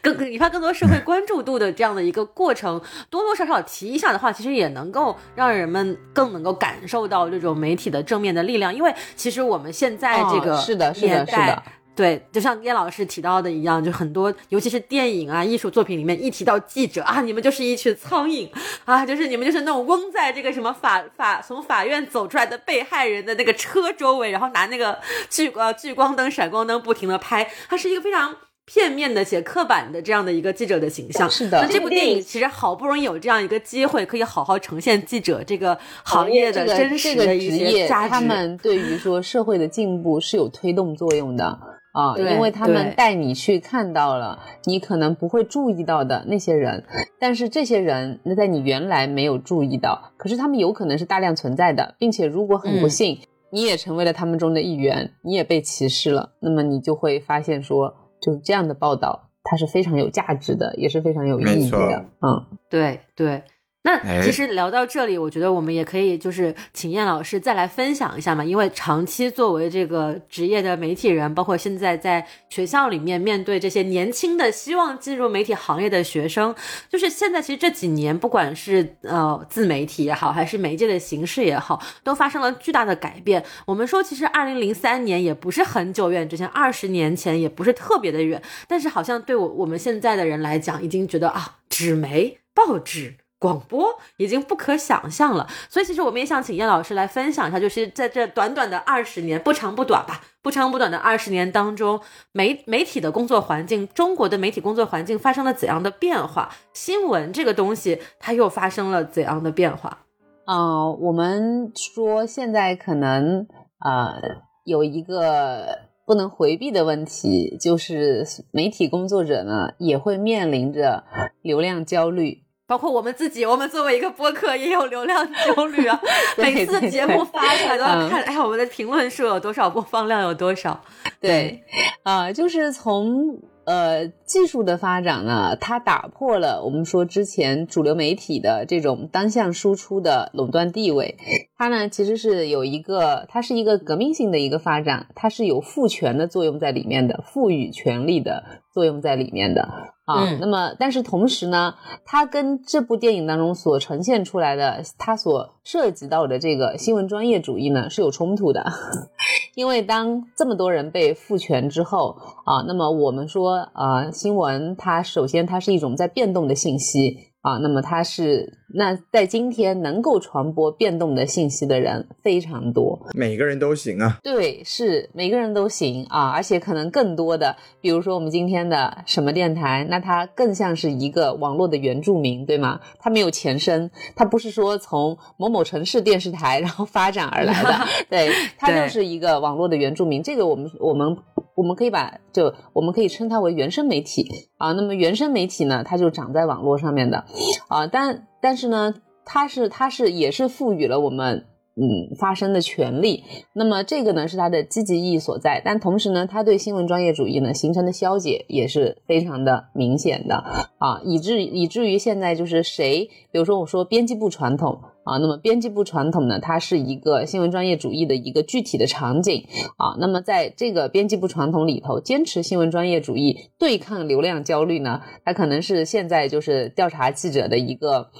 [0.02, 8.74] 更引发更多社会关注度的这样的一个过程，多多少少提一下的话，其实也能够让人们更能够感受到这种媒体的正面的力量。
[8.74, 11.64] 因为其实我们现在这个是的，是的，是的，
[12.00, 18.50] 对，就像叶老师提到的一样，就很多，尤其是电影啊、艺术作品里面，一提到记者啊，你们就是一群苍蝇
[18.86, 24.98] 啊，就是你们就是那种嗡在这个什么法法从法院走出来的被害人的那个车周围，然后拿那个
[25.30, 28.34] 聚呃聚光灯、闪光灯不停的拍，它是一个非常。
[28.72, 31.60] 片面的写刻板的这样的一个记者的形象，是的。
[31.60, 38.12] 那这部电影其实好不容易有这样一个机会，可以好好呈现记者这个行业的真实的一些价值。
[38.12, 41.60] 他们对于说社会的进步是有推动作用的
[42.00, 46.84] 啊，因为他们带你去看到了你可能不会注意到的那些人，
[47.20, 53.20] 但是这些人那在你原来没有注意到，可是他们有可能是大量存在的，并且如果很不幸
[53.52, 57.96] 你也成为了他们中的一员，你也被歧视了，那么你就会发现说。
[58.22, 62.06] 就是这样的报道，它是非常有价值的，也是非常有意义的。
[62.20, 63.42] 嗯，对对。
[63.82, 76.54] 那其实聊到这里，我觉得我们也可以就是请燕老师再来分享一下嘛，因为长期作为这个职业的媒体人，包括现在在学校里面面对这些年轻的希望进入媒体行业的学生，
[76.90, 83.44] 就是现在其实这几年，不管是呃自媒体也好，还是媒介的形式也好，都发生了巨大的改变。
[83.66, 93.16] 我们说，其实二零零三年也不是很久远之前，二十年前也不是特别的远，但是好像对我我们现在的人来讲，已经觉得啊，纸媒报纸。
[93.40, 102.02] 广播已经不可想象了，所以其实我们也想请燕老师来分享一下，就是在这短短的二十年，不长不短吧，不长不短的二十年当中，
[102.34, 106.54] 媒媒体的工作环境，中国的媒体工作环境发生了怎样的变化？
[106.74, 110.00] 新闻这个东西，它又发生了怎样的变化？
[110.46, 113.48] 嗯，我们说现在可能
[113.80, 114.20] 呃
[114.66, 121.06] 有一个不能回避的问题，就是媒体工作者呢也会面临着
[121.42, 122.44] 流量焦虑。
[122.70, 126.00] 包括我们自己，我们作为一个播客也有流量焦虑啊。
[126.38, 130.80] 每次节目发出来都要看，哎，我们的评论数有多少，播放量有多少？
[131.20, 131.64] 对，
[132.04, 133.40] 啊，就是从。
[133.66, 141.18] 呃，技术的发展呢，它打破了我们说之前主流媒体的这种单向输出的垄断地位。
[141.56, 148.44] 它呢，其实是有一个，它是一个革命性的一个发展，它是有赋权的作用在里面的，赋予权力的
[148.74, 150.38] 作用在里面的啊。
[150.40, 151.74] 那么，但是同时呢，
[152.04, 158.66] 它跟这部电影当中所呈现出来的，它所涉及到的这个新闻专业主义呢，是有冲突的。
[159.56, 167.30] 因为当这么多人被赋权之后啊，那么我们说啊，新闻它首先它是一种在变动的信息。
[167.42, 174.20] 啊，那么它是那在今天能够传播变动的信息的人非常多，每个人都行啊。
[174.24, 182.80] 对，是每个人都行啊，而且可能更多的，比如说我们今天的什么电台，那它更像是一个网络的原住民，对吗？
[183.00, 187.74] 它没有前身，它不是说从某某城市电视台然后发展而来的，
[188.10, 190.22] 对，它就是一个网络的原住民。
[190.22, 191.18] 这个我们我们。
[191.56, 194.26] 我们可以把就我们可以称它为原生媒体
[194.58, 197.26] 啊，那么原生媒体呢，它就长在网络上面的
[197.68, 198.96] 啊，但但是呢，
[199.26, 201.46] 它是它是也是赋予了我们
[201.76, 203.24] 嗯发声的权利。
[203.54, 210.36] 那么这个呢是它的积极意义所在，但同时呢，它对新闻专业主义呢形成的消解也是非常的明显的
[210.78, 214.82] 啊，以至以至于现在就是谁，比如说我说编辑部传统。
[215.10, 219.44] 啊，那么编辑部传统呢，它是一个新闻专业主义的一个具体的场景
[219.78, 219.96] 啊。
[220.00, 228.12] 那么在这个编辑部传统里头，坚持新闻专业主义，对抗流量焦虑呢，它可能是现在就是调查记者的一个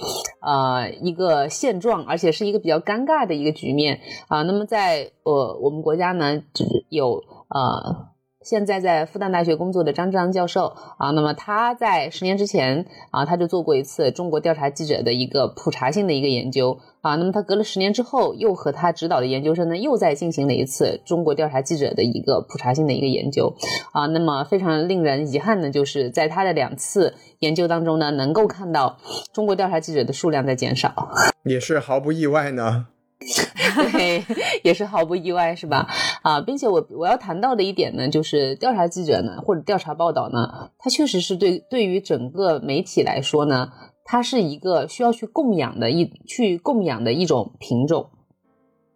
[0.42, 4.42] 呃一个现状，而且是一个比较尴尬的一个局面啊。
[4.42, 6.42] 那么在呃我们国家呢，
[6.88, 8.10] 有呃。
[8.42, 17.16] 现在在复旦大学工作的张志阳教授啊，那么他在十年之前啊，他就做过一次中国调查记者的一个普查性的一个研究啊。
[17.16, 23.54] 那么他隔了十年之后，又和他指导的研究生呢，又在进行了一次中国调查记者的一个普查性的一个研究
[23.92, 24.06] 啊。
[24.06, 28.96] 那么非常令人遗憾的就是在他的两次研究当中呢，能够看到
[29.34, 31.10] 中国调查记者的数量在减少，
[31.44, 32.86] 也是毫不意外呢。
[33.92, 34.24] 对，
[34.64, 35.86] 也是毫不意外，是吧？
[36.22, 43.72] 啊，并且我我要谈到的一点呢，就是调查记者呢，或者调查报道呢，它确实是对对于整个媒体来说呢，
[44.04, 48.10] 它是一个需要去供养的一去供养的一种品种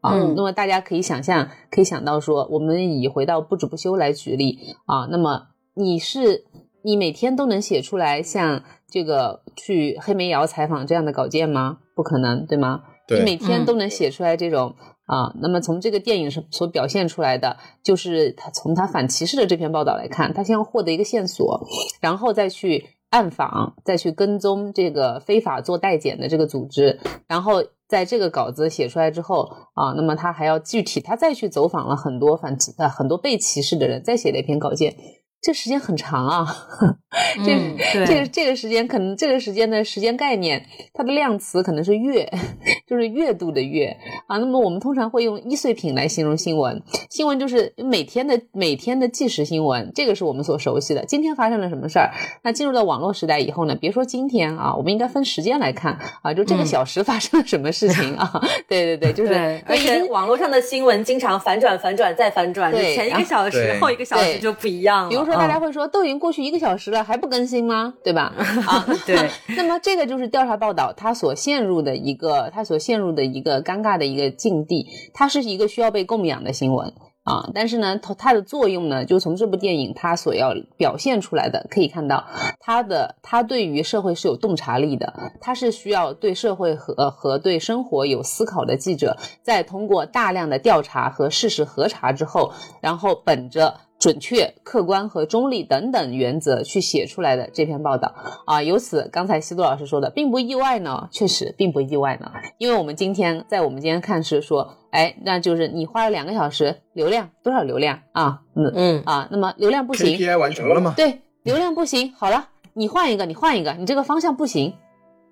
[0.00, 0.16] 啊。
[0.34, 5.06] 那么大家可以想象，可以想到说，我们以回到不止不休来举例啊。
[5.10, 6.46] 那么你是
[6.82, 11.78] 你每天都能写出来像这个去黑煤窑采访这样的稿件吗？
[11.94, 12.84] 不可能，对吗？
[13.08, 14.74] 你每天都能写出来这种
[15.06, 21.66] 啊，那么从这个电影是所表现出来的，就是他从他反歧视的这篇报道来看，他先要获得一个线索，
[22.00, 34.96] 然后再去暗访，再去跟踪这个非法做代检的这个组织，然后在这个稿子写出来之后啊，那么他还要具体，他再去走访了很多反呃很多被歧视的人，再写了一篇稿件。
[35.44, 36.56] 这时间很长啊，
[37.44, 40.64] 这这个这个时间可能这个时间的时间概念，
[40.94, 42.26] 它的量词可能是月，
[42.88, 43.94] 就是月度的月
[44.26, 44.38] 啊。
[44.38, 51.04] 那么我们通常会用易碎品来形容新闻，新闻就是每天的每天的即时新闻，这个是我们所熟悉的。
[51.04, 52.10] 今天发生了什么事儿？
[52.42, 53.76] 那进入到网络时代以后呢？
[53.78, 58.32] 别说今天啊，我们应该分时间来看啊，就这个小时发生了什么事情啊？
[58.66, 59.34] 对对对，就是
[59.66, 65.10] 而且网络上的新闻经常反转、反转再反转，前一个小时后一个小时就不一样了。
[65.10, 65.33] 比如说。
[65.34, 67.94] 大家会说，都已经过去一个小时了，还不更新吗？
[68.02, 68.34] 对吧？
[68.66, 69.30] 啊，对。
[69.56, 74.86] 那么这个就是调查报道它所陷入的一个，它所陷入的一个尴尬的一个境地。
[75.12, 76.92] 它是一个需要被供养的新闻
[77.24, 82.26] 啊，但是呢，它它的作用呢，就从这部电影它所要表现出来的可以看到，
[82.60, 93.80] 它的它对于社会是有洞察力的，它是需要对社会和和对生活有思考的记者，在通过大量的调查和事实核查之后，然后本着。
[94.04, 98.14] 准确、客观和中立等等原则去写出来的这篇报道
[98.44, 108.42] 啊，由此刚才西多老师说的并不意外呢，确实并不意外呢，因为我们今天在我们今天看是说，哎，那就是你花了两个小时，流量多少流量啊？
[108.54, 110.92] 嗯嗯啊，那么流量不行，KPI 完成了吗？
[110.94, 114.74] 对，流量不行，好了，你换一个，你换一个，你这个方向不行，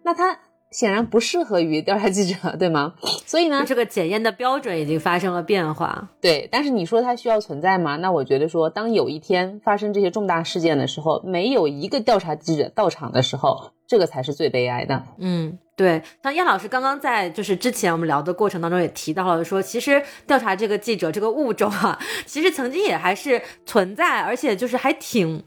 [0.02, 0.38] 那他。
[0.72, 2.94] 显然不适合于调查记者， 对吗？
[3.26, 6.08] 所以呢，这个检验的标准已经发生了变化。
[6.20, 7.96] 对，但是你说它需要存在吗？
[7.96, 15.04] 那我觉得说，当有一天发生这些重大事件的时候，没有一个调查记者到场的时候，这个才是最悲哀的。
[15.18, 16.02] 嗯，对。
[16.22, 25.42] 像燕老师刚刚在就是之前我们聊的过程当中也提到了，说其实调查这个记者这个物种啊，其实曾经也还是存在，而且就是还挺。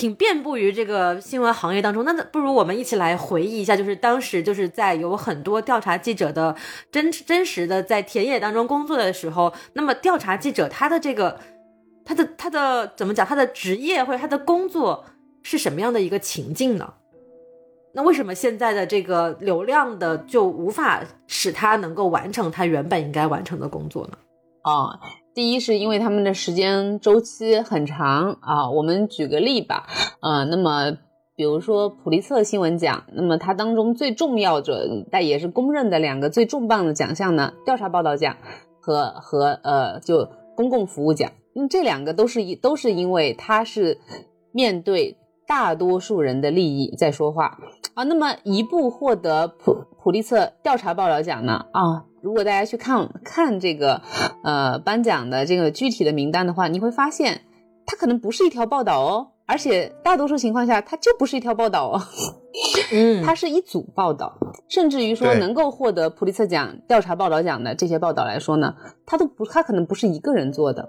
[0.00, 6.56] 挺遍布于这个新闻行业当中，那不如我们一起来回忆一下，就是当时就是在有很多调查记者的
[6.90, 11.38] 真真实的在田野当中工作的时候，那么调查记者他的这个
[12.02, 15.04] 他的他的怎么讲，他的职业或者他的工作
[15.42, 16.94] 是什么样的一个情境呢？
[17.92, 24.16] 那为什么现在的这个流量的就无法使他能够完成他原本应该完成的工作呢？
[24.62, 24.98] 啊。
[25.32, 29.86] 第一是因为他们的时间周期很长啊，我们举个例吧，
[30.20, 30.90] 呃，那么
[31.36, 38.36] 比如说普利策新闻奖，那么它当中最重要的，但也是公认的两个最重磅的奖项呢，调查报道奖
[38.80, 43.98] 和和呃就公共服务奖，因为这两个都是一都是因为它是
[44.52, 45.16] 面对
[45.46, 47.56] 大多数人的利益在说话
[47.94, 52.04] 啊，那么一部获得普普利策调查报道奖呢啊。
[52.22, 54.02] 如果大家去看看这个，
[54.44, 57.42] 呃，颁奖的这个具体的名单的话，你会发现，
[57.86, 62.02] 它可能不是一条报道哦，而且大多数情况下，它就不是一条报道哦，
[62.92, 64.36] 嗯，它是一组报道，
[64.68, 68.74] 甚至于说能够获得普利策奖调查报道奖的这些报道来说呢，
[69.06, 70.88] 它都不，它可能不是一个人做的，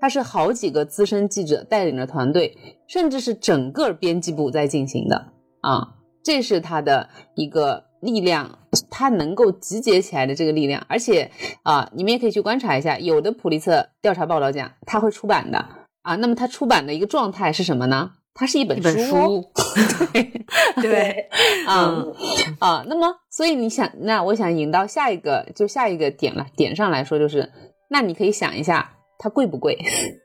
[0.00, 5.26] 它是好几个资深记者带领着团队，甚至是整个编辑部在进行的。
[5.60, 7.91] 啊，这是它的一个。
[8.02, 8.58] 力量，
[8.90, 11.30] 它能够集结起来的这个力量，而且
[11.62, 15.64] 啊，你们也可以去观察一下，有的普利策调查报道讲它会出版的。
[16.02, 18.10] 啊，那么它出版的一个状态是什么呢？
[18.34, 19.50] 它是一本书，
[20.12, 20.32] 对。
[20.82, 21.28] 对，
[21.66, 22.04] 啊
[22.58, 27.52] 啊，那么所以你想，那我想引到下一个，就下一个点了，点上来说就是，
[27.88, 29.78] 那你可以想一下，它贵不贵？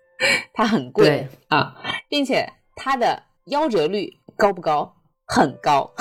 [0.53, 1.27] 它很贵。
[1.49, 1.75] 啊，
[2.09, 3.21] 并且它的
[3.51, 4.95] 夭折率高不高？
[5.27, 5.93] 很高，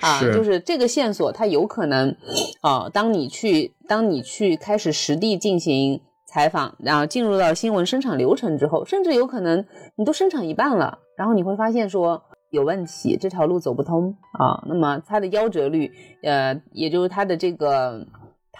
[0.00, 2.16] 啊，就是这个线索，它有可能
[2.60, 6.00] 啊，当你去，当你去开始实地进行。
[6.32, 9.66] 采访，然后进入到新闻生产流程之后，甚至有可能
[9.96, 12.22] 你都生产一半了，然后你会发现说
[12.52, 14.62] 有问题，这条路走不通啊。
[14.68, 15.90] 那么它的夭折率，
[16.22, 18.06] 呃，也就是它的这个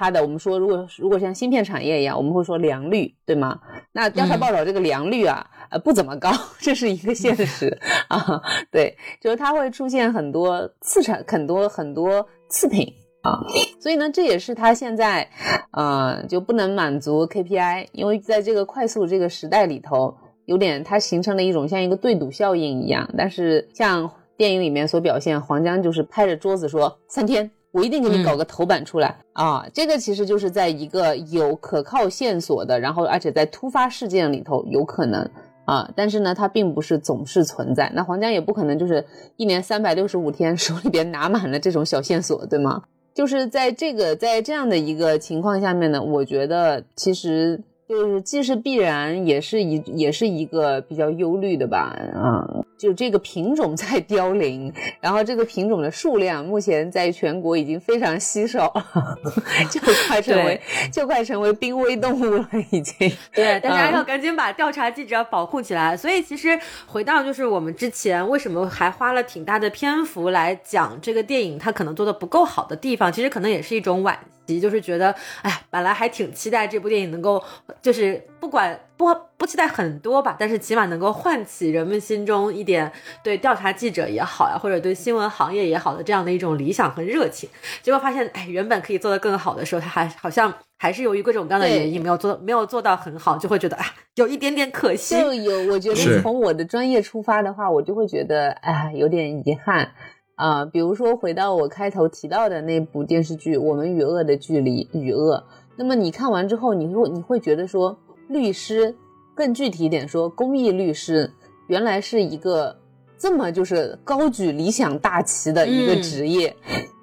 [0.01, 3.61] 它的我们说，如果如果像芯片产业一样，我们会说良率，对吗？
[3.93, 7.79] 那调查报道这个良率啊，呃，不怎么高， 这是一个现实
[8.09, 8.41] 啊。
[8.71, 12.91] 对，就是它会出现很多次产，很多很多次品。
[13.21, 13.45] 啊，
[13.79, 15.29] 所以呢，这也是它现在，
[15.73, 20.17] 呃，就不能满足 KPI，因为在这个快速这个时代里头，
[20.47, 23.07] 有点它形成了一种像一个对赌效应一样。
[23.19, 29.65] 但是像电影里面所表现，黄江就是拍着桌子说三天，我一定给你搞个头版出来啊！
[29.73, 35.31] 这个其实就是在一个有可靠线索的，然后而且在突发事件里头有可能
[35.67, 37.93] 啊，但是呢，它并不是总是存在。
[37.95, 39.05] 那黄江也不可能就是
[39.37, 42.83] 一年三百六十五天手里边拿满了这种小线索，对吗？
[43.15, 52.65] 就是在这个在这样的一个情况下面呢，我觉得其实就是既是必然，也是一也是一个比较忧虑的吧，啊。
[52.81, 59.19] 就这个品种在凋零，然后这个品种的数量目前在全国已经非常稀少了，
[59.71, 59.79] 就
[60.09, 60.59] 快成为
[60.91, 63.13] 就快成为濒危动物了，已经。
[63.35, 65.95] 对，大家要赶紧把调查记者保护起来。
[65.95, 74.17] 所以其实回到就是我们之前为什么还花了挺大的篇幅来讲这个电影它可能做的不够好的地方，其实可能也是一种惋
[74.47, 77.43] 惜，就是觉得哎，本来还挺期待这部电影能够
[77.83, 78.81] 就是不管。
[79.01, 79.07] 不
[79.39, 82.93] 不期待很多吧，但是起码能够唤起人们心中一点
[83.25, 87.49] 对调查记者也好呀，或者对新闻行业也好的这样的一种理想和热情。
[87.81, 93.87] 结果发现，哎，原本可以做得更好的时候，他还好像还是由于各种各样的原因没有做没有做到很好，就会觉得哎，
[94.17, 95.19] 有一点点可惜。
[95.19, 99.93] 就有，我觉得从我的专业出发的话，我就会觉得哎，有点遗憾
[100.35, 100.67] 啊。
[100.67, 105.47] 比如说回到我开头提到的那部电视剧《我们与恶的距离》，与恶。
[105.77, 107.99] 那么你看完之后，你会你会觉得说。
[108.31, 108.97] 律师，
[109.35, 111.31] 更具体一点说，公益律师
[111.67, 112.79] 原来是一个
[113.19, 116.57] 这么就是高举理想大旗的一个职业，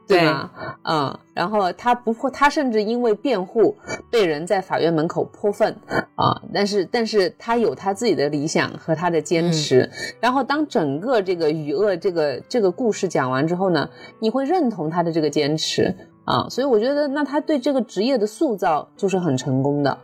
[0.07, 0.49] 对吗？
[0.83, 3.75] 嗯，然后他不破，他甚至因为辩护
[4.09, 5.75] 被人在法院门口泼粪
[6.15, 9.89] 啊，但是但是他有他自己的理想和他的坚持。
[10.21, 13.89] 然后当整个这个雨恶这个这个故事讲完之后呢，
[14.19, 15.93] 你会认同他的这个坚持。
[16.27, 19.97] 啊，所以我觉得，那他对这个职业的塑造就是很成功的。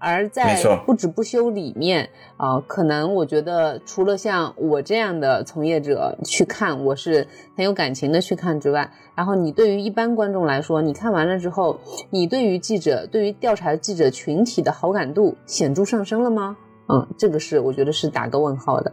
[0.00, 7.24] 而在不止不休里面啊，可能我觉得除了像我这样的从业者去看，我是
[7.56, 11.78] 很有感情的去看之外，然后你对于一般观众来说，你看完了之后，
[12.10, 16.56] 你对于记者、对于调查记者群体的好感度显著上升了吗？
[16.88, 18.92] 嗯，这个是我觉得是打个问号的。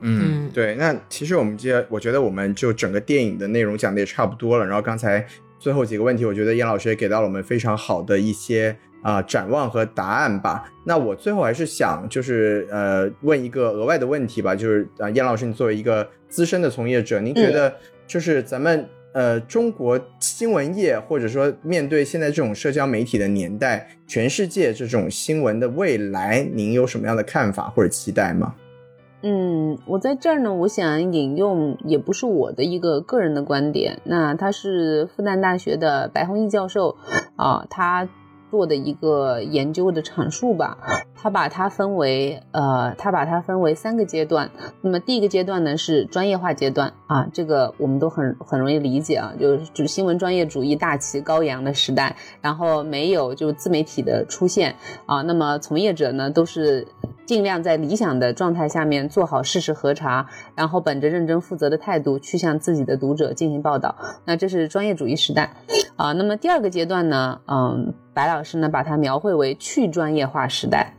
[0.00, 0.74] 嗯，对。
[0.74, 4.66] 那其实我们接，我觉得我们就整个电影的内容讲的也差不多了。
[4.66, 5.24] 然后刚才。
[5.64, 10.70] 最后几个问题，我觉得燕老师也给到了我们非常好的一些啊展望和答案吧。
[10.84, 17.74] 那我最后还是想就是呃问一个额外的问题吧，就是啊燕老师，你作为一个资深的从业者，您觉得
[18.06, 28.54] 就是咱们呃中国新闻业或者说面对现在这种社交媒体的年代，全世界这种新闻的未来，您有什么样的看法或者期待吗？
[29.26, 36.96] 嗯，我在这儿呢，我想引用也不是我的一个个人的观点，那他是复旦大学的白弘毅教授
[37.36, 38.06] 啊，他。
[38.54, 40.78] 做的一个研究的阐述吧，
[41.16, 44.48] 他把它分为呃，他把它分为三个阶段。
[44.80, 54.76] 那么第一个阶段呢是专业化阶段啊，这个我们都很很容易理解啊，就是就新闻专业主义大旗高扬的时代，然后没有就自媒体的出现
[55.06, 56.86] 啊，那么从业者呢都是
[57.26, 63.96] 尽量在理想的状态下面做好事实核查，然后本着认真负责的态度去向自己的读者进行报道。
[64.24, 65.56] 那这是专业主义时代
[65.96, 66.12] 啊。
[66.12, 67.92] 那么第二个阶段呢，嗯。
[68.14, 70.94] 白老师呢，把它描绘为去专业化时代，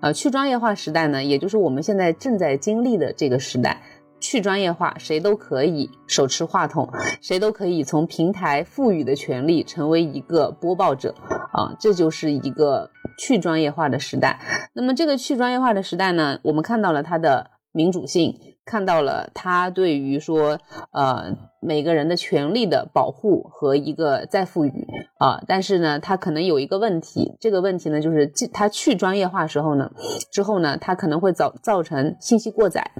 [0.00, 3.82] 呃，去专业化时代呢，也就是我们现在正在经历的这个时代。
[4.24, 6.88] 去专业化，谁都可以手持话筒，
[7.20, 11.12] 谁都可以从平台赋予的权利成为一个播报者
[11.52, 14.38] 啊，这就是一个去专业化的时代。
[14.74, 20.58] 那么这个去专业化的时代呢，我们看到了它的民主性看到了他对于说
[20.92, 24.86] 呃每个人的权利的保护和一个再赋予
[25.18, 29.90] 啊，但是呢，他可能有一个问题，这个问题呢就是他去专业化时候呢，
[30.32, 32.90] 之后呢，他可能会造造成信息过载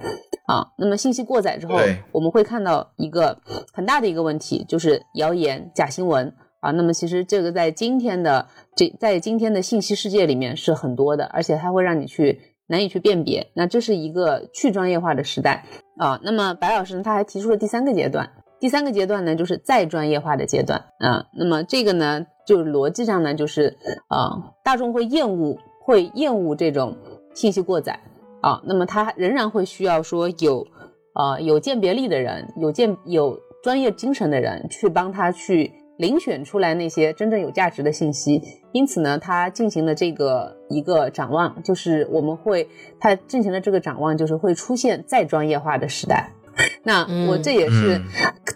[0.46, 0.66] 啊。
[0.78, 1.74] 那么信息过载之后，
[2.12, 3.40] 我们会看到一个
[3.72, 6.70] 很大的一个问题，就是谣言、假新闻啊。
[6.72, 12.51] 那么其实这个在今天的这在今天的信息世界里面是很多的，而且它会让你去。
[12.66, 15.64] 难以去辨别，那这是一个去专业化的时代
[15.98, 16.20] 啊。
[16.22, 18.30] 那么白老师呢，他还提出了第三个阶段，
[18.60, 21.26] 第三个阶段呢，就是再专业化的阶段啊。
[21.36, 23.76] 那么这个呢，就逻辑上呢，就是
[24.08, 26.96] 啊，大众会厌恶，会厌恶这种
[27.34, 27.98] 信息过载
[28.40, 28.62] 啊。
[28.64, 30.66] 那么他仍然会需要说有
[31.14, 35.72] 啊有鉴别力的人，有鉴有专业精神的人去帮他去
[36.02, 38.42] 遴选出来那些真正有价值的信息。
[38.72, 42.68] 因此呢，他进行了这个一个展望，就是我们会
[42.98, 46.30] 他进行了这个展望，就是会出现再专业化的时代。
[46.82, 48.00] 那我这也是，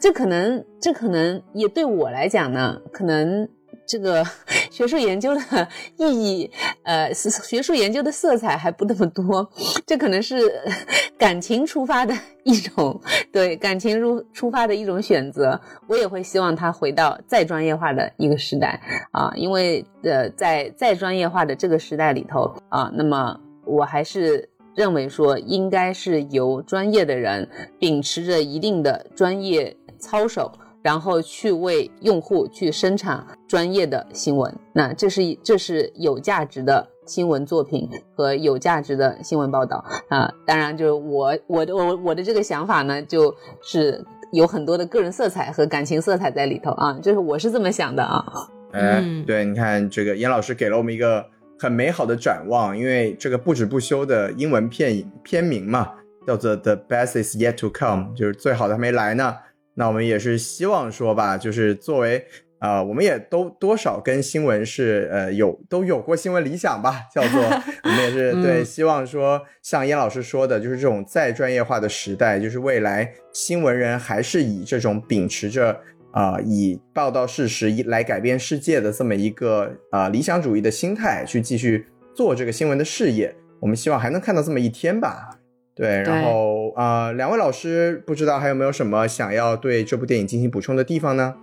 [0.01, 3.49] 这可能这可能也对我来讲呢，可能。
[3.87, 4.25] 这个
[4.71, 6.51] 学术研究的意义，
[6.83, 9.49] 呃，学术研究的色彩还不那么多，
[9.87, 10.37] 这可能是
[11.17, 13.01] 感情出发的一种，
[13.33, 15.59] 对感情入出发的一种选择。
[15.87, 18.81] 我也会希望他回到再专业化的一个时代
[19.13, 27.49] 啊，因为呃，在再专业化的这个时代里头啊，那么我还是认为说，应该是由专业的人
[27.79, 30.53] 秉持着一定的专业操守。
[30.87, 40.33] 然后去为用户去生产专业的新闻，那这是这是有价值的新闻作品和有价值的新闻报道啊。
[40.47, 44.01] 当然，就是我我的我我的这个想法呢，就是
[44.31, 46.97] 有很多的个人色彩和感情色彩在里头啊。
[47.03, 48.25] 就是我是这么想的啊。
[48.71, 51.27] 哎，对，你看这个严老师给了我们一个
[51.59, 55.95] 很美好的展望，因为这个不止不休的英文片片名嘛，
[56.25, 59.35] 叫做 The Best Is Yet To Come，就是最好的还没来呢。
[59.77, 62.27] 那我们也是希望说吧，就是作为
[62.59, 67.41] 啊，我们也都多少跟新闻是呃有都有过新闻理想吧，叫做
[67.85, 75.79] 我们也是对，希望说像燕老师说的，就是这种再专业化的时代，就是未来新闻人还是以这种秉持着
[76.13, 85.29] 啊以报道事实来改变世界的这么一个啊理想主义的心态去继续做这个新闻的事业，我们希望还能看到这么一天吧。
[85.77, 91.35] 对，然后啊，两位老师不知道还有没有什么想要对这部电影进行补充的地方呢？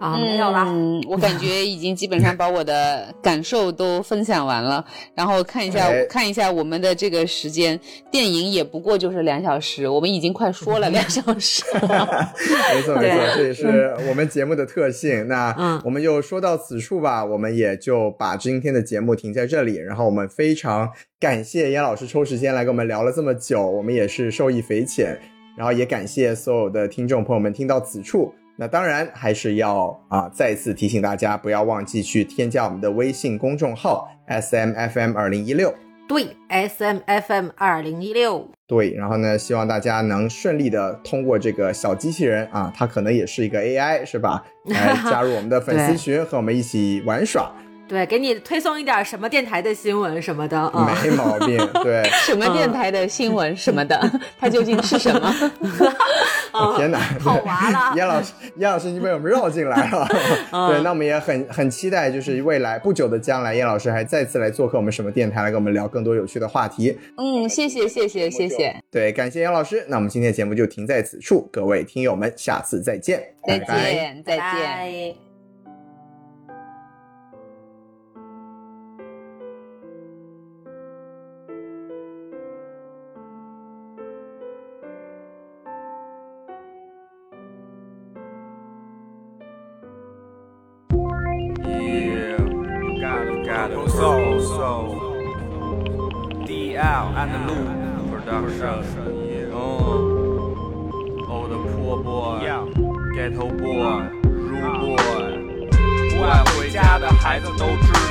[0.00, 0.64] 啊，没有啦。
[0.66, 4.82] 嗯，我感觉已经基本上把我的感受都分享完了。
[5.14, 7.78] 然后看一下，看一下我们的这个时间，
[8.10, 12.32] 电影也不过就是两小时，我们已经快说了两小时了。
[12.74, 15.28] 没错没错，这也是我们节目的特性。
[15.28, 19.76] 那我们就说到此处吧，我们也就把今天的节目停在这里。
[19.76, 20.90] 然后我们非常
[21.20, 25.20] 感谢严老师抽时间来跟我们聊了这么久，我们也是受益匪浅。
[25.58, 28.32] 然后也感谢所有的听众朋友们听到此处。
[28.60, 35.74] 那当然还是要啊，再次提醒大家，不要忘记去添加我们的微信公众号 S M F M 二零一六。
[36.06, 38.50] 对，S M F M 二零一六。
[38.66, 44.44] 对，然后呢，希望大家能顺利的通过这个小机器人啊，它可能也是一个 A I，是吧？
[44.66, 47.50] 来加入我们的粉丝群，和我们一起玩耍。
[47.90, 50.72] 对，给你推送一点什么电台的新闻什么的，
[51.02, 51.58] 没毛病。
[51.82, 54.00] 对， 什么电台的新闻什么的，
[54.38, 55.34] 它究竟是什么？
[56.76, 57.92] 天哪，好玩了！
[57.96, 60.06] 严老师，严老师，你被我们绕进来了。
[60.68, 66.96] 对，那我们也很很期待，就是未来不久的将来，严老师还再次来做客我们什么电台，来跟我们聊更多有趣的话题。
[67.16, 68.76] 嗯，谢谢，谢谢，谢谢。
[68.88, 69.84] 对，感谢严老师。
[69.88, 75.29] 那我们今天的节目就停在此处，各位听友们，下次再见，再见，再见。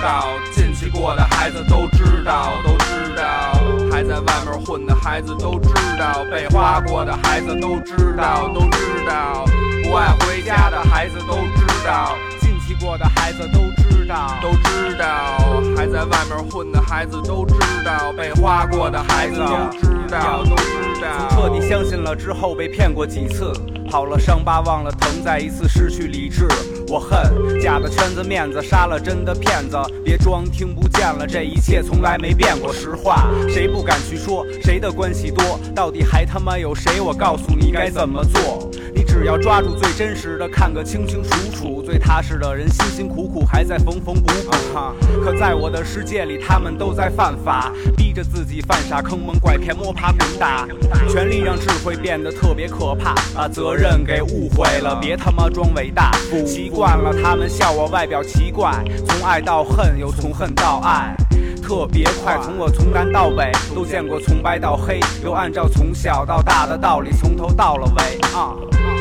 [0.09, 3.53] 道，进去过的孩子都知道，都知道。
[3.91, 5.69] 还在外面混的孩子都知
[5.99, 9.45] 道，被花过的孩子都知道，都知道。
[9.83, 15.61] 不爱回家的孩子都知道，进去过的孩子都知道，都知道。
[15.77, 17.55] 还在外面混的孩子都知
[17.85, 21.29] 道，被花过的孩子都知道，都知道。
[21.29, 23.53] 彻底相信了之后，被骗过几次。
[23.89, 26.47] 好了伤疤忘了疼，再一次失去理智。
[26.87, 29.77] 我恨假的圈子面子，杀了真的骗子。
[30.03, 32.71] 别装听不见了，这一切从来没变过。
[32.71, 34.45] 实话，谁不敢去说？
[34.63, 35.59] 谁的关系多？
[35.75, 37.01] 到底还他妈有谁？
[37.01, 38.69] 我告诉你该怎么做。
[38.93, 41.81] 你只要抓住最真实的，看个清清楚楚。
[41.83, 45.23] 最踏实的人，辛辛苦苦还在缝缝补补。
[45.23, 50.67] 可在我的世界里，他们都在犯法，逼着自己犯傻，坑蒙拐骗，摸爬滚打。
[51.07, 54.97] 权力让智慧变得特别可怕，把责任给误会了。
[55.01, 56.11] 别他妈装伟大，
[56.45, 56.79] 习惯。
[56.79, 58.71] 惯了，他们笑我外表奇怪，
[59.05, 61.13] 从爱到恨，又从恨到爱，
[61.61, 62.39] 特别快。
[62.41, 68.17] 从我从南到北都见过，从白到黑，又按照从小到大的道理，从头到了尾。
[68.33, 68.55] 啊，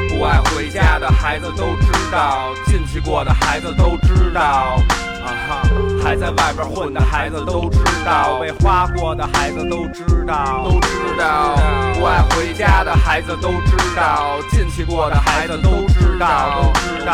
[0.09, 4.77] 不爱回家的孩子都知道，进去过的孩子都知道。
[5.29, 5.63] 哈，
[6.03, 11.57] 还在外边混的孩子都知道，被花过的孩子都知道，都知道。
[11.99, 17.13] 不爱回家的孩子都知道，进去过的孩子都知道，都知道。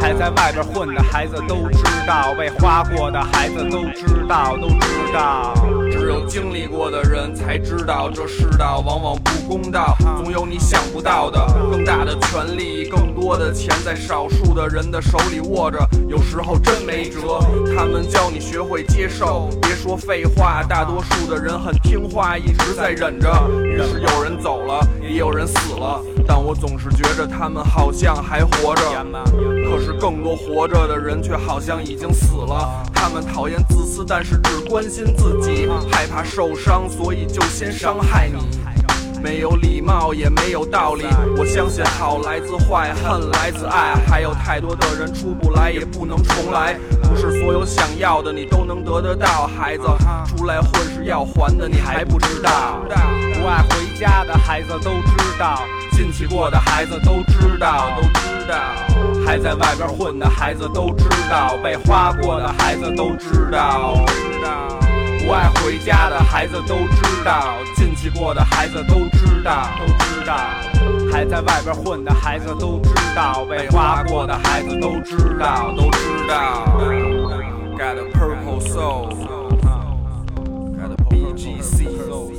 [0.00, 5.54] 还在外边混的孩子都知道，被花过的孩子都知道，都知道。
[5.90, 15.78] 只有经历过的人才知道，这世道往往不公道，总有你想不到的更大的权利，更多的钱在少数的人的手里握着，
[16.08, 17.31] 有时候真没辙。
[17.76, 20.62] 他们教你学会接受，别说废话。
[20.62, 23.30] 大多数的人很听话，一直在忍着。
[23.64, 28.82] 于是有人走了，也有人死了，但我总是觉着他们好像还活着。
[29.64, 32.82] 可是更多活着的人却好像已经死了。
[32.94, 38.58] 他们讨厌自私，但是只关心自己，害怕受伤，所以就先伤害你。
[39.22, 41.04] 没有礼貌，也没有道理。
[41.36, 43.94] 我相信好来自坏，恨来自爱。
[44.08, 46.76] 还有太多的人出不来，也不能重来。
[47.02, 49.46] 不是所有想要的你都能得得到。
[49.46, 49.84] 孩子
[50.26, 52.80] 出来混是要还的，你还不知道。
[53.34, 55.62] 不爱回家的孩子都知道，
[55.92, 58.56] 进去过的孩子都知道，都知道。
[59.24, 64.04] 还在外边混的孩子都知道，被花过的孩子都知道。
[65.24, 70.36] 不爱回家的孩子都知道，进去过的孩子都知道，都知道。
[71.12, 76.66] 还在外边混的孩子都知道，被花过的孩子都知道，都知道。
[77.78, 79.08] Got a purple soul,
[80.76, 82.30] got a BGC soul,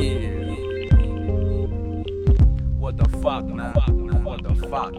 [0.00, 0.30] yeah.
[2.78, 3.74] What the fuck, man?
[4.24, 4.94] What the fuck?